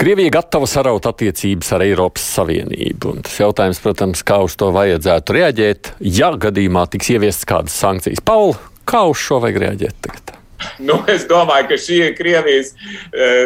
Krievija 0.00 0.32
gatava 0.34 0.66
saraut 0.68 1.06
attiecības 1.06 1.70
ar 1.76 1.84
Eiropas 1.86 2.24
Savienību. 2.34 3.12
Un 3.14 3.22
tas 3.24 3.38
jautājums, 3.40 3.78
protams, 3.80 4.24
kā 4.26 4.40
uz 4.44 4.56
to 4.58 4.72
vajadzētu 4.74 5.36
reaģēt, 5.38 5.92
ja 6.18 6.32
gadījumā 6.34 6.88
tiks 6.92 7.12
ieviestas 7.14 7.48
kādas 7.48 7.78
sankcijas. 7.78 8.20
Pauli, 8.26 8.58
kā 8.84 9.06
uz 9.08 9.22
šo 9.22 9.38
vajag 9.44 9.62
reaģēt 9.68 10.00
tagad? 10.04 10.34
Nu, 10.78 11.00
es 11.10 11.28
domāju, 11.30 11.70
ka 11.72 11.80
šī 11.80 12.00
ir 12.08 12.18
Krievijas 12.18 12.74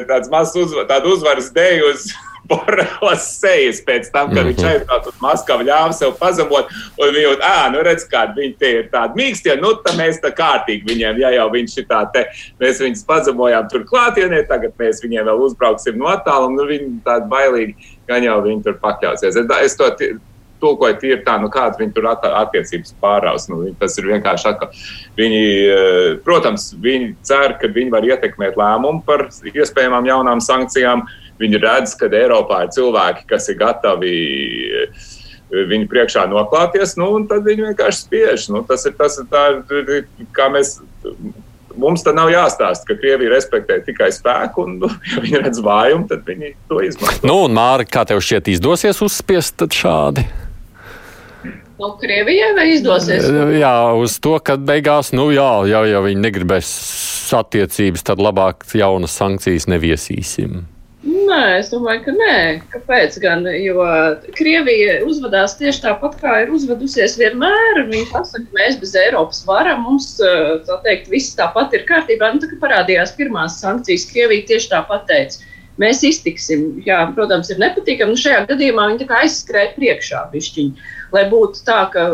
tāds 0.08 0.32
mazs 0.32 0.56
uzvar, 0.58 0.88
uzvaras 1.08 1.52
dēļ 1.54 1.84
uz 1.90 2.08
Borelas 2.48 3.24
sejas 3.40 3.80
pēc 3.84 4.08
tam, 4.12 4.30
kad 4.32 4.36
mm 4.36 4.40
-hmm. 4.40 4.46
viņš 4.46 4.62
mhm. 4.62 4.68
aizbrauca 4.72 5.08
uz 5.08 5.20
Maskavu, 5.20 5.64
ļāva 5.68 5.92
sev 5.92 6.14
pazemot, 6.20 6.70
un 6.96 7.12
viņi 7.14 7.24
jau, 7.24 7.34
ah, 7.42 7.66
nu 7.72 7.82
redz, 7.84 8.06
kādi 8.12 8.40
viņi 8.40 8.54
tie 8.58 8.70
ir 8.78 8.88
tādi 8.92 9.20
mīkstie, 9.20 9.56
nu, 9.60 9.74
tā 9.84 9.92
mēs 9.98 10.20
tā 10.22 10.32
kārtīgi 10.40 10.88
viņiem, 10.88 11.20
ja 11.20 11.30
jau 11.36 11.50
viņš 11.52 11.76
ir 11.78 11.86
tā 11.90 12.00
te, 12.12 12.24
mēs 12.60 12.80
viņus 12.80 13.04
pazemojām 13.04 13.68
tur 13.68 13.84
klātienē, 13.84 14.46
tagad 14.48 14.72
mēs 14.78 15.02
viņiem 15.04 15.28
vēl 15.28 15.44
uzbrauksim 15.48 15.98
no 15.98 16.08
attāluma, 16.14 16.56
nu, 16.56 16.68
viņi 16.72 16.90
tādi 17.04 17.28
bailīgi, 17.28 17.76
gan 18.08 18.24
jau 18.24 18.40
viņi 18.42 18.64
tur 18.64 18.80
pakļausies. 18.80 19.36
Es, 19.36 19.46
es 19.62 19.76
to 19.76 19.90
tulkoja 20.60 20.98
tīri 21.00 21.20
tā, 21.26 21.36
nu 21.42 21.50
kādas 21.52 21.80
viņi 21.80 21.94
tur 21.96 22.08
attiecības 22.10 22.94
pāraus. 23.02 23.48
Nu, 23.50 23.60
tas 23.80 23.98
ir 23.98 24.10
vienkārši 24.10 24.50
atkal. 24.52 24.72
Viņi, 25.18 25.44
eh, 25.44 26.16
protams, 26.24 26.72
viņi 26.74 27.14
cer, 27.22 27.58
ka 27.60 27.68
viņi 27.68 27.94
var 27.94 28.02
ietekmēt 28.02 28.58
lēmumu 28.58 29.04
par 29.06 29.28
iespējamām 29.28 30.06
jaunām 30.06 30.40
sankcijām. 30.40 31.06
viņi 31.38 31.58
redz, 31.62 31.94
ka 31.94 32.08
Eiropā 32.10 32.64
ir 32.64 32.70
cilvēki, 32.74 33.28
kas 33.28 33.48
ir 33.48 33.54
gatavi 33.54 34.14
viņu 35.48 35.88
priekšā 35.88 36.26
noklāties, 36.28 36.96
nu, 37.00 37.12
un 37.16 37.26
tad 37.28 37.46
viņi 37.48 37.70
vienkārši 37.70 38.04
spiež. 38.04 38.48
Nu, 38.52 38.64
tas 38.68 38.84
ir 38.88 38.96
tas, 38.98 39.18
tā, 39.30 39.44
kā 40.36 40.48
mēs. 40.52 40.78
Mums 41.78 42.02
tā 42.02 42.10
nav 42.10 42.26
jāstāsta, 42.32 42.88
ka 42.88 42.96
Krievija 42.98 43.30
respektē 43.30 43.76
tikai 43.86 44.08
spēku, 44.10 44.64
un, 44.66 44.80
nu, 44.82 44.88
ja 45.12 45.22
viņi 45.22 45.42
redz 45.44 45.60
vājumu, 45.62 46.08
tad 46.10 46.24
viņi 46.26 46.56
to 46.66 46.80
izmanto. 46.82 47.28
Nu, 47.28 47.44
un 47.46 47.54
Māri, 47.54 47.86
kā 47.86 48.02
tev 48.08 48.18
šķiet, 48.18 48.50
izdosies 48.56 48.98
uzspiest 49.06 49.62
šādi? 49.78 50.26
Nu, 51.78 51.92
Krievijai 52.00 52.54
vai 52.56 52.64
izdosies? 52.74 53.28
Jā, 53.54 53.74
uz 53.94 54.16
to, 54.22 54.34
ka 54.42 54.56
beigās, 54.58 55.12
nu 55.14 55.28
jā, 55.30 55.50
jau, 55.70 55.84
ja 55.86 56.02
viņi 56.02 56.24
negribēs 56.24 56.70
attiecības, 57.38 58.02
tad 58.08 58.22
labāk 58.22 58.66
jaunas 58.74 59.14
sankcijas 59.14 59.68
neviesīsim. 59.70 60.64
Nē, 61.08 61.42
es 61.60 61.68
domāju, 61.70 62.02
ka 62.08 62.12
nē. 62.16 62.36
Kāpēc 62.72 63.18
gan? 63.22 63.46
Jo 63.62 63.84
Krievija 64.34 64.98
uzvedās 65.06 65.54
tieši 65.60 65.84
tāpat, 65.84 66.16
kā 66.20 66.40
ir 66.42 66.50
uzvedusies 66.56 67.14
vienmēr. 67.20 67.84
Viņi 67.86 68.08
pasaka, 68.10 68.42
ka 68.48 68.58
mēs 68.58 68.80
bez 68.80 68.96
Eiropas 68.98 69.44
varam, 69.46 69.84
mums 69.86 70.10
tā 70.18 70.80
teikt, 70.84 71.06
viss 71.12 71.36
tāpat 71.38 71.76
ir 71.78 71.86
kārtībā. 71.88 72.32
Nu, 72.34 72.42
tā 72.42 72.50
kā 72.50 72.58
parādījās 72.64 73.14
pirmās 73.20 73.60
sankcijas, 73.62 74.08
Krievija 74.10 74.48
tieši 74.50 74.72
tāpat 74.74 75.06
teica. 75.08 75.46
Mēs 75.78 76.02
iztiksim. 76.06 76.64
Jā, 76.86 77.04
protams, 77.14 77.52
ir 77.52 77.60
nepatīkami. 77.62 78.14
Nu, 78.14 78.18
šajā 78.18 78.44
gadījumā 78.48 78.88
viņi 78.92 79.06
aizskrēja 79.20 79.74
priekšā 79.76 80.24
bišķiņi. 80.32 80.88
Lai 81.14 81.24
būtu 81.30 81.62
tā, 81.66 81.84
ka 81.92 82.08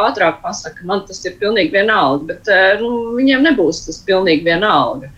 ātrāk 0.00 0.40
pasakā, 0.44 0.86
man 0.88 1.04
tas 1.06 1.20
ir 1.26 1.36
pilnīgi 1.40 1.74
vienalga, 1.74 2.32
bet 2.32 2.50
nu, 2.80 2.90
viņiem 3.18 3.44
nebūs 3.48 3.84
tas 3.88 4.00
pilnīgi 4.06 4.46
vienalga. 4.46 5.10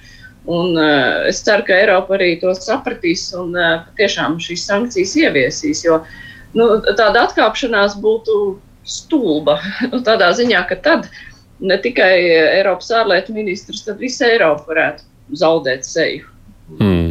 Un, 0.50 0.74
uh, 0.74 1.22
es 1.30 1.38
ceru, 1.46 1.62
ka 1.68 1.76
Eiropa 1.78 2.16
arī 2.16 2.32
to 2.40 2.50
sapratīs 2.59 3.28
un 3.38 3.55
uh, 3.55 3.84
tiešām 3.98 4.40
šīs 4.42 4.64
sankcijas 4.66 5.14
ieviesīs. 5.20 5.84
Jo 5.86 6.00
nu, 6.59 6.66
tāda 6.98 7.28
atkāpšanās 7.28 7.94
būtu 8.03 8.38
stulba. 8.82 9.61
Nu, 9.92 10.03
tādā 10.03 10.32
ziņā, 10.34 10.64
ka 10.66 10.80
tad 10.82 11.07
ne 11.62 11.78
tikai 11.78 12.11
Eiropas 12.59 12.90
ārlietu 12.90 13.34
ministrs, 13.36 13.84
bet 13.86 14.03
visa 14.03 14.26
Eiropa 14.32 14.72
varētu 14.72 15.38
zaudēt 15.38 15.86
seju. 15.86 16.26
Mm. 16.80 17.01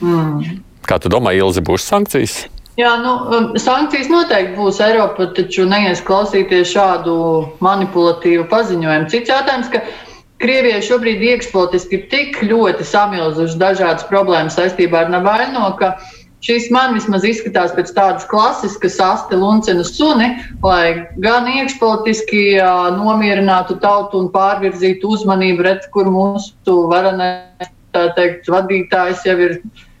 Mm. 0.00 0.60
Kā 0.88 0.98
tu 1.00 1.12
domā, 1.12 1.34
Ilzi, 1.36 1.62
būs 1.64 1.84
sankcijas? 1.86 2.44
Jā, 2.80 2.94
nu, 3.02 3.12
um, 3.34 3.48
sankcijas 3.60 4.08
noteikti 4.08 4.56
būs. 4.56 4.78
Eiropa 4.84 5.26
taču 5.36 5.66
neies 5.68 6.00
klausīties 6.06 6.70
šādu 6.72 7.16
manipulatīvu 7.64 8.46
paziņojumu. 8.50 9.10
Cits 9.12 9.32
jautājums, 9.32 9.68
ka 9.72 9.82
Krievijai 10.40 10.80
šobrīd 10.80 11.20
iekšpolitiski 11.20 11.98
ir 11.98 12.06
tik 12.08 12.38
ļoti 12.48 12.86
samilzušas 12.88 13.58
dažādas 13.60 14.06
problēmas 14.08 14.56
saistībā 14.56 15.02
ar 15.02 15.10
Navaļno, 15.12 15.66
ka 15.76 15.90
šis 16.46 16.70
man 16.72 16.94
vismaz 16.96 17.26
izskatās 17.28 17.74
pēc 17.76 17.92
tādas 17.92 18.24
klasiskas 18.30 18.96
asti 19.04 19.36
luncena 19.36 19.84
suni, 19.84 20.30
lai 20.64 21.10
gan 21.20 21.50
iekšpolitiski 21.50 22.46
nomierinātu 22.96 23.76
tautu 23.84 24.22
un 24.22 24.32
pārvirzītu 24.32 25.12
uzmanību, 25.18 25.66
redz, 25.68 25.90
kur 25.92 26.08
mūsu 26.08 26.78
varanais, 26.88 27.68
tā 27.92 28.08
teikt, 28.16 28.48
vadītājs 28.48 29.28
jau 29.28 29.36
ir 29.44 29.58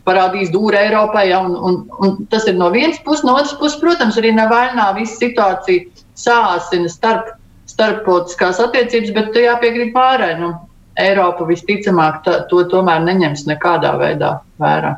parādījis 0.08 0.52
dūri 0.54 0.78
Eiropai. 0.80 1.26
Ja, 1.30 1.42
un, 1.44 1.56
un, 1.56 1.82
un 2.00 2.16
tas 2.32 2.46
ir 2.50 2.56
no 2.60 2.70
vienas 2.74 3.00
puses, 3.04 3.24
no 3.26 3.36
otras 3.36 3.56
puses, 3.60 3.80
protams, 3.82 4.18
arī 4.20 4.32
Navaļnā 4.36 4.90
visa 4.98 5.18
situācija 5.20 6.06
sāsina 6.18 6.90
starp 6.92 7.36
starptautiskās 7.70 8.58
attiecības, 8.62 9.12
bet 9.16 9.38
jāpiekrīt 9.44 9.94
pārai. 9.94 10.34
Nu, 10.40 10.54
Eiropa 11.00 11.46
visticamāk 11.48 12.24
tā, 12.26 12.40
to 12.50 12.64
tomēr 12.68 13.00
neņems 13.06 13.46
nekādā 13.48 13.94
veidā 14.00 14.34
vērā. 14.60 14.96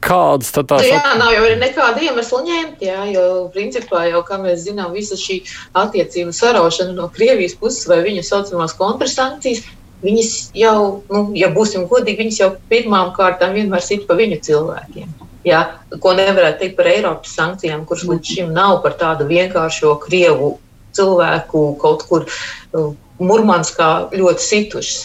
Kādas 0.00 0.48
tad 0.54 0.70
tās 0.70 0.86
ir? 0.86 0.94
Jā, 0.94 1.16
nav 1.20 1.34
jau 1.34 1.48
nekāda 1.60 2.00
iemesla 2.06 2.38
ņemt, 2.46 2.84
jā, 2.86 3.00
jo 3.12 3.24
principā 3.52 4.06
jau, 4.08 4.22
kā 4.24 4.38
mēs 4.40 4.62
zinām, 4.64 4.94
visa 4.96 5.18
šī 5.20 5.42
attiecību 5.76 6.32
saraušana 6.32 6.94
no 6.96 7.10
Krievijas 7.12 7.58
puses 7.60 7.84
vai 7.90 8.00
viņu 8.06 8.24
saucamās 8.24 8.72
kontrasankcijas, 8.78 9.66
viņas 10.04 10.32
jau, 10.56 11.02
nu, 11.10 11.24
ja 11.38 11.50
būsim 11.54 11.86
godīgi, 11.90 12.18
viņas 12.24 12.40
jau 12.40 12.50
pirmām 12.70 13.12
kārtām 13.16 13.54
vienmēr 13.56 13.84
sit 13.84 14.06
pa 14.08 14.16
viņu 14.18 14.40
cilvēkiem. 14.46 15.12
Jā, 15.46 15.60
ko 16.02 16.12
nevarētu 16.16 16.60
teikt 16.60 16.76
par 16.76 16.90
Eiropas 16.90 17.32
sankcijām, 17.36 17.86
kuras 17.88 18.04
līdz 18.08 18.34
šim 18.34 18.50
nav 18.56 18.82
par 18.84 18.98
tādu 19.00 19.24
vienkāršo 19.30 19.94
Krievu 20.02 20.58
cilvēku 20.96 21.62
kaut 21.80 22.04
kur 22.10 22.26
uh, 22.26 22.90
Murmanskā 23.20 24.10
ļoti 24.12 24.44
situšas. 24.44 25.00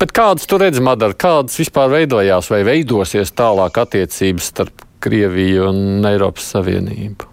Bet 0.00 0.12
kādas 0.16 0.48
tu 0.48 0.58
redzi, 0.60 0.82
Madara, 0.84 1.16
kādas 1.16 1.56
vispār 1.60 1.92
veidojās 1.92 2.48
vai 2.52 2.62
veidosies 2.68 3.32
tālāk 3.36 3.82
attiecības 3.84 4.48
starp 4.52 4.86
Krieviju 5.02 5.68
un 5.70 6.08
Eiropas 6.08 6.52
Savienību? 6.54 7.31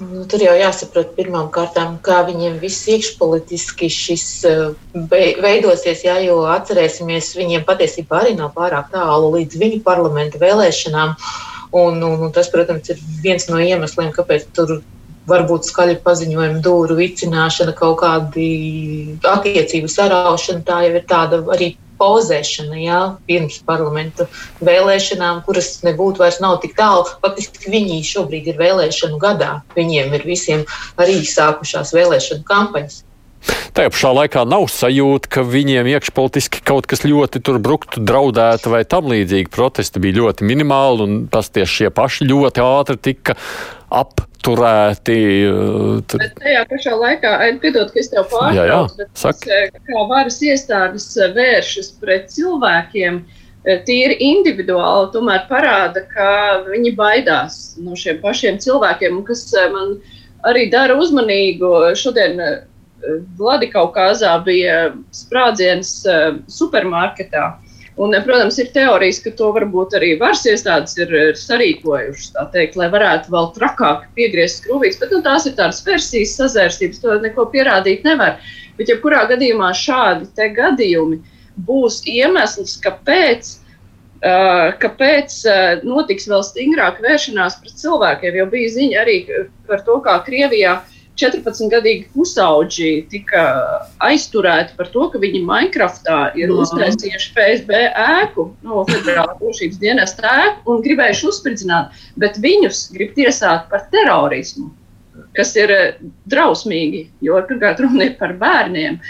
Nu, 0.00 0.22
tur 0.24 0.40
jau 0.40 0.52
jāsaprot 0.56 1.10
pirmām 1.16 1.50
kārtām, 1.52 1.98
kā 2.04 2.22
viņiem 2.24 2.54
viss 2.62 2.86
iekšpolitiski 2.88 3.90
šis 3.92 4.24
uh, 4.48 4.70
veidosies, 5.12 6.04
jā, 6.06 6.14
jo 6.24 6.38
atcerēsimies, 6.48 7.34
viņiem 7.36 7.66
patiesībā 7.68 8.22
arī 8.22 8.32
nav 8.38 8.54
pārāk 8.56 8.88
tālu 8.94 9.28
līdz 9.34 9.60
viņu 9.60 9.82
parlamenta 9.84 10.40
vēlēšanām. 10.40 11.12
Un, 11.76 12.00
un, 12.00 12.16
un 12.24 12.32
tas, 12.34 12.48
protams, 12.50 12.88
ir 12.90 13.04
viens 13.20 13.44
no 13.52 13.60
iemesliem, 13.60 14.08
kāpēc 14.16 14.48
tur 14.56 14.78
varbūt 15.28 15.68
skaļi 15.68 15.98
paziņojumi, 16.04 16.62
dūru 16.64 16.96
vicināšana, 16.98 17.74
kaut 17.76 18.00
kādi 18.02 18.48
attiecību 19.26 19.90
saraušana, 19.90 20.64
tā 20.66 20.82
jau 20.86 20.96
ir 20.96 21.06
tāda 21.10 21.42
arī 21.54 21.74
pozēšana, 22.00 22.78
jā, 22.80 23.00
pirms 23.28 23.58
parlamenta 23.68 24.26
vēlēšanām, 24.64 25.42
kuras 25.44 25.74
nebūtu 25.84 26.24
vairs 26.24 26.40
nav 26.40 26.56
tik 26.64 26.72
tālu. 26.78 27.04
Faktiski 27.20 27.72
viņi 27.74 28.00
šobrīd 28.08 28.48
ir 28.54 28.60
vēlēšanu 28.60 29.20
gadā. 29.20 29.58
Viņiem 29.76 30.16
ir 30.16 30.26
visiem 30.26 30.64
arī 31.00 31.20
sākušās 31.28 31.92
vēlēšanu 31.96 32.46
kampaņas. 32.48 33.02
Tajā 33.74 33.90
pašā 33.92 34.10
laikā 34.12 34.44
nav 34.48 34.66
sajūta, 34.72 35.30
ka 35.32 35.44
viņiem 35.46 35.88
iekšpolitiski 35.94 36.62
kaut 36.66 36.88
kas 36.90 37.04
ļoti 37.06 37.40
tur 37.46 37.60
bruktu, 37.62 38.02
draudētu 38.04 38.72
vai 38.72 38.82
tam 38.88 39.08
līdzīgi. 39.12 39.50
Protesti 39.54 40.02
bija 40.02 40.18
ļoti 40.20 40.48
minimāli, 40.48 41.06
un 41.06 41.20
tas 41.32 41.52
tieši 41.54 41.84
šie 41.84 41.90
paši 41.94 42.28
ļoti 42.28 42.64
ātri 42.64 42.98
tika 43.08 43.36
apturēti. 43.90 45.18
Uh, 45.48 46.00
tur... 46.06 46.22
Bet 46.22 46.38
tajā 46.42 46.64
pašā 46.70 46.96
laikā, 47.00 47.34
piedod, 47.62 47.92
ka 47.92 48.02
es 48.02 48.10
tev 48.12 48.28
pārtraucu, 48.32 49.06
eh, 49.50 49.68
kā 49.88 50.06
varas 50.10 50.40
iestādes 50.44 51.10
eh, 51.16 51.32
vēršas 51.36 51.92
pret 52.02 52.30
cilvēkiem, 52.34 53.20
eh, 53.64 53.82
tīri 53.88 54.18
individuāli, 54.30 55.12
tomēr 55.14 55.46
parāda, 55.50 56.04
ka 56.12 56.30
viņi 56.68 56.96
baidās 56.98 57.60
no 57.82 57.98
šiem 57.98 58.20
pašiem 58.22 58.60
cilvēkiem, 58.62 59.22
kas 59.26 59.46
man 59.74 59.98
arī 60.46 60.68
dara 60.72 60.96
uzmanīgu. 61.00 61.94
Šodien 61.98 62.38
Vladikaukāzā 63.38 64.34
bija 64.44 64.78
sprādziens 65.16 65.92
supermarketā 66.52 67.46
Un, 68.00 68.14
protams, 68.24 68.56
ir 68.62 68.70
teorijas, 68.72 69.18
ka 69.20 69.32
to 69.36 69.50
varbūt 69.52 69.92
arī 69.98 70.14
varas 70.20 70.46
iestādes 70.48 70.94
ir 70.96 71.10
sarīkojušas, 71.36 72.30
teikt, 72.54 72.78
lai 72.80 72.86
varētu 72.92 73.32
vēl 73.34 73.48
trakāk 73.58 74.06
piegriezt 74.16 74.62
skrūvītes. 74.62 74.96
Bet 75.02 75.12
nu, 75.12 75.18
tās 75.26 75.44
ir 75.50 75.56
tādas 75.58 75.82
versijas, 75.84 76.32
sazērstības, 76.38 77.02
to 77.02 77.18
neko 77.20 77.44
pierādīt 77.52 78.06
nevar. 78.08 78.38
Bet, 78.78 78.88
ja 78.88 78.96
kurā 79.02 79.26
gadījumā 79.28 79.74
šādi 79.76 80.48
gadījumi 80.56 81.18
būs 81.66 81.98
iemesls, 82.08 82.78
kāpēc, 82.86 83.50
uh, 84.22 84.70
kāpēc 84.80 85.36
uh, 85.50 85.84
notiks 85.84 86.30
vēl 86.30 86.46
stingrāka 86.46 87.04
vēršanās 87.04 87.58
pret 87.60 87.76
cilvēkiem, 87.82 88.40
jo 88.40 88.48
bija 88.54 88.72
ziņa 88.78 89.04
arī 89.04 89.18
par 89.68 89.84
to, 89.84 89.98
kā 90.06 90.16
Krievijā 90.24 90.78
uh, 90.78 90.99
14-gadīgi 91.20 92.08
pusauģi 92.14 92.90
tika 93.12 93.44
aizturēti 94.06 94.76
par 94.78 94.90
to, 94.94 95.06
ka 95.12 95.20
viņi 95.22 95.42
Minecraftā 95.46 96.18
ir 96.38 96.50
no. 96.50 96.60
uztaisījuši 96.64 97.32
PSB 97.36 97.80
ēku, 97.90 98.48
no 98.66 98.84
Federālā 98.88 99.36
drošības 99.40 99.80
dienesta 99.82 100.34
ēku 100.46 100.74
un 100.74 100.84
gribējuši 100.84 101.26
uzspridzināt, 101.30 102.04
bet 102.20 102.40
viņus 102.42 102.86
grib 102.96 103.12
tiesāt 103.18 103.68
par 103.72 103.86
terorismu, 103.92 104.70
kas 105.36 105.52
ir 105.58 105.74
eh, 105.74 105.98
drausmīgi, 106.30 107.06
jo 107.26 107.40
pirmkārt 107.48 107.82
runa 107.84 108.08
ir 108.08 108.16
par 108.20 108.36
bērniem. 108.40 109.00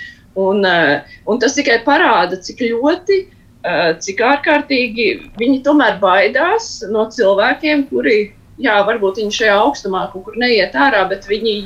Un, 0.40 0.64
eh, 0.66 1.14
un 1.30 1.40
tas 1.42 1.54
tikai 1.56 1.80
parāda, 1.86 2.38
cik 2.42 2.64
ļoti, 2.72 3.22
eh, 3.64 3.86
cik 4.02 4.20
ārkārtīgi 4.32 5.08
viņi 5.40 5.62
tomēr 5.66 5.98
baidās 6.02 6.80
no 6.90 7.06
cilvēkiem, 7.12 7.88
kuri 7.90 8.18
jā, 8.60 8.76
varbūt 8.86 9.22
viņi 9.22 9.38
šajā 9.38 9.56
augstumā 9.62 10.04
kaut 10.12 10.26
kur 10.28 10.36
neiet 10.40 10.76
ārā, 10.76 11.06
bet 11.10 11.26
viņi 11.30 11.56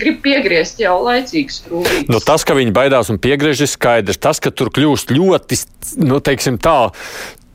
grib 0.00 0.20
piegriezt 0.24 0.82
jau 0.82 0.96
laicīgi 1.06 1.58
skrūvītes. 1.58 2.10
Nu, 2.12 2.22
tas, 2.24 2.46
ka 2.46 2.56
viņi 2.58 2.74
baidās 2.76 3.10
un 3.12 3.20
piegriež, 3.22 3.64
ir 3.64 3.72
skaidrs. 3.72 4.20
Tas, 4.22 4.42
ka 4.42 4.54
tur 4.54 4.72
kļūst 4.74 5.12
ļoti, 5.14 5.60
nu, 6.06 6.22
teiksim 6.24 6.60
tā, 6.62 6.78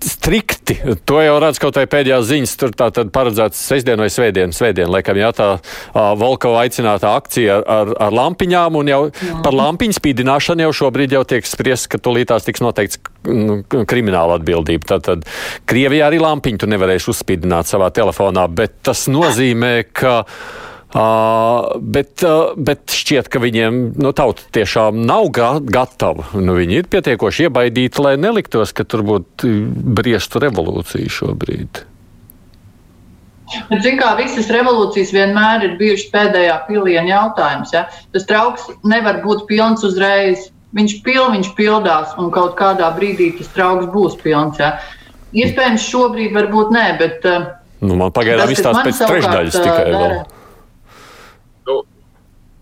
strikti. 0.03 0.77
To 1.07 1.19
jau 1.23 1.35
redz 1.41 1.59
kaut 1.61 1.77
vai 1.79 1.85
pēdējās 1.89 2.27
ziņas. 2.29 2.55
Tur 2.59 2.73
tā 2.77 2.89
tad 2.95 3.11
paredzēts 3.15 3.59
sestdien 3.69 4.01
vai 4.01 4.09
svētdien. 4.11 4.53
Svētdien, 4.55 4.89
laikam, 4.91 5.19
jā, 5.19 5.31
tā 5.35 5.49
Volkova 6.19 6.63
aicinātā 6.65 7.13
akcija 7.17 7.59
ar, 7.61 7.93
ar 8.07 8.15
lampiņām. 8.15 8.79
Un 8.79 8.91
jau 8.91 9.01
jā. 9.09 9.37
par 9.45 9.57
lampiņu 9.57 9.97
spīdināšanu 9.99 10.67
jau 10.67 10.73
šobrīd 10.83 11.15
jau 11.17 11.23
tiek 11.27 11.47
spriests, 11.47 11.89
ka 11.91 12.01
tūlītās 12.03 12.47
tiks 12.47 12.63
noteikts 12.63 12.99
nu, 13.29 13.61
krimināla 13.69 14.39
atbildība. 14.41 14.95
Tātad 14.95 15.27
Krievijā 15.69 16.09
arī 16.09 16.21
lampiņu 16.23 16.63
tu 16.63 16.71
nevarēsi 16.71 17.11
uzspīdināt 17.13 17.71
savā 17.71 17.89
telefonā, 17.95 18.47
bet 18.51 18.81
tas 18.85 19.07
nozīmē, 19.11 19.75
ka. 19.95 20.21
Uh, 20.93 21.73
bet, 21.81 22.21
uh, 22.21 22.51
bet 22.53 22.93
šķiet, 22.93 23.25
ka 23.33 23.39
viņiem 23.41 23.77
nu, 23.97 24.11
tauta 24.13 24.43
tiešām 24.53 24.99
nav 25.07 25.31
ga 25.33 25.55
gatava. 25.57 26.27
Nu, 26.37 26.53
viņi 26.59 26.83
ir 26.83 26.89
pietiekoši 26.93 27.47
iebaidīti, 27.47 27.97
lai 28.05 28.13
neliktos, 28.21 28.75
ka 28.77 28.85
tur 28.85 29.01
būtu 29.07 29.49
briestu 29.97 30.43
revolūcija 30.43 31.09
šobrīd. 31.15 31.81
Bet, 33.71 33.81
zin, 33.81 33.97
kā 33.97 34.11
visas 34.19 34.51
revolūcijas 34.53 35.15
vienmēr 35.15 35.65
ir 35.65 35.73
bijušas 35.79 36.11
pēdējā 36.13 36.59
piliena 36.67 37.09
jautājums. 37.09 37.73
Ja? 37.73 37.87
Tas 38.13 38.29
trauks 38.29 38.69
nevar 38.85 39.23
būt 39.25 39.47
pilns 39.49 39.81
uzreiz. 39.87 40.51
Viņš 40.77 40.95
pil, 41.05 41.25
viņš 41.33 41.51
pildās, 41.57 42.13
un 42.21 42.29
kaut 42.33 42.53
kādā 42.57 42.87
brīdī 42.93 43.31
tas 43.37 43.49
trauks 43.53 43.89
būs 43.93 44.19
pilns. 44.21 44.61
Ja? 44.61 44.75
Iespējams, 45.33 45.89
šobrīd 45.89 46.37
varbūt 46.37 46.73
nē, 46.73 46.85
bet. 47.01 47.27
Nu, 47.81 47.97
man 47.97 48.13
pagaidām 48.13 48.53
izstāsta 48.53 48.85
pēc 48.85 49.03
trešdaļas 49.03 49.57
tikai 49.57 49.89
dara. 49.89 49.99
vēl. 50.21 50.32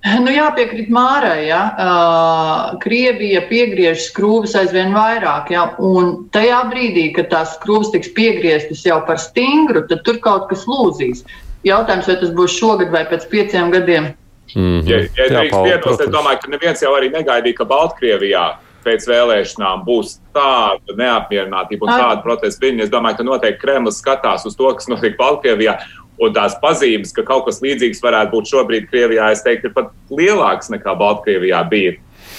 Nu, 0.02 0.32
jāpiekrīt 0.34 0.90
Mārai, 0.90 1.46
ja 1.46 1.60
uh, 1.78 2.80
Krievija 2.82 3.44
piegriež 3.46 4.08
skrūves 4.08 4.56
aizvien 4.58 4.96
vairāk, 4.96 5.52
ja, 5.54 5.68
un 5.78 6.26
tajā 6.34 6.64
brīdī, 6.72 7.12
kad 7.14 7.30
tās 7.30 7.54
skrūves 7.60 7.92
tiks 7.94 8.10
piegrieztas 8.18 8.82
jau 8.88 8.98
par 9.06 9.22
stingru, 9.22 9.84
tad 9.92 10.02
tur 10.08 10.18
kaut 10.24 10.48
kas 10.50 10.66
lūzīs. 10.66 11.22
Jautājums, 11.68 12.10
vai 12.10 12.18
tas 12.18 12.34
būs 12.34 12.58
šogad 12.58 12.90
vai 12.90 13.04
pēc 13.12 13.30
pieciem 13.30 13.70
gadiem? 13.70 14.10
Mm 14.56 14.82
-hmm. 14.82 14.90
Ja, 14.90 14.98
ja 14.98 15.30
drīkst 15.30 15.64
piebilst, 15.64 16.02
es 16.02 16.10
domāju, 16.10 16.42
ka 16.42 16.52
neviens 16.52 16.82
jau 16.82 16.96
arī 16.98 17.12
negaidīja, 17.14 17.58
ka 17.58 17.66
Baltkrievijā 17.66 18.46
pēc 18.86 19.06
vēlēšanām 19.08 19.84
būs 19.86 20.18
tāda 20.34 20.96
neapmierinātība 20.98 21.86
un 21.86 21.94
tāda 21.94 22.22
protesta 22.24 22.66
viņa. 22.66 22.84
Es 22.84 22.90
domāju, 22.90 23.18
ka 23.18 23.24
noteikti 23.24 23.62
Kremlis 23.62 24.02
skatās 24.02 24.46
uz 24.46 24.56
to, 24.56 24.74
kas 24.74 24.88
notiek 24.88 25.18
Baltkrievijā, 25.18 25.78
Un 26.22 26.36
tās 26.36 26.54
pazīmes, 26.62 27.14
ka 27.16 27.24
kaut 27.26 27.48
kas 27.48 27.62
līdzīgs 27.64 28.02
varētu 28.04 28.36
būt 28.36 28.52
šobrīd 28.52 28.90
Krievijā, 28.92 29.32
es 29.34 29.42
teiktu, 29.46 29.72
ir 29.72 29.74
pat 29.74 29.90
lielāks 30.14 30.70
nekā 30.70 30.94
Baltkrievijā 31.00 31.64
bija 31.72 31.96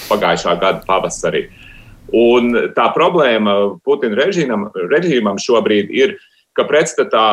pagājušā 0.06 0.54
gada 0.60 0.84
pavasarī. 0.86 1.48
Un 2.12 2.52
tā 2.76 2.86
problēma 2.94 3.80
Putina 3.86 4.18
režīmam, 4.20 4.68
režīmam 4.92 5.40
šobrīd 5.40 5.90
ir, 5.94 6.14
ka 6.54 6.66
pretstatā 6.68 7.26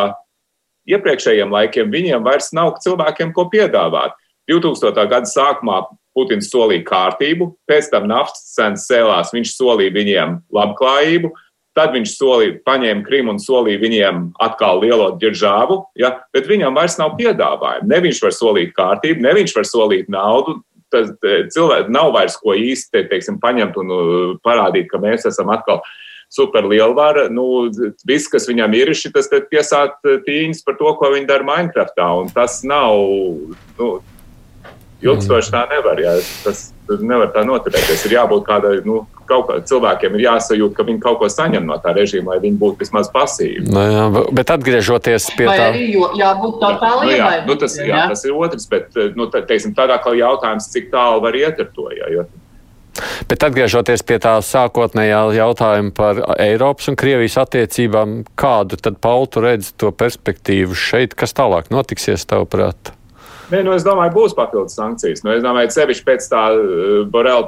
iepriekšējiem 0.89 1.53
laikiem 1.53 1.91
viņiem 1.93 2.25
vairs 2.25 2.49
nav 2.55 2.77
cilvēkiem, 2.83 3.33
ko 3.35 3.45
piedāvāt. 3.51 4.15
2000. 4.49 5.05
gada 5.11 5.29
sākumā 5.29 5.83
Putins 6.17 6.49
solīja 6.49 6.81
kārtību, 6.87 7.51
pēc 7.69 7.91
tam 7.93 8.07
naftas 8.09 8.55
cenas 8.55 8.87
cēlās, 8.89 9.29
viņš 9.35 9.53
solīja 9.53 9.93
viņiem 9.93 10.39
labklājību, 10.55 11.29
Tad 11.77 11.93
viņš 11.93 12.13
solīja, 12.17 12.55
paņēma 12.65 13.05
Krimu 13.05 13.35
un 13.35 13.39
solīja 13.41 13.79
viņiem 13.83 14.23
atkal 14.41 14.81
lielo 14.81 15.11
ģeržāvu, 15.21 15.77
ja, 16.01 16.15
bet 16.33 16.49
viņam 16.49 16.75
vairs 16.75 16.97
nav 16.99 17.13
piedāvājumu. 17.19 17.87
Ne 17.91 18.01
viņš 18.07 18.23
var 18.25 18.35
solīt 18.35 18.73
kārtību, 18.77 19.23
ne 19.23 19.35
viņš 19.37 19.55
var 19.55 19.69
solīt 19.69 20.09
naudu. 20.11 20.59
Tas 20.89 21.11
cilvēki 21.53 21.93
nav 21.93 22.15
vairs 22.15 22.39
ko 22.41 22.55
īsti 22.57 23.03
teiksim, 23.11 23.37
paņemt 23.41 23.75
un 23.77 23.91
uh, 23.93 24.05
parādīt, 24.41 24.87
ka 24.89 24.97
mēs 25.01 25.27
esam 25.29 25.51
atkal 25.53 25.83
superlielvara. 26.33 27.27
Nu, 27.29 27.69
viss, 28.09 28.29
kas 28.33 28.49
viņam 28.49 28.73
ir, 28.73 28.89
ir 28.97 29.13
tas 29.13 29.29
piesāt 29.29 29.99
uh, 30.09 30.17
tīņas 30.25 30.65
par 30.65 30.79
to, 30.81 30.89
ko 30.97 31.13
viņi 31.13 31.29
dara 31.29 31.45
Minecraftā. 31.45 32.09
Un 32.23 32.33
tas 32.33 32.63
nav 32.65 32.97
nu, 33.77 33.91
ilgstoši 35.05 35.53
tā 35.53 35.63
nevar. 35.71 36.01
Jā. 36.01 36.17
Tas, 36.43 36.69
nevar 36.97 37.31
tā 37.35 37.43
noturēties. 37.47 38.03
Ir 38.07 38.15
jābūt 38.17 38.45
kādai, 38.47 38.73
nu, 38.87 39.03
kaut 39.29 39.45
kā 39.49 39.59
cilvēkiem 39.69 40.17
ir 40.17 40.25
jāsajūt, 40.25 40.73
ka 40.77 40.85
viņi 40.87 41.01
kaut 41.03 41.19
ko 41.21 41.29
saņem 41.31 41.67
no 41.69 41.77
tā 41.83 41.93
režīma, 41.97 42.33
lai 42.33 42.43
viņi 42.43 42.59
būtu 42.61 42.81
vismaz 42.81 43.11
pasīvi. 43.13 43.67
Nu, 43.69 43.85
jā, 43.85 44.25
bet 44.35 44.53
atgriežoties 44.55 45.29
pie 45.37 45.47
tā. 45.47 45.69
Jā, 45.77 46.11
jābūt 46.23 46.59
totāli 46.63 47.07
nu, 47.11 47.15
jā, 47.15 47.31
nu, 47.45 47.57
tas, 47.61 47.77
jā, 47.77 47.87
jā, 47.93 48.03
tas 48.13 48.25
ir 48.25 48.35
otrs, 48.35 48.69
bet, 48.71 49.01
nu, 49.19 49.29
tā, 49.31 49.43
teiksim, 49.49 49.75
tādā 49.77 49.99
kā 50.03 50.15
jautājums, 50.17 50.69
cik 50.73 50.91
tālu 50.93 51.23
var 51.25 51.37
iet 51.37 51.61
ar 51.61 51.73
to. 51.75 51.89
Jā, 51.95 52.13
jo, 52.17 52.29
Bet 53.29 53.43
atgriežoties 53.45 54.01
pie 54.03 54.17
tā 54.19 54.33
sākotnējā 54.43 55.21
jautājuma 55.37 55.93
par 55.95 56.17
Eiropas 56.41 56.89
un 56.91 56.97
Krievijas 56.99 57.37
attiecībām, 57.45 58.23
kādu 58.39 58.79
tad 58.81 58.97
Pauli 58.99 59.43
redz 59.45 59.71
to 59.79 59.93
perspektīvu 59.95 60.75
šeit, 60.75 61.15
kas 61.15 61.37
tālāk 61.37 61.69
notiksies, 61.71 62.25
tavuprāt? 62.27 62.91
Nē, 63.49 63.63
nu, 63.65 63.73
es 63.73 63.85
domāju, 63.85 64.13
būs 64.13 64.35
papildus 64.37 64.77
sankcijas. 64.77 65.23
Nu, 65.25 65.33
es 65.33 65.41
domāju, 65.41 65.71
sevišķi 65.73 66.05
pēc 66.05 66.25
tā 66.29 66.43
uh, 66.53 66.89
Borela 67.09 67.47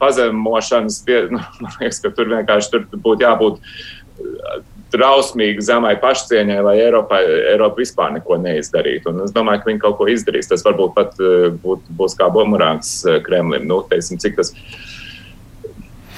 pazemošanas, 0.00 1.02
nu, 1.34 1.40
man 1.60 1.80
liekas, 1.80 2.00
ka 2.04 2.12
tur 2.16 2.30
vienkārši 2.32 2.72
tur 2.72 2.86
būtu 2.94 3.26
jābūt 3.26 3.58
uh, 3.60 4.62
drausmīgi 4.92 5.64
zemai 5.64 5.94
pašcieņai, 6.00 6.58
lai 6.64 6.76
Eiropa, 6.84 7.20
Eiropa 7.52 7.80
vispār 7.80 8.14
neko 8.16 8.40
neizdarītu. 8.40 9.12
Un 9.12 9.26
es 9.26 9.36
domāju, 9.36 9.62
ka 9.62 9.70
viņi 9.70 9.84
kaut 9.84 9.98
ko 10.00 10.08
izdarīs. 10.12 10.48
Tas 10.48 10.64
varbūt 10.64 10.96
pat 10.96 11.20
uh, 11.20 11.50
būt, 11.64 11.84
būs 12.00 12.16
kā 12.16 12.32
bumerāns 12.32 12.98
Kremlim. 13.26 13.68
Nu, 13.68 13.82
teiksim, 13.92 14.20
cik 14.22 14.40
tas 14.40 14.56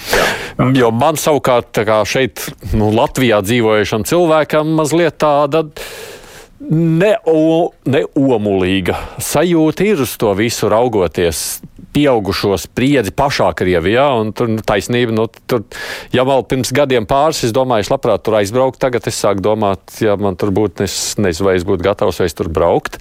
Jā. 0.05 0.25
Jo 0.77 0.91
man 0.93 1.17
savukārt 1.19 1.81
šeit, 2.07 2.43
nu, 2.77 2.91
Latvijā 2.95 3.41
dzīvojušam 3.43 4.05
cilvēkam, 4.07 4.75
mazliet 4.77 5.17
tāda 5.23 5.65
neomulīga 6.71 8.97
ne 8.97 9.23
sajūta 9.23 9.87
ir 9.87 10.03
uz 10.05 10.17
to 10.21 10.35
visu 10.39 10.69
raugoties. 10.73 11.61
Pieaugušo 11.95 12.57
spriedzi 12.59 13.13
pašā 13.15 13.53
Krievijā, 13.55 14.09
un 14.19 14.33
tur 14.35 14.49
taisnība, 14.67 15.15
nu, 15.15 15.29
tur, 15.47 15.63
ja 16.11 16.25
vēl 16.27 16.43
pirms 16.51 16.75
gadiem 16.75 17.07
pāris, 17.07 17.45
es 17.47 17.55
domāju, 17.55 17.87
es 17.87 17.91
labprāt 17.93 18.25
tur 18.27 18.35
aizbraukt, 18.41 18.81
tagad 18.83 19.07
es 19.07 19.21
sāku 19.23 19.45
domāt, 19.47 19.79
ja 20.03 20.17
man 20.19 20.35
tur 20.35 20.51
būtu, 20.51 20.83
es 20.89 21.15
nezinu, 21.23 21.47
vai 21.47 21.55
es 21.61 21.67
būtu 21.69 21.87
gatavs 21.87 22.19
vai 22.19 22.27
es 22.27 22.35
tur 22.35 22.51
braukt. 22.51 22.99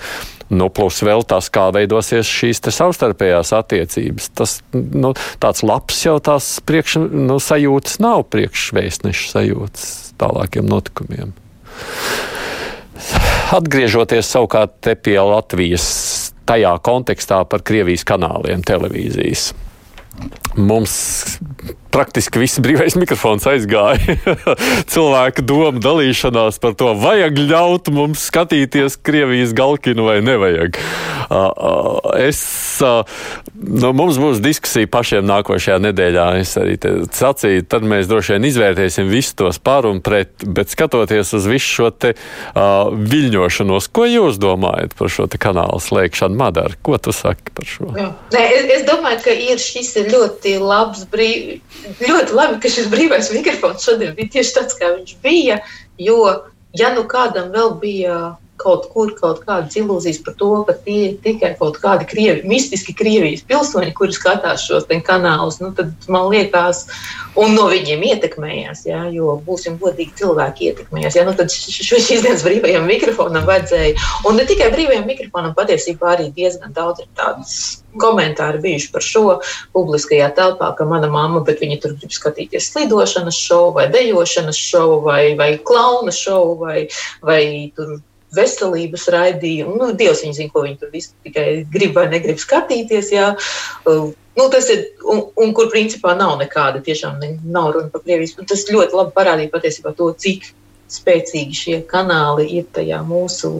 Nu, 0.54 0.70
plus 0.70 1.02
vēl 1.02 1.26
tas, 1.26 1.50
kā 1.50 1.72
veidosies 1.74 2.30
šīs 2.30 2.62
savstarpējās 2.70 3.50
attiecības. 3.58 4.30
Tas 4.38 4.62
nu, 4.74 5.16
tāds 5.42 5.66
labs 5.66 6.06
jau 6.06 6.20
tās 6.22 6.62
priekš, 6.62 7.00
nu, 7.10 7.42
sajūtas 7.42 7.98
nav 8.04 8.28
priekšvēstneša 8.30 9.26
sajūtas 9.34 10.14
tālākiem 10.22 10.70
notikumiem. 10.70 11.34
Atgriežoties 13.52 14.30
savukārt 14.30 14.88
pie 15.04 15.20
Latvijas 15.20 15.86
tajā 16.48 16.74
kontekstā 16.84 17.44
par 17.50 17.64
Krievijas 17.66 18.06
kanāliem 18.08 18.64
televīzijas. 18.66 19.52
Mums 20.54 20.94
praktiski 21.94 22.42
viss 22.42 22.62
brīvais 22.62 22.94
mikrofons 22.98 23.46
aizgāja. 23.50 24.16
Cilvēku 24.94 25.46
domu 25.46 25.82
dalīšanās 25.82 26.60
par 26.62 26.76
to, 26.78 26.92
vajag 27.02 27.40
ļaut 27.50 27.90
mums 27.94 28.28
skatīties 28.30 29.00
Krievijas 29.02 29.56
galkinu 29.58 30.06
vai 30.06 30.20
nevajag. 30.26 30.78
Es, 32.22 32.44
nu, 33.54 33.92
mums 33.96 34.20
būs 34.22 34.42
diskusija 34.44 34.90
pašiem 34.92 35.26
nākošajā 35.30 35.80
nedēļā. 35.88 36.26
Es 36.42 36.56
arī 36.60 36.78
sacīju, 36.80 37.66
tad 37.70 37.86
mēs 37.88 38.10
droši 38.10 38.36
vien 38.36 38.48
izvērtēsim 38.50 39.12
visus 39.12 39.38
tos 39.40 39.62
par 39.64 39.88
un 39.90 40.02
pret, 40.04 40.32
bet 40.44 40.74
skatoties 40.74 41.34
uz 41.38 41.48
visu 41.50 41.70
šo 41.80 41.92
te 41.92 42.14
uh, 42.16 42.90
viļņošanos, 42.94 43.90
ko 43.94 44.08
jūs 44.10 44.40
domājat 44.42 44.98
par 45.00 45.14
šo 45.14 45.28
kanālu 45.34 45.82
slēgšanu, 45.84 46.40
Madara? 46.40 46.78
Ko 46.86 46.98
tu 47.02 47.14
saki 47.16 47.54
par 47.56 47.70
šo? 47.70 47.92
Nē, 47.94 48.44
es, 48.44 48.70
es 48.80 48.88
domāju, 48.90 49.22
ka 49.28 49.36
ir 49.52 49.62
šis 49.62 49.96
ļoti 50.10 50.58
labs 50.62 51.06
brīvs 51.12 51.62
ļoti 52.02 52.36
labi, 52.36 52.60
ka 52.62 52.72
šis 52.72 52.88
brīvais 52.92 53.32
mikrofons 53.34 53.84
šodien 53.86 54.16
bija 54.18 54.38
tieši 54.38 54.56
tāds, 54.58 54.78
kā 54.80 54.94
viņš 54.96 55.18
bija. 55.24 55.60
Jo, 56.02 56.20
ja 56.78 56.94
nu 56.96 57.06
kādam 57.10 57.52
vēl 57.54 57.76
bija 57.82 58.20
kaut 58.64 58.88
kur 58.94 59.12
kaut 59.18 59.44
kādas 59.46 59.76
ilūzijas 59.80 60.22
par 60.26 60.38
to, 60.40 60.52
ka 60.68 60.76
tie 60.86 61.00
ir 61.10 61.18
tikai 61.24 61.54
kaut 61.60 61.80
kādi 61.84 62.08
krievi, 62.10 62.48
mistiski 62.50 62.96
Krievijas 62.98 63.44
pilsoņi, 63.50 63.94
kuri 63.98 64.16
skatās 64.16 64.66
šos 64.68 64.88
kanālus, 65.04 65.60
nu, 65.62 65.72
tad 65.76 65.92
man 66.12 66.30
liekas, 66.32 66.86
un 67.40 67.56
no 67.58 67.68
viņiem 67.72 68.04
ietekmējās, 68.12 68.86
jā, 68.88 69.04
jo 69.14 69.36
būsim 69.46 69.78
godīgi 69.82 70.18
cilvēki 70.22 70.70
ietekmējās. 70.72 71.18
Jā, 71.18 71.26
nu, 71.28 71.36
tad 71.38 71.54
šīs 71.54 72.26
dienas 72.26 72.46
brīvajam 72.46 72.86
mikrofonam 72.90 73.48
vajadzēja, 73.50 73.96
un 74.30 74.38
ne 74.40 74.48
tikai 74.50 74.72
brīvajam 74.74 75.08
mikrofonam, 75.10 75.56
patiesībā 75.58 76.14
arī 76.16 76.30
diezgan 76.36 76.76
daudz 76.76 77.04
ir 77.04 77.10
tādas 77.18 77.58
komentāri 78.00 78.62
bijuši 78.64 78.90
par 78.94 79.06
šo 79.06 79.26
publiskajā 79.76 80.32
telpā, 80.38 80.72
ka 80.78 80.88
mana 80.90 81.10
mamma, 81.12 81.44
bet 81.46 81.62
viņa 81.62 81.82
tur 81.84 81.98
grib 82.00 82.14
skatīties 82.14 82.72
slidošanas 82.72 83.38
šovu 83.38 83.76
vai 83.78 83.90
dejošanas 83.94 84.58
šovu 84.58 85.02
vai, 85.08 85.22
vai 85.40 85.52
klauna 85.66 86.14
šovu 86.14 86.58
vai, 86.64 86.80
vai 87.26 87.44
tur 87.78 88.00
veselības 88.36 89.08
raidījumu. 89.14 89.78
Nu, 89.80 89.92
Dievs 89.98 90.24
viņi 90.26 90.38
zina, 90.40 90.54
ko 90.54 90.66
viņi 90.66 90.80
tur 90.82 90.92
visu 90.94 91.14
tikai 91.26 91.48
grib 91.74 91.96
vai 91.98 92.08
negrib 92.12 92.42
skatīties. 92.42 93.14
Jā. 93.14 93.34
Nu, 93.86 94.50
tas 94.50 94.68
ir, 94.74 94.88
un, 95.10 95.28
un 95.38 95.54
kur 95.54 95.70
principā 95.74 96.16
nav 96.18 96.36
nekāda, 96.42 96.82
tiešām 96.86 97.20
ne, 97.22 97.36
nav 97.46 97.72
runa 97.76 97.94
par 97.94 98.04
Krievijas. 98.06 98.36
Tas 98.50 98.66
ļoti 98.72 98.98
labi 98.98 99.16
parādīja 99.16 99.54
patiesībā 99.54 99.94
to, 99.98 100.10
cik 100.18 100.50
spēcīgi 100.94 101.58
šie 101.58 101.80
kanāli 101.90 102.50
ir 102.60 102.70
tajā 102.74 103.02
mūsu 103.08 103.54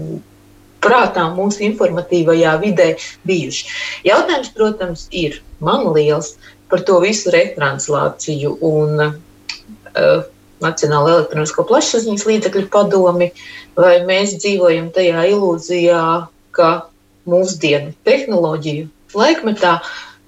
prātā, 0.84 1.28
mūsu 1.36 1.64
informatīvajā 1.70 2.58
vidē 2.64 2.90
bijuši. 3.28 3.70
Jautājums, 4.10 4.52
protams, 4.58 5.08
ir 5.16 5.40
man 5.64 5.88
liels 5.96 6.36
par 6.72 6.84
to 6.88 7.00
visu 7.04 7.32
retranslāciju 7.34 8.58
un 8.66 9.06
uh, 9.06 10.24
Nacionālo 10.64 11.12
elektronisko 11.18 11.66
plašsaziņas 11.70 12.26
līdzekļu 12.30 12.70
padomi, 12.74 13.30
vai 13.80 13.98
mēs 14.08 14.38
dzīvojam 14.40 14.90
tajā 14.96 15.28
ilūzijā, 15.34 16.04
ka 16.54 16.72
mūsdienu 17.30 17.94
tehnoloģiju 18.08 18.90
laikmetā 19.18 19.78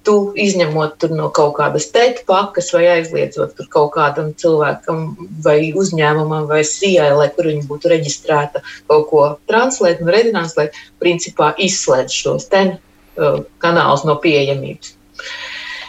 tu 0.06 0.14
izņemot 0.38 1.08
no 1.18 1.28
kaut 1.34 1.56
kādas 1.58 1.88
tēta 1.94 2.22
pakas 2.28 2.70
vai 2.74 2.84
aizliedzot 2.92 3.58
kaut 3.74 3.92
kādam 3.96 4.30
cilvēkam 4.38 5.02
vai 5.44 5.72
uzņēmumam 5.74 6.46
vai 6.50 6.62
sijai, 6.66 7.10
lai 7.18 7.28
kur 7.34 7.50
viņi 7.50 7.66
būtu 7.66 7.90
reģistrēta 7.90 8.62
kaut 8.86 9.08
ko 9.10 9.24
translēt 9.50 10.04
un 10.04 10.12
retranslēt, 10.14 10.78
principā 11.02 11.52
izslēdz 11.58 12.20
šos 12.22 12.46
ten 12.52 12.76
uh, 12.76 13.42
kanālus 13.62 14.06
no 14.06 14.14
pieejamības. 14.22 14.94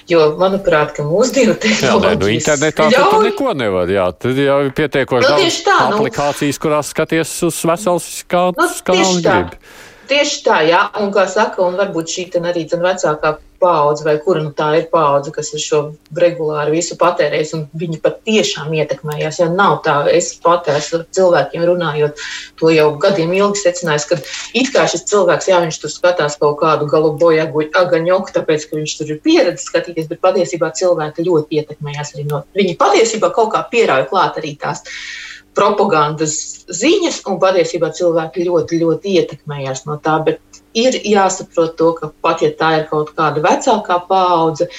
Jo, 0.07 0.21
manuprāt, 0.39 0.93
ka 0.95 1.03
mūsdienu 1.03 1.57
tehnoloģijas... 1.59 2.13
Jā, 2.15 2.19
nu 2.21 2.29
internetā 2.31 2.85
ļauj... 2.93 3.09
tu 3.11 3.23
neko 3.25 3.55
nevar, 3.59 3.89
jā, 3.91 4.05
tad 4.15 4.37
jau 4.39 4.59
ir 4.63 4.69
pietiekoši 4.77 5.25
nu, 5.27 5.31
daudz 5.33 5.57
tā, 5.65 5.75
nu- 5.81 5.97
aplikācijas, 5.97 6.55
nu... 6.55 6.63
kurās 6.63 6.91
skaties 6.93 7.33
uz 7.49 7.57
vesels 7.67 8.07
kā, 8.31 8.45
nu, 8.55 8.67
kā 8.87 8.95
grib. 9.25 9.57
Tieši 10.07 10.39
tā, 10.45 10.61
jā, 10.67 10.85
un 11.01 11.11
kā 11.11 11.25
saka, 11.27 11.61
un 11.65 11.75
varbūt 11.79 12.13
šī 12.13 12.23
arī 12.39 12.63
vecākā 12.71 13.37
paudze, 13.59 14.05
vai 14.05 14.17
kura 14.21 14.41
nu 14.43 14.51
tā 14.55 14.67
ir 14.77 14.85
paudze, 14.91 15.31
kas 15.33 15.49
ir 15.55 15.61
šo 15.61 15.79
regulāri 16.21 16.75
visu 16.77 16.97
patērējis, 16.99 17.53
un 17.57 17.65
viņi 17.81 17.99
pat 18.03 18.19
tiešām 18.27 18.73
ietekmējās. 18.77 19.39
Ja 19.41 19.49
nav 19.51 19.79
tā, 19.85 19.97
es 20.13 20.29
pat 20.43 20.69
esmu 20.71 21.03
cilvēkiem 21.17 21.65
runājot, 21.69 22.23
to 22.61 22.71
jau 22.73 22.87
gadiem 23.01 23.33
ilgi 23.37 23.63
secinājis, 23.63 24.07
ka 24.09 24.19
it 24.61 24.71
kā 24.75 24.85
šis 24.89 25.07
cilvēks, 25.11 25.49
jā, 25.51 25.61
viņš 25.65 25.81
tur 25.83 25.93
skatās 25.93 26.39
kaut 26.41 26.59
kādu 26.61 26.89
galu 26.91 27.15
boju 27.19 27.67
agaņoku, 27.81 28.35
tāpēc, 28.37 28.67
ka 28.69 28.79
viņš 28.79 28.97
tur 28.99 29.15
ir 29.15 29.21
pieredzējis 29.25 29.69
skatīties, 29.71 30.11
bet 30.11 30.23
patiesībā 30.23 30.71
cilvēki 30.77 31.27
ļoti 31.27 31.63
ietekmējās 31.63 32.13
arī 32.15 32.27
no. 32.29 32.45
Viņi 32.57 32.77
patiesībā 32.79 33.33
kaut 33.35 33.55
kā 33.55 33.65
pierāja 33.71 34.07
klāt 34.11 34.39
arī 34.41 34.55
tās 34.61 34.85
propagandas 35.57 36.35
ziņas, 36.69 37.21
un 37.29 37.39
patiesībā 37.41 37.89
cilvēki 37.97 38.45
ļoti, 38.47 38.81
ļoti 38.83 39.15
ietekmējās 39.21 39.85
no 39.89 39.97
tā. 40.03 40.19
Bet 40.27 40.61
ir 40.77 40.97
jāsaprot 41.01 41.77
to, 41.79 41.93
ka 41.97 42.11
pat 42.23 42.43
ja 42.45 42.51
tā 42.57 42.73
ir 42.81 42.87
kaut 42.91 43.13
kāda 43.17 43.43
vecākā 43.45 43.99
paudze, 44.09 44.69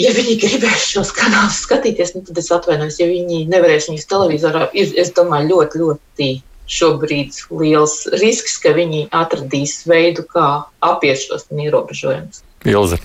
ja 0.00 0.12
viņi 0.14 0.38
gribēs 0.42 0.88
šos 0.92 1.12
kanālus 1.16 1.62
skatīties, 1.64 2.14
nu, 2.16 2.24
tad 2.28 2.40
es 2.42 2.50
atvainojos, 2.54 3.00
ja 3.00 3.08
viņi 3.10 3.44
nevarēs 3.50 3.88
viņus 3.90 4.10
televizorā, 4.10 4.68
ir, 4.76 4.92
es 5.00 5.14
domāju, 5.16 5.54
ļoti, 5.54 5.82
ļoti 5.84 6.30
šobrīd 6.70 7.36
liels 7.60 7.98
risks, 8.20 8.56
ka 8.62 8.72
viņi 8.76 9.08
atradīs 9.14 9.82
veidu, 9.88 10.24
kā 10.30 10.64
apiet 10.84 11.20
šos 11.26 11.48
ierobežojumus. 11.52 12.42
Ilze. 12.64 13.00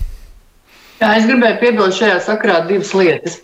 Jā, 1.00 1.14
es 1.16 1.24
gribēju 1.24 1.56
piebilst 1.62 2.02
šajā 2.02 2.16
sakrā 2.26 2.58
divas 2.68 2.90
lietas. 2.92 3.38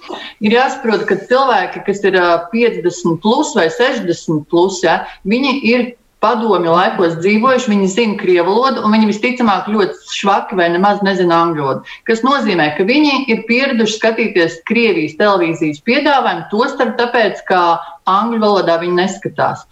Ir 0.45 0.59
jāsaprot, 0.59 1.07
ka 1.09 1.17
cilvēki, 1.25 1.87
kas 1.87 2.03
ir 2.05 2.19
50 2.53 3.23
plus 3.25 3.55
vai 3.57 3.71
60 3.73 4.45
plus, 4.51 4.83
ja, 4.85 4.99
viņi 5.25 5.55
ir 5.65 5.87
padomju 6.21 6.73
laikos 6.73 7.17
dzīvojuši, 7.21 7.71
viņi 7.73 7.89
zina 7.93 8.19
krievu 8.21 8.53
valodu, 8.53 8.83
un 8.85 8.93
viņi 8.93 9.09
visticamāk 9.11 9.71
ļoti 9.73 10.17
švaki 10.19 10.57
vai 10.59 10.69
nemaz 10.75 11.01
nezina 11.07 11.39
angļu 11.47 11.65
valodu. 11.65 11.97
Tas 12.09 12.21
nozīmē, 12.27 12.71
ka 12.77 12.87
viņi 12.89 13.25
ir 13.33 13.45
pieraduši 13.49 13.99
skatīties 14.01 14.61
Krievijas 14.69 15.17
televīzijas 15.21 15.81
piedāvājumu, 15.89 16.49
tostarp 16.53 16.97
tāpēc, 17.01 17.45
ka 17.49 17.63
angļu 18.09 18.43
valodā 18.43 18.79
viņi 18.85 19.01
neskatās. 19.01 19.65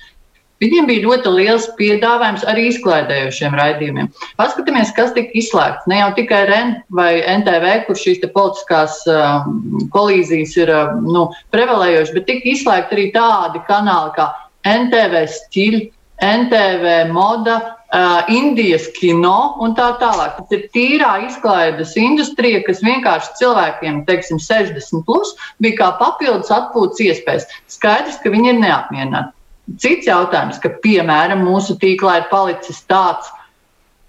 Viņiem 0.64 0.86
bija 0.88 1.04
ļoti 1.04 1.32
liels 1.34 1.66
piedāvājums 1.76 2.44
arī 2.48 2.68
izklaidējošiem 2.70 3.56
raidījumiem. 3.58 4.06
Paskatāmies, 4.40 4.94
kas 4.96 5.12
tika 5.16 5.34
izslēgts. 5.36 5.84
Ne 5.90 5.98
jau 5.98 6.08
tikai 6.16 6.38
REN 6.48 6.72
vai 6.96 7.10
NTV, 7.20 7.74
kur 7.84 7.98
šīs 8.00 8.22
politiskās 8.24 9.02
uh, 9.10 9.44
kolīzijas 9.92 10.56
ir 10.62 10.72
uh, 10.72 10.94
nu, 11.04 11.26
prevalējošas, 11.52 12.14
bet 12.16 12.28
tika 12.30 12.48
izslēgti 12.54 12.96
arī 12.96 13.06
tādi 13.12 13.60
kanāli 13.68 14.14
kā 14.16 14.30
NTV 14.64 15.26
Stila, 15.28 15.82
NTV 16.24 16.96
Moda, 17.12 17.58
uh, 17.60 18.32
Indijas 18.32 18.88
kino 18.96 19.58
un 19.60 19.76
tā 19.76 19.90
tālāk. 20.00 20.40
Tas 20.40 20.56
ir 20.56 20.64
tīrā 20.72 21.12
izklaides 21.28 21.92
industrija, 22.00 22.62
kas 22.64 22.80
vienkārši 22.86 23.36
cilvēkiem, 23.42 24.04
teiksim, 24.08 24.40
60 24.40 25.04
plus, 25.04 25.36
bija 25.60 25.82
kā 25.82 25.92
papildus 26.00 26.54
atpūtas 26.54 27.04
iespējas. 27.04 27.50
Skaidrs, 27.76 28.22
ka 28.24 28.32
viņi 28.32 28.54
ir 28.54 28.62
neapmierināti. 28.64 29.33
Cits 29.80 30.08
jautājums, 30.08 30.60
ka 30.60 30.74
piemēram 30.84 31.40
mūsu 31.46 31.78
tīklā 31.80 32.18
ir 32.20 32.28
palicis 32.28 32.82
tāds 32.90 33.30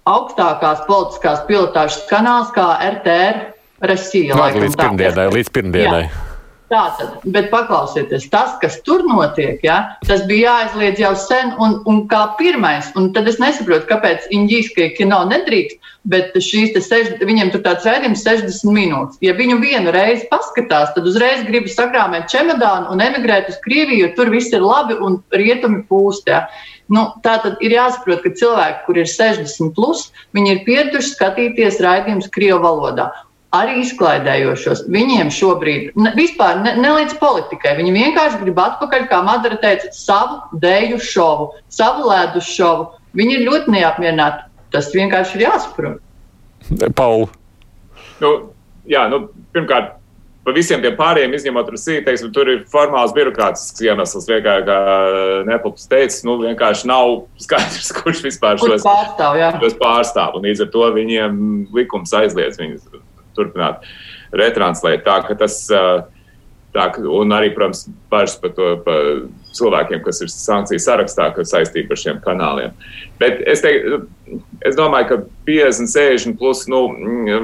augstākās 0.06 0.84
politiskās 0.86 1.42
pilotāžas 1.48 2.04
kanāls 2.10 2.52
kā 2.54 2.68
RTR 2.92 3.42
Rasija. 3.88 4.36
Līdz 4.56 4.78
pirmdienai, 4.78 5.28
līdz 5.32 5.52
pirmdienai. 5.56 6.06
Jā. 6.06 6.25
Tātad, 6.66 7.20
bet 7.30 7.46
paklausieties, 7.52 8.24
tas, 8.32 8.56
kas 8.58 8.80
tur 8.82 9.04
notiek, 9.06 9.60
ja, 9.62 9.76
tas 10.02 10.24
bija 10.26 10.50
jāaizliedz 10.50 10.98
jau 10.98 11.12
sen 11.22 11.52
un, 11.62 11.76
un 11.86 12.00
kā 12.10 12.24
pirmais. 12.40 12.88
Un 12.98 13.12
tad 13.14 13.28
es 13.30 13.38
nesaprotu, 13.38 13.86
kāpēc 13.86 14.26
Inģīskai 14.34 14.88
kino 14.96 15.20
nedrīkst, 15.30 15.78
bet 16.10 16.34
šīs 16.34 16.74
seš, 16.82 17.12
viņiem 17.22 17.52
tur 17.54 17.62
tāds 17.62 17.86
rēdījums 17.86 18.24
60 18.26 18.74
minūtes. 18.74 19.20
Ja 19.22 19.36
viņu 19.38 19.60
vienu 19.62 19.94
reizi 19.94 20.26
paskatās, 20.32 20.90
tad 20.96 21.06
uzreiz 21.06 21.44
gribas 21.46 21.78
sakrāmēt 21.78 22.26
čemodānu 22.34 22.90
un 22.90 23.04
emigrēt 23.04 23.52
uz 23.52 23.60
Krieviju, 23.62 24.08
jo 24.08 24.10
tur 24.18 24.34
viss 24.34 24.50
ir 24.50 24.66
labi 24.66 24.98
un 24.98 25.20
rietumi 25.30 25.84
pūst. 25.86 26.26
Ja. 26.26 26.48
Nu, 26.90 27.12
tā 27.22 27.36
tad 27.46 27.62
ir 27.62 27.76
jāsaprot, 27.78 28.26
ka 28.26 28.34
cilvēki, 28.42 28.82
kur 28.88 28.98
ir 28.98 29.06
60, 29.10 29.70
plus, 29.78 30.08
viņi 30.34 30.56
ir 30.56 30.66
pieraduši 30.66 31.14
skatīties 31.14 31.78
raidījumus 31.86 32.30
Krievijas 32.34 32.66
valodā 32.66 33.12
arī 33.56 33.80
izklaidējošos. 33.82 34.84
Viņiem 34.92 35.30
šobrīd 35.34 35.96
ne, 35.98 36.12
vispār 36.18 36.60
ne, 36.62 36.74
ne 36.80 36.92
līdz 36.98 37.16
politikai. 37.20 37.76
Viņi 37.80 37.94
vienkārši 37.96 38.40
grib 38.42 38.60
atpakaļ, 38.62 39.06
kā 39.10 39.20
Madara 39.26 39.58
teica, 39.62 39.90
savu 39.96 40.60
dēļu 40.62 41.00
šovu, 41.02 41.50
savu 41.72 42.08
ledus 42.10 42.48
šovu. 42.52 42.90
Viņi 43.16 43.38
ir 43.38 43.46
ļoti 43.48 43.76
neapmierināti. 43.76 44.46
Tas 44.74 44.90
vienkārši 44.94 45.38
ir 45.38 45.46
jāsaprot. 45.46 46.02
Pauli. 46.98 47.28
Nu, 48.20 48.32
jā, 48.90 49.06
nu, 49.12 49.26
pirmkārt, 49.54 49.94
par 50.46 50.54
visiem 50.54 50.82
tiem 50.82 50.94
pārējiem, 50.98 51.34
izņemot 51.36 51.70
Rusiju, 51.74 52.04
teiksim, 52.06 52.30
tur 52.34 52.50
ir 52.52 52.60
formāls 52.70 53.14
birokrātisks 53.16 53.82
iemesls. 53.82 54.28
Vienkārši, 54.30 54.66
kā 54.68 54.78
Nepals 55.48 55.88
teica, 55.90 56.20
nu, 56.28 56.36
vienkārši 56.44 56.90
nav 56.90 57.16
skaidrs, 57.42 57.90
kurš 57.98 58.22
vispār 58.28 58.60
šos 58.62 58.86
pārstāv. 58.86 59.40
Šos 59.62 59.78
pārstāv 59.80 60.38
un 60.38 60.46
līdz 60.46 60.66
ar 60.66 60.72
to 60.74 60.90
viņiem 60.96 61.42
likums 61.76 62.14
aizliedz 62.16 62.60
viņus 62.62 62.86
turpināt 63.36 63.86
retranslēt. 64.36 65.04
Tā 65.06 65.20
tas, 65.38 65.58
tā, 66.76 66.86
un 67.20 67.36
arī, 67.36 67.52
protams, 67.56 67.86
bažas 68.12 68.38
par 68.42 68.56
to 68.56 68.72
par 68.86 69.12
cilvēkiem, 69.58 70.04
kas 70.04 70.22
ir 70.24 70.32
sankciju 70.32 70.82
sarakstā, 70.82 71.30
kas 71.36 71.52
saistīti 71.54 71.92
ar 71.92 72.02
šiem 72.02 72.22
kanāliem. 72.24 72.76
Bet 73.16 73.40
es, 73.48 73.62
teiktu, 73.64 74.02
es 74.66 74.76
domāju, 74.76 75.06
ka 75.08 75.16
50, 75.46 75.88
60 75.88 76.36
plus, 76.40 76.64
nu, 76.68 76.80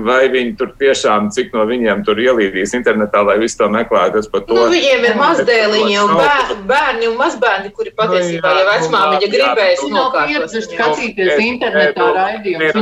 vai 0.05 0.27
viņi 0.33 0.57
tur 0.61 0.73
tiešām, 0.81 1.31
cik 1.33 1.55
no 1.57 1.65
viņiem 1.69 2.03
tur 2.05 2.19
ielīdīs 2.21 2.75
internetā, 2.77 3.23
lai 3.25 3.39
visu 3.41 3.57
to 3.61 3.69
meklētu, 3.73 4.21
es 4.21 4.29
par 4.33 4.43
to. 4.49 4.57
Nu, 4.59 4.67
viņiem 4.73 5.07
ir 5.09 5.17
mazdēliņi 5.21 5.97
un 6.03 6.13
bērni, 6.19 6.57
bērni 6.69 7.09
un 7.09 7.17
mazbērni, 7.21 7.73
kuri 7.77 7.95
patiesībā, 7.97 8.53
ja 8.59 8.67
vecmāmiņa 8.69 9.31
gribēs 9.37 9.85
nokārtos. 9.93 10.59
skatīties 10.67 11.41
internetā 11.47 12.11
raidījumus. 12.19 12.73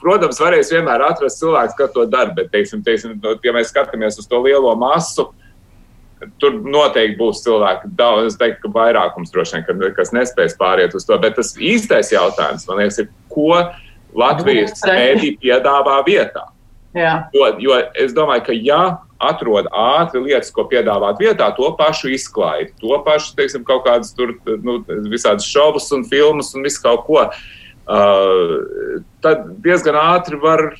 Protams, 0.00 0.40
varēs 0.40 0.72
vienmēr 0.72 1.04
atrast 1.10 1.42
cilvēks, 1.42 1.76
kas 1.76 1.92
to 1.96 2.06
dara, 2.08 2.32
bet, 2.36 2.48
teiksim, 2.54 2.84
teiksim, 2.86 3.18
ja 3.20 3.56
mēs 3.56 3.74
skatāmies 3.74 4.16
uz 4.20 4.28
to 4.30 4.40
lielo 4.44 4.72
masu, 4.78 5.30
Tur 6.40 6.58
noteikti 6.60 7.16
būs 7.16 7.40
cilvēki, 7.44 7.92
daudz, 7.96 8.32
es 8.32 8.38
teiktu, 8.40 8.66
ka 8.66 8.72
vairākums 8.74 9.32
droši 9.32 9.62
vien, 9.70 9.84
kas 9.96 10.12
nespēs 10.12 10.56
pāriet 10.60 10.96
uz 10.96 11.06
to. 11.08 11.16
Bet 11.22 11.38
tas 11.38 11.54
īstais 11.56 12.12
jautājums, 12.12 12.66
man 12.68 12.82
liekas, 12.82 13.00
ir, 13.00 13.08
ko 13.32 13.54
Latvijas 14.16 14.82
mēdī 14.84 15.36
piedāvā 15.40 16.00
vietā. 16.04 16.48
Jā. 16.96 17.14
Jo, 17.32 17.52
jo 17.62 17.76
es 17.94 18.12
domāju, 18.16 18.48
ka 18.48 18.56
ja 18.56 18.82
atrod 19.22 19.68
ātri 19.76 20.22
lietas, 20.24 20.50
ko 20.54 20.64
piedāvāt 20.68 21.20
vietā, 21.22 21.50
to 21.54 21.68
pašu 21.78 22.10
izklaidi, 22.16 22.72
to 22.80 22.96
pašu, 23.06 23.34
teiksim, 23.38 23.64
kaut 23.68 23.84
kādas 23.86 24.14
tur, 24.16 24.34
nu, 24.64 24.80
visādas 25.12 25.46
šovus 25.46 25.90
un 25.94 26.06
filmas 26.08 26.54
un 26.56 26.66
visu 26.66 26.82
kaut 26.82 27.04
ko, 27.06 27.26
uh, 27.30 28.54
tad 29.22 29.44
diezgan 29.62 29.98
ātri 30.00 30.40
var 30.40 30.70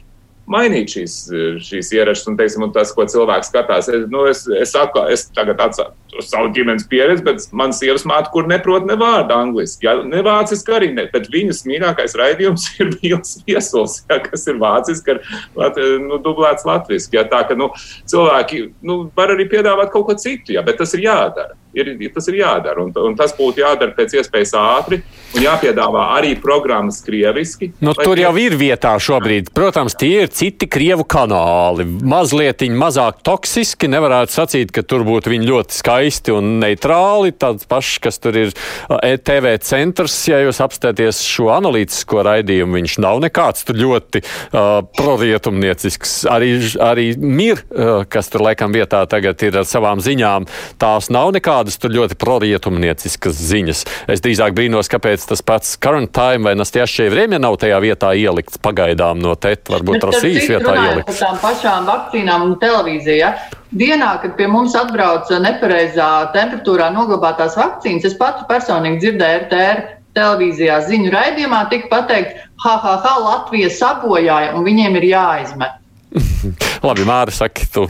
mainīt 0.50 0.94
šīs, 0.94 1.16
šīs 1.64 1.92
ierašas 1.96 2.28
un, 2.30 2.36
teiksim, 2.38 2.64
un 2.66 2.72
tas, 2.74 2.92
ko 2.96 3.06
cilvēks 3.08 3.50
skatās. 3.52 3.88
Es, 3.92 4.06
nu, 4.12 4.24
es, 4.30 4.44
es, 4.50 4.72
saku, 4.74 5.02
es 5.12 5.26
tagad 5.36 5.62
atsāku, 5.62 5.94
savu 6.26 6.50
ģimenes 6.56 6.86
pieredzi, 6.90 7.24
bet 7.26 7.46
man 7.56 7.74
sievas 7.76 8.04
māte, 8.08 8.30
kur 8.34 8.48
neprot 8.50 8.86
ne 8.88 8.96
vārdu 9.00 9.36
angliski, 9.36 9.86
ja, 9.86 9.96
ne 10.06 10.24
vāciski 10.26 10.74
arī 10.76 10.90
ne, 10.96 11.06
bet 11.12 11.30
viņas 11.32 11.64
mīļākais 11.68 12.16
raidījums 12.20 12.66
ir 12.82 12.92
bijis 12.96 13.38
viesuls, 13.46 14.00
ja, 14.10 14.20
kas 14.24 14.46
ir 14.50 14.60
vāciski 14.62 15.16
ar 15.16 15.22
lat, 15.58 15.80
nu, 16.02 16.20
dublēts 16.22 16.66
latviski. 16.68 17.20
Ja, 17.20 17.26
tā 17.30 17.44
ka 17.48 17.56
nu, 17.58 17.70
cilvēki 18.10 18.66
nu, 18.86 19.02
var 19.16 19.34
arī 19.34 19.48
piedāvāt 19.50 19.92
kaut 19.94 20.08
ko 20.10 20.18
citu, 20.18 20.56
ja, 20.56 20.64
bet 20.66 20.80
tas 20.82 20.94
ir 20.98 21.06
jādara. 21.06 21.56
Ir, 21.76 21.92
tas 22.10 22.26
ir 22.30 22.40
jādara, 22.40 22.82
un, 22.82 22.90
un 22.90 23.14
tas 23.18 23.30
būtu 23.36 23.62
jādara 23.62 23.94
pēc 23.94 24.16
iespējas 24.18 24.56
ātri, 24.58 25.00
un 25.36 25.44
jāpiedāvā 25.44 26.08
arī 26.16 26.32
programmas 26.42 26.98
krieviski. 27.06 27.70
Nu, 27.84 27.94
tur 27.94 28.18
jau 28.18 28.32
ir 28.42 28.56
vietā 28.58 28.96
šobrīd. 28.98 29.52
Protams, 29.54 29.94
tie 29.98 30.24
ir 30.24 30.32
citi 30.34 30.66
krievu 30.70 31.06
kanāli. 31.06 31.86
Mazliet 31.86 32.64
mazāk 32.74 33.22
toksiski. 33.26 33.88
Nevarētu 33.90 34.34
sacīt, 34.34 34.72
ka 34.74 34.82
tur 34.82 35.04
būtu 35.06 35.30
viņi 35.32 35.48
ļoti 35.48 35.76
skaisti 35.78 36.34
un 36.34 36.58
neitrāli. 36.60 37.32
Tāds 37.38 37.68
pašs, 37.70 38.00
kas 38.02 38.18
tur 38.20 38.36
ir 38.36 38.52
ETV 38.90 39.48
centrs, 39.64 40.16
ja 40.28 40.42
jūs 40.42 40.60
apstāties 40.64 41.22
šo 41.24 41.48
analītisko 41.54 42.24
raidījumu, 42.26 42.80
viņš 42.80 42.98
nav 43.04 43.22
nekāds 43.24 43.64
tur 43.68 43.78
ļoti 43.80 44.24
uh, 44.24 44.82
prorietumniecisks. 44.98 46.24
Arī, 46.30 46.52
arī 46.82 47.06
mir, 47.16 47.62
uh, 47.70 48.02
kas 48.10 48.32
tur 48.32 48.44
laikam 48.48 48.74
vietā 48.74 49.04
tagad 49.10 49.40
ir 49.46 49.62
ar 49.62 49.68
savām 49.68 50.02
ziņām, 50.04 50.48
tās 50.80 51.08
nav 51.14 51.32
nekādas 51.36 51.59
nekādas 51.60 51.78
tur 51.78 51.92
ļoti 51.92 52.16
prorietumnieciskas 52.16 53.36
ziņas. 53.36 53.84
Es 54.08 54.22
drīzāk 54.24 54.54
brīnos, 54.56 54.88
kāpēc 54.88 55.26
tas 55.28 55.42
pats 55.42 55.76
Current 55.76 56.12
Time 56.12 56.48
vai 56.48 56.54
Nastjašķie 56.56 57.10
Vremja 57.10 57.38
nav 57.38 57.58
tajā 57.60 57.78
vietā 57.80 58.14
ielikts 58.16 58.58
pagaidām 58.58 59.20
no 59.20 59.34
TET, 59.34 59.68
varbūt 59.68 60.04
Rosijas 60.08 60.48
vietā 60.48 60.74
ielikts. 60.74 61.20
Par 61.20 61.20
tām 61.20 61.38
pašām 61.42 61.86
vakcīnām 61.86 62.46
un 62.48 62.56
televīzija. 62.60 63.34
Dienā, 63.70 64.18
kad 64.22 64.34
pie 64.36 64.48
mums 64.50 64.74
atbrauca 64.74 65.38
nepareizā 65.38 66.32
temperatūrā 66.34 66.90
noglabātās 66.94 67.54
vakcīnas, 67.60 68.08
es 68.08 68.16
pati 68.18 68.46
personīgi 68.48 69.04
dzirdēju 69.04 69.42
RTR 69.44 69.82
televīzijā 70.16 70.80
ziņu 70.88 71.12
raidījumā, 71.12 71.66
tika 71.70 71.90
pateikt, 71.92 72.40
ha, 72.64 72.76
ha, 72.82 72.96
ha, 73.04 73.16
Latvija 73.28 73.70
sabojāja 73.70 74.56
un 74.56 74.66
viņiem 74.66 74.98
ir 74.98 75.10
jāizmet. 75.12 75.78
Labi, 76.88 77.06
Māra, 77.06 77.30
saki, 77.30 77.68
tu 77.70 77.86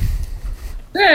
Nē, 0.91 1.11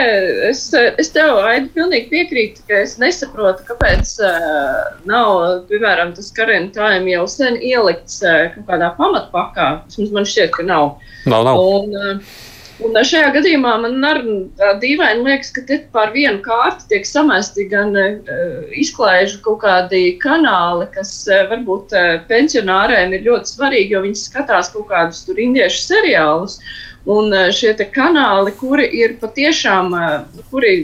es, 0.48 0.62
es 0.72 1.10
tev, 1.12 1.36
Aidi, 1.44 1.68
pilnīgi 1.74 2.08
piekrītu, 2.08 2.62
ka 2.68 2.78
es 2.80 2.94
nesaprotu, 3.00 3.60
kāpēc 3.68 4.14
uh, 4.24 4.86
nav, 5.08 5.66
piemēram, 5.68 6.14
tas 6.16 6.30
karantēm 6.36 7.04
jau 7.10 7.26
sen 7.28 7.58
ielikts 7.60 8.22
uh, 8.24 8.46
kaut 8.54 8.70
kādā 8.70 8.88
pamatpakā. 8.96 9.66
Vismaz 9.90 10.14
man 10.16 10.28
šķiet, 10.32 10.54
ka 10.56 10.64
nav. 10.64 10.94
Nav, 11.28 11.44
nav. 11.44 11.60
Un, 11.60 11.92
uh, 11.92 12.40
un 12.88 12.96
šajā 13.10 13.34
gadījumā 13.36 13.74
man 13.84 14.08
arī 14.14 14.38
dīvaini 14.80 15.28
liekas, 15.28 15.52
ka 15.52 15.66
te 15.68 15.82
pār 15.92 16.14
vienu 16.16 16.40
kārtu 16.46 16.88
tiek 16.94 17.04
samesti 17.04 17.68
gan 17.68 17.92
uh, 17.92 18.16
izklaižu 18.80 19.42
kaut 19.44 19.60
kādi 19.66 20.16
kanāli, 20.24 20.88
kas 20.96 21.12
uh, 21.28 21.44
varbūt 21.52 21.92
uh, 21.92 22.14
pensionāriem 22.32 23.12
ir 23.12 23.28
ļoti 23.28 23.58
svarīgi, 23.58 23.92
jo 23.92 24.06
viņi 24.08 24.24
skatās 24.24 24.72
kaut 24.72 24.88
kādus 24.88 25.26
tur 25.28 25.36
indiešu 25.36 25.84
seriālus. 25.84 26.62
Un 27.06 27.30
eh, 27.34 27.52
šie 27.54 27.74
kanāli, 27.94 28.50
kuri 28.58 28.88
ir 28.98 29.14
patiešām, 29.20 29.94
eh, 29.94 30.42
kuri 30.50 30.74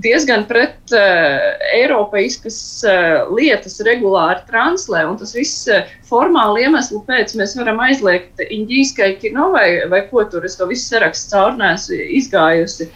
diezgan 0.00 0.46
pret 0.48 0.94
uh, 0.96 1.58
eiropeiskas 1.76 2.56
uh, 2.88 3.26
lietas 3.36 3.74
regulāri 3.84 4.40
translē, 4.48 5.02
un 5.04 5.18
tas 5.20 5.34
viss 5.36 5.66
uh, 5.68 5.82
formāli 6.08 6.62
iemeslu 6.64 7.02
pēc 7.04 7.34
mēs 7.36 7.52
varam 7.58 7.82
aizliegt 7.84 8.40
indīskai 8.46 9.10
kino 9.20 9.50
vai, 9.52 9.66
vai 9.92 10.00
ko 10.08 10.24
tur, 10.24 10.46
es 10.48 10.56
to 10.56 10.70
visu 10.70 10.86
sarakstu 10.94 11.34
caurnēs 11.34 11.90
izgājusi. 11.92 12.88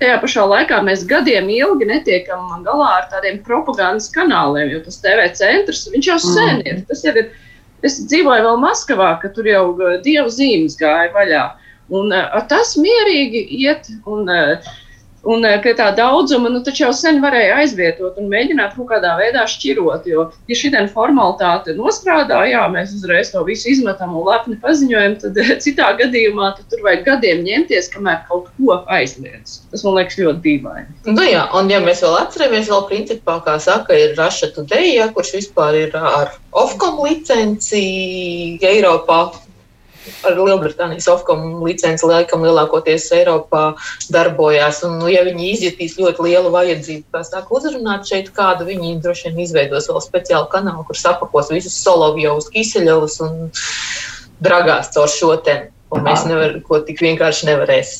Tajā 0.00 0.16
pašā 0.24 0.46
laikā 0.48 0.80
mēs 0.88 1.04
gadiem 1.10 1.52
ilgi 1.52 1.90
netiekam 1.92 2.48
galā 2.64 2.94
ar 3.02 3.06
tādiem 3.12 3.42
propagandas 3.44 4.08
kanāliem, 4.16 4.72
jo 4.72 4.80
tas 4.88 5.02
TV 5.04 5.28
centrs, 5.36 5.84
viņš 5.92 6.12
jau 6.14 6.20
sen 6.30 6.62
mm. 6.62 6.64
ir. 6.64 6.82
Tas 6.88 7.04
jau 7.04 7.12
ir, 7.12 7.28
es 7.84 8.00
dzīvoju 8.08 8.48
vēl 8.48 8.64
Maskavā, 8.64 9.18
ka 9.20 9.28
tur 9.36 9.52
jau 9.52 9.66
dievu 10.00 10.32
zīmes 10.32 10.80
gāja 10.80 11.12
vaļā. 11.12 11.46
Uh, 11.52 11.67
Un 11.88 12.12
uh, 12.12 12.42
tas 12.48 12.74
mierīgi 12.80 13.46
iet 13.62 13.88
un, 14.04 14.28
uh, 14.28 14.74
un 15.28 15.44
pie 15.62 15.72
tā 15.76 15.88
daudzuma, 15.96 16.50
nu, 16.52 16.60
jau 16.62 16.90
sen 16.94 17.18
varēja 17.22 17.58
aizvietot 17.62 18.18
un 18.20 18.28
mēģināt 18.30 18.76
kaut 18.76 18.90
kādā 18.92 19.14
veidā 19.18 19.44
šķirot. 19.50 20.06
Jo, 20.08 20.28
ja 20.48 20.58
šī 20.58 20.70
formalitāte 20.92 21.74
nostrādā, 21.78 22.42
jā, 22.48 22.62
mēs 22.72 22.94
uzreiz 22.96 23.32
to 23.32 23.42
visu 23.46 23.70
izmetam 23.72 24.14
un 24.16 24.26
lepni 24.28 24.58
paziņojam, 24.62 25.18
tad 25.24 25.40
citā 25.64 25.90
gadījumā 25.98 26.52
tad 26.58 26.68
tur 26.70 26.84
vajag 26.86 27.04
gadiem 27.08 27.42
ņemties, 27.46 27.90
kamēr 27.94 28.22
kaut 28.28 28.52
ko 28.56 28.80
aizliedz. 28.98 29.62
Tas 29.72 29.84
man 29.86 29.98
liekas 29.98 30.20
ļoti 30.20 30.44
dīvaini. 30.46 30.88
Nu 31.10 31.26
jā, 31.26 31.48
un 31.58 31.72
ja 31.72 31.82
mēs 31.84 32.04
vēl 32.04 32.18
atceramies, 32.22 32.70
vēl 32.70 32.86
principā, 32.90 33.40
kā 33.44 33.58
saka, 33.62 33.96
ir 33.96 34.16
Raša 34.18 34.52
Today, 34.54 34.94
ja, 34.98 35.10
kurš 35.12 35.34
vispār 35.40 35.82
ir 35.86 35.98
ar 35.98 36.36
Ofcom 36.58 37.02
licenci 37.04 38.58
Eiropā 38.64 39.26
ar 40.28 40.38
Lielbritānijas 40.38 41.08
Ofcom 41.12 41.62
licenci 41.64 42.06
laikam 42.08 42.44
lielākoties 42.46 43.08
Eiropā 43.16 43.64
darbojās. 44.14 44.82
Un, 44.88 44.98
nu, 45.02 45.10
ja 45.12 45.24
viņi 45.26 45.52
izjutīs 45.54 45.98
ļoti 46.00 46.28
lielu 46.28 46.52
vajadzību, 46.54 47.06
kā 47.14 47.24
saka, 47.26 47.54
uzrunāt 47.58 48.08
šeit 48.10 48.32
kādu, 48.36 48.68
viņi 48.68 48.98
droši 49.04 49.28
vien 49.28 49.42
izveidos 49.46 49.90
vēl 49.90 50.02
speciālu 50.04 50.50
kanālu, 50.52 50.86
kur 50.88 50.98
sapakos 50.98 51.52
visus 51.54 51.78
Solovjovus, 51.82 52.50
Kiseļovus 52.54 53.20
un 53.26 53.38
dragās 54.44 54.92
caur 54.96 55.12
šo 55.12 55.34
te. 55.44 55.60
Un 55.94 56.04
mēs 56.04 56.26
nevar, 56.28 56.58
ko 56.68 56.82
tik 56.84 57.00
vienkārši 57.00 57.48
nevarēs 57.48 57.94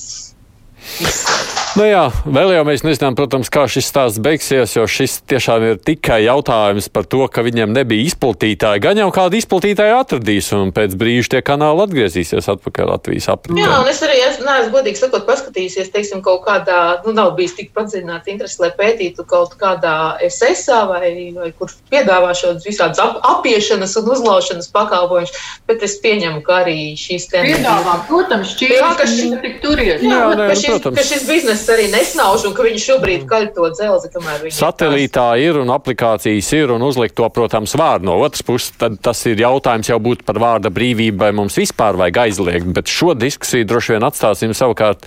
izsākt. 1.00 1.57
Nu 1.78 1.84
jā, 1.86 2.08
vēl 2.26 2.50
jau 2.56 2.62
mēs 2.66 2.82
nezinām, 2.82 3.14
protams, 3.14 3.46
kā 3.54 3.62
šis 3.70 3.86
stāsts 3.86 4.18
beigsies, 4.18 4.72
jo 4.74 4.82
šis 4.90 5.20
tiešām 5.30 5.62
ir 5.62 5.76
tikai 5.78 6.24
jautājums 6.24 6.88
par 6.90 7.04
to, 7.06 7.20
ka 7.30 7.44
viņiem 7.46 7.70
nebija 7.70 8.08
izplatītāji. 8.08 8.82
Gan 8.82 8.98
jau 8.98 9.06
kādu 9.14 9.38
izplatītāju 9.38 9.94
atradīs, 10.00 10.48
un 10.56 10.72
pēc 10.74 10.96
brīža 10.98 11.36
tie 11.36 11.42
kanāli 11.46 11.84
atgriezīsies 11.84 12.50
atpakaļ 12.50 12.90
Latvijas 12.90 13.28
apritē. 13.30 13.62
Jā, 13.62 13.76
un 13.78 13.90
es 13.92 14.02
arī 14.02 14.16
esmu, 14.24 14.46
neesmu 14.48 14.74
godīgi 14.74 14.98
sakot, 14.98 15.22
paskatījusies, 15.28 15.92
teiksim, 15.94 16.22
kaut 16.26 16.42
kādā, 16.48 16.80
nu, 17.04 17.14
nav 17.14 17.36
bijis 17.38 17.54
tik 17.60 17.70
padziļināts 17.78 18.32
interesi, 18.34 18.58
lai 18.64 18.72
pētītu 18.74 19.22
kaut 19.30 19.54
kādā 19.62 19.94
SSA 20.26 20.80
vai, 20.90 21.12
vai 21.38 21.52
kur 21.54 21.70
piedāvā 21.94 22.34
šādas 22.42 22.66
visādas 22.66 22.98
ap, 23.04 23.22
apiešanas 23.36 23.94
un 24.02 24.10
uzlaušanas 24.16 24.72
pakalpojumus, 24.74 25.36
bet 25.70 25.86
es 25.86 25.94
pieņemu, 26.02 26.42
ka 26.42 26.58
arī 26.64 26.76
šīs 26.98 27.30
tendences. 27.30 27.62
Piedāvā, 27.62 27.96
protams, 28.10 28.56
šķiet, 28.56 28.76
jā, 28.80 28.92
ka 28.98 29.08
šis, 29.14 29.38
tik 29.46 29.58
turies. 29.62 30.02
Jā, 30.02 30.10
jā, 30.10 30.28
nē, 30.34 30.50
ka 30.50 30.58
šis, 30.58 30.70
protams. 30.74 30.98
ka 30.98 31.08
šis 31.12 31.26
bizness 31.30 31.67
arī 31.72 31.88
nesnauž 31.92 32.46
un 32.48 32.56
ka 32.56 32.66
viņi 32.66 32.82
šobrīd 32.84 33.26
kaļ 33.28 33.46
to 33.56 33.68
dzelzi, 33.74 34.10
kamēr 34.14 34.42
viņi. 34.46 34.56
Satelītā 34.56 35.26
ir 35.42 35.60
un 35.60 35.72
aplikācijas 35.74 36.50
ir 36.56 36.72
un 36.74 36.84
uzlikt 36.86 37.16
to, 37.18 37.28
protams, 37.34 37.76
vārdu. 37.78 38.08
No 38.08 38.18
otras 38.24 38.44
puses, 38.46 38.72
tad 38.80 38.98
tas 39.04 39.20
ir 39.30 39.40
jautājums 39.42 39.90
jau 39.90 40.00
būt 40.02 40.24
par 40.28 40.40
vārda 40.42 40.72
brīvību, 40.74 41.20
vai 41.20 41.32
mums 41.36 41.58
vispār 41.60 41.98
vajag 42.00 42.24
aizliegt, 42.26 42.72
bet 42.76 42.92
šo 42.92 43.14
diskusiju 43.18 43.68
droši 43.68 43.96
vien 43.96 44.08
atstāsim 44.08 44.54
savukārt 44.56 45.06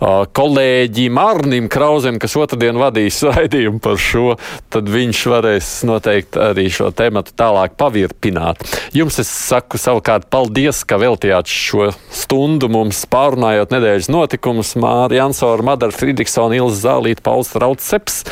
kolēģim 0.00 1.18
Arnim 1.20 1.68
Krausam, 1.72 2.18
kas 2.20 2.36
otrdien 2.40 2.78
vadīs 2.80 3.20
raidījumu 3.28 3.80
par 3.84 3.98
šo, 4.00 4.34
tad 4.72 4.88
viņš 4.90 5.22
varēs 5.32 5.70
noteikti 5.88 6.40
arī 6.40 6.66
šo 6.72 6.90
tēmatu 6.96 7.34
tālāk 7.36 7.76
pavirpināt. 7.80 8.64
Jums 8.96 9.20
es 9.22 9.30
saku 9.30 9.80
savukārt 9.80 10.30
paldies, 10.32 10.82
ka 10.88 11.00
veltījāt 11.00 11.50
šo 11.50 11.90
stundu 12.14 12.70
mums 12.72 13.04
pārunājot 13.10 13.74
nedēļas 13.74 14.10
notikumus. 14.12 14.74
Māra 14.80 15.20
Jansora, 15.20 15.64
Madara 15.66 15.94
Friedrichsona, 15.94 16.56
Ilza 16.56 16.88
Zālīta, 16.88 17.24
Pauls 17.26 17.52
Rauceps. 17.58 18.22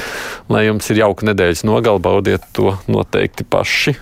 Lai 0.48 0.64
jums 0.64 0.88
ir 0.92 1.02
jauka 1.02 1.28
nedēļas 1.28 1.66
nogalba, 1.68 2.08
baudiet 2.08 2.44
to 2.56 2.72
noteikti 2.88 3.44
paši 3.44 3.96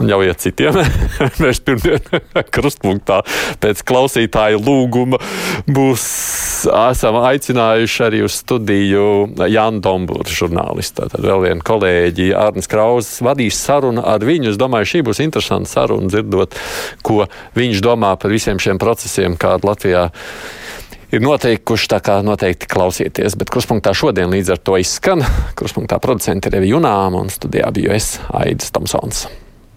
un 0.00 0.08
ļaujiet 0.10 0.42
citiem. 0.42 0.78
Mēs 1.42 1.62
pirmdien 1.64 2.04
krustpunktā 2.54 3.20
pēc 3.62 3.84
klausītāju 3.88 4.60
lūguma 4.64 5.20
būs 5.70 6.04
esam 6.90 7.18
aicinājuši 7.22 8.02
arī 8.06 8.22
uz 8.26 8.38
studiju 8.42 9.04
Jānu 9.50 9.82
Dombūru, 9.84 10.28
žurnālistu. 10.30 11.08
Tad 11.10 11.24
vēl 11.24 11.44
viena 11.46 11.66
kolēģi 11.66 12.30
Arnis 12.36 12.70
Krauzes 12.70 13.22
vadīs 13.24 13.58
sarunu 13.60 14.04
ar 14.06 14.24
viņu. 14.26 14.52
Es 14.52 14.60
domāju, 14.60 14.90
šī 14.94 15.04
būs 15.08 15.22
interesanta 15.24 15.70
saruna, 15.70 16.10
dzirdot, 16.10 16.56
ko 17.06 17.24
viņš 17.58 17.84
domā 17.84 18.14
par 18.20 18.34
visiem 18.34 18.60
šiem 18.62 18.80
procesiem, 18.82 19.38
kāda 19.40 19.72
Latvijā 19.72 20.06
ir 21.10 21.22
noteikuši, 21.24 21.90
tā 21.90 22.00
kā 22.04 22.20
noteikti 22.26 22.70
klausieties. 22.70 23.36
Bet 23.40 23.52
kruspunktā 23.52 23.94
šodien 23.96 24.30
līdz 24.32 24.54
ar 24.56 24.64
to 24.64 24.78
izskan. 24.80 25.24
Kruspunktā 25.58 26.00
producenti 26.02 26.50
ir 26.50 26.60
Evi 26.60 26.74
Junām 26.74 27.18
un 27.18 27.30
studijā 27.32 27.70
biju 27.74 27.94
es, 27.96 28.18
Aidis 28.30 28.74
Tomsons. 28.74 29.26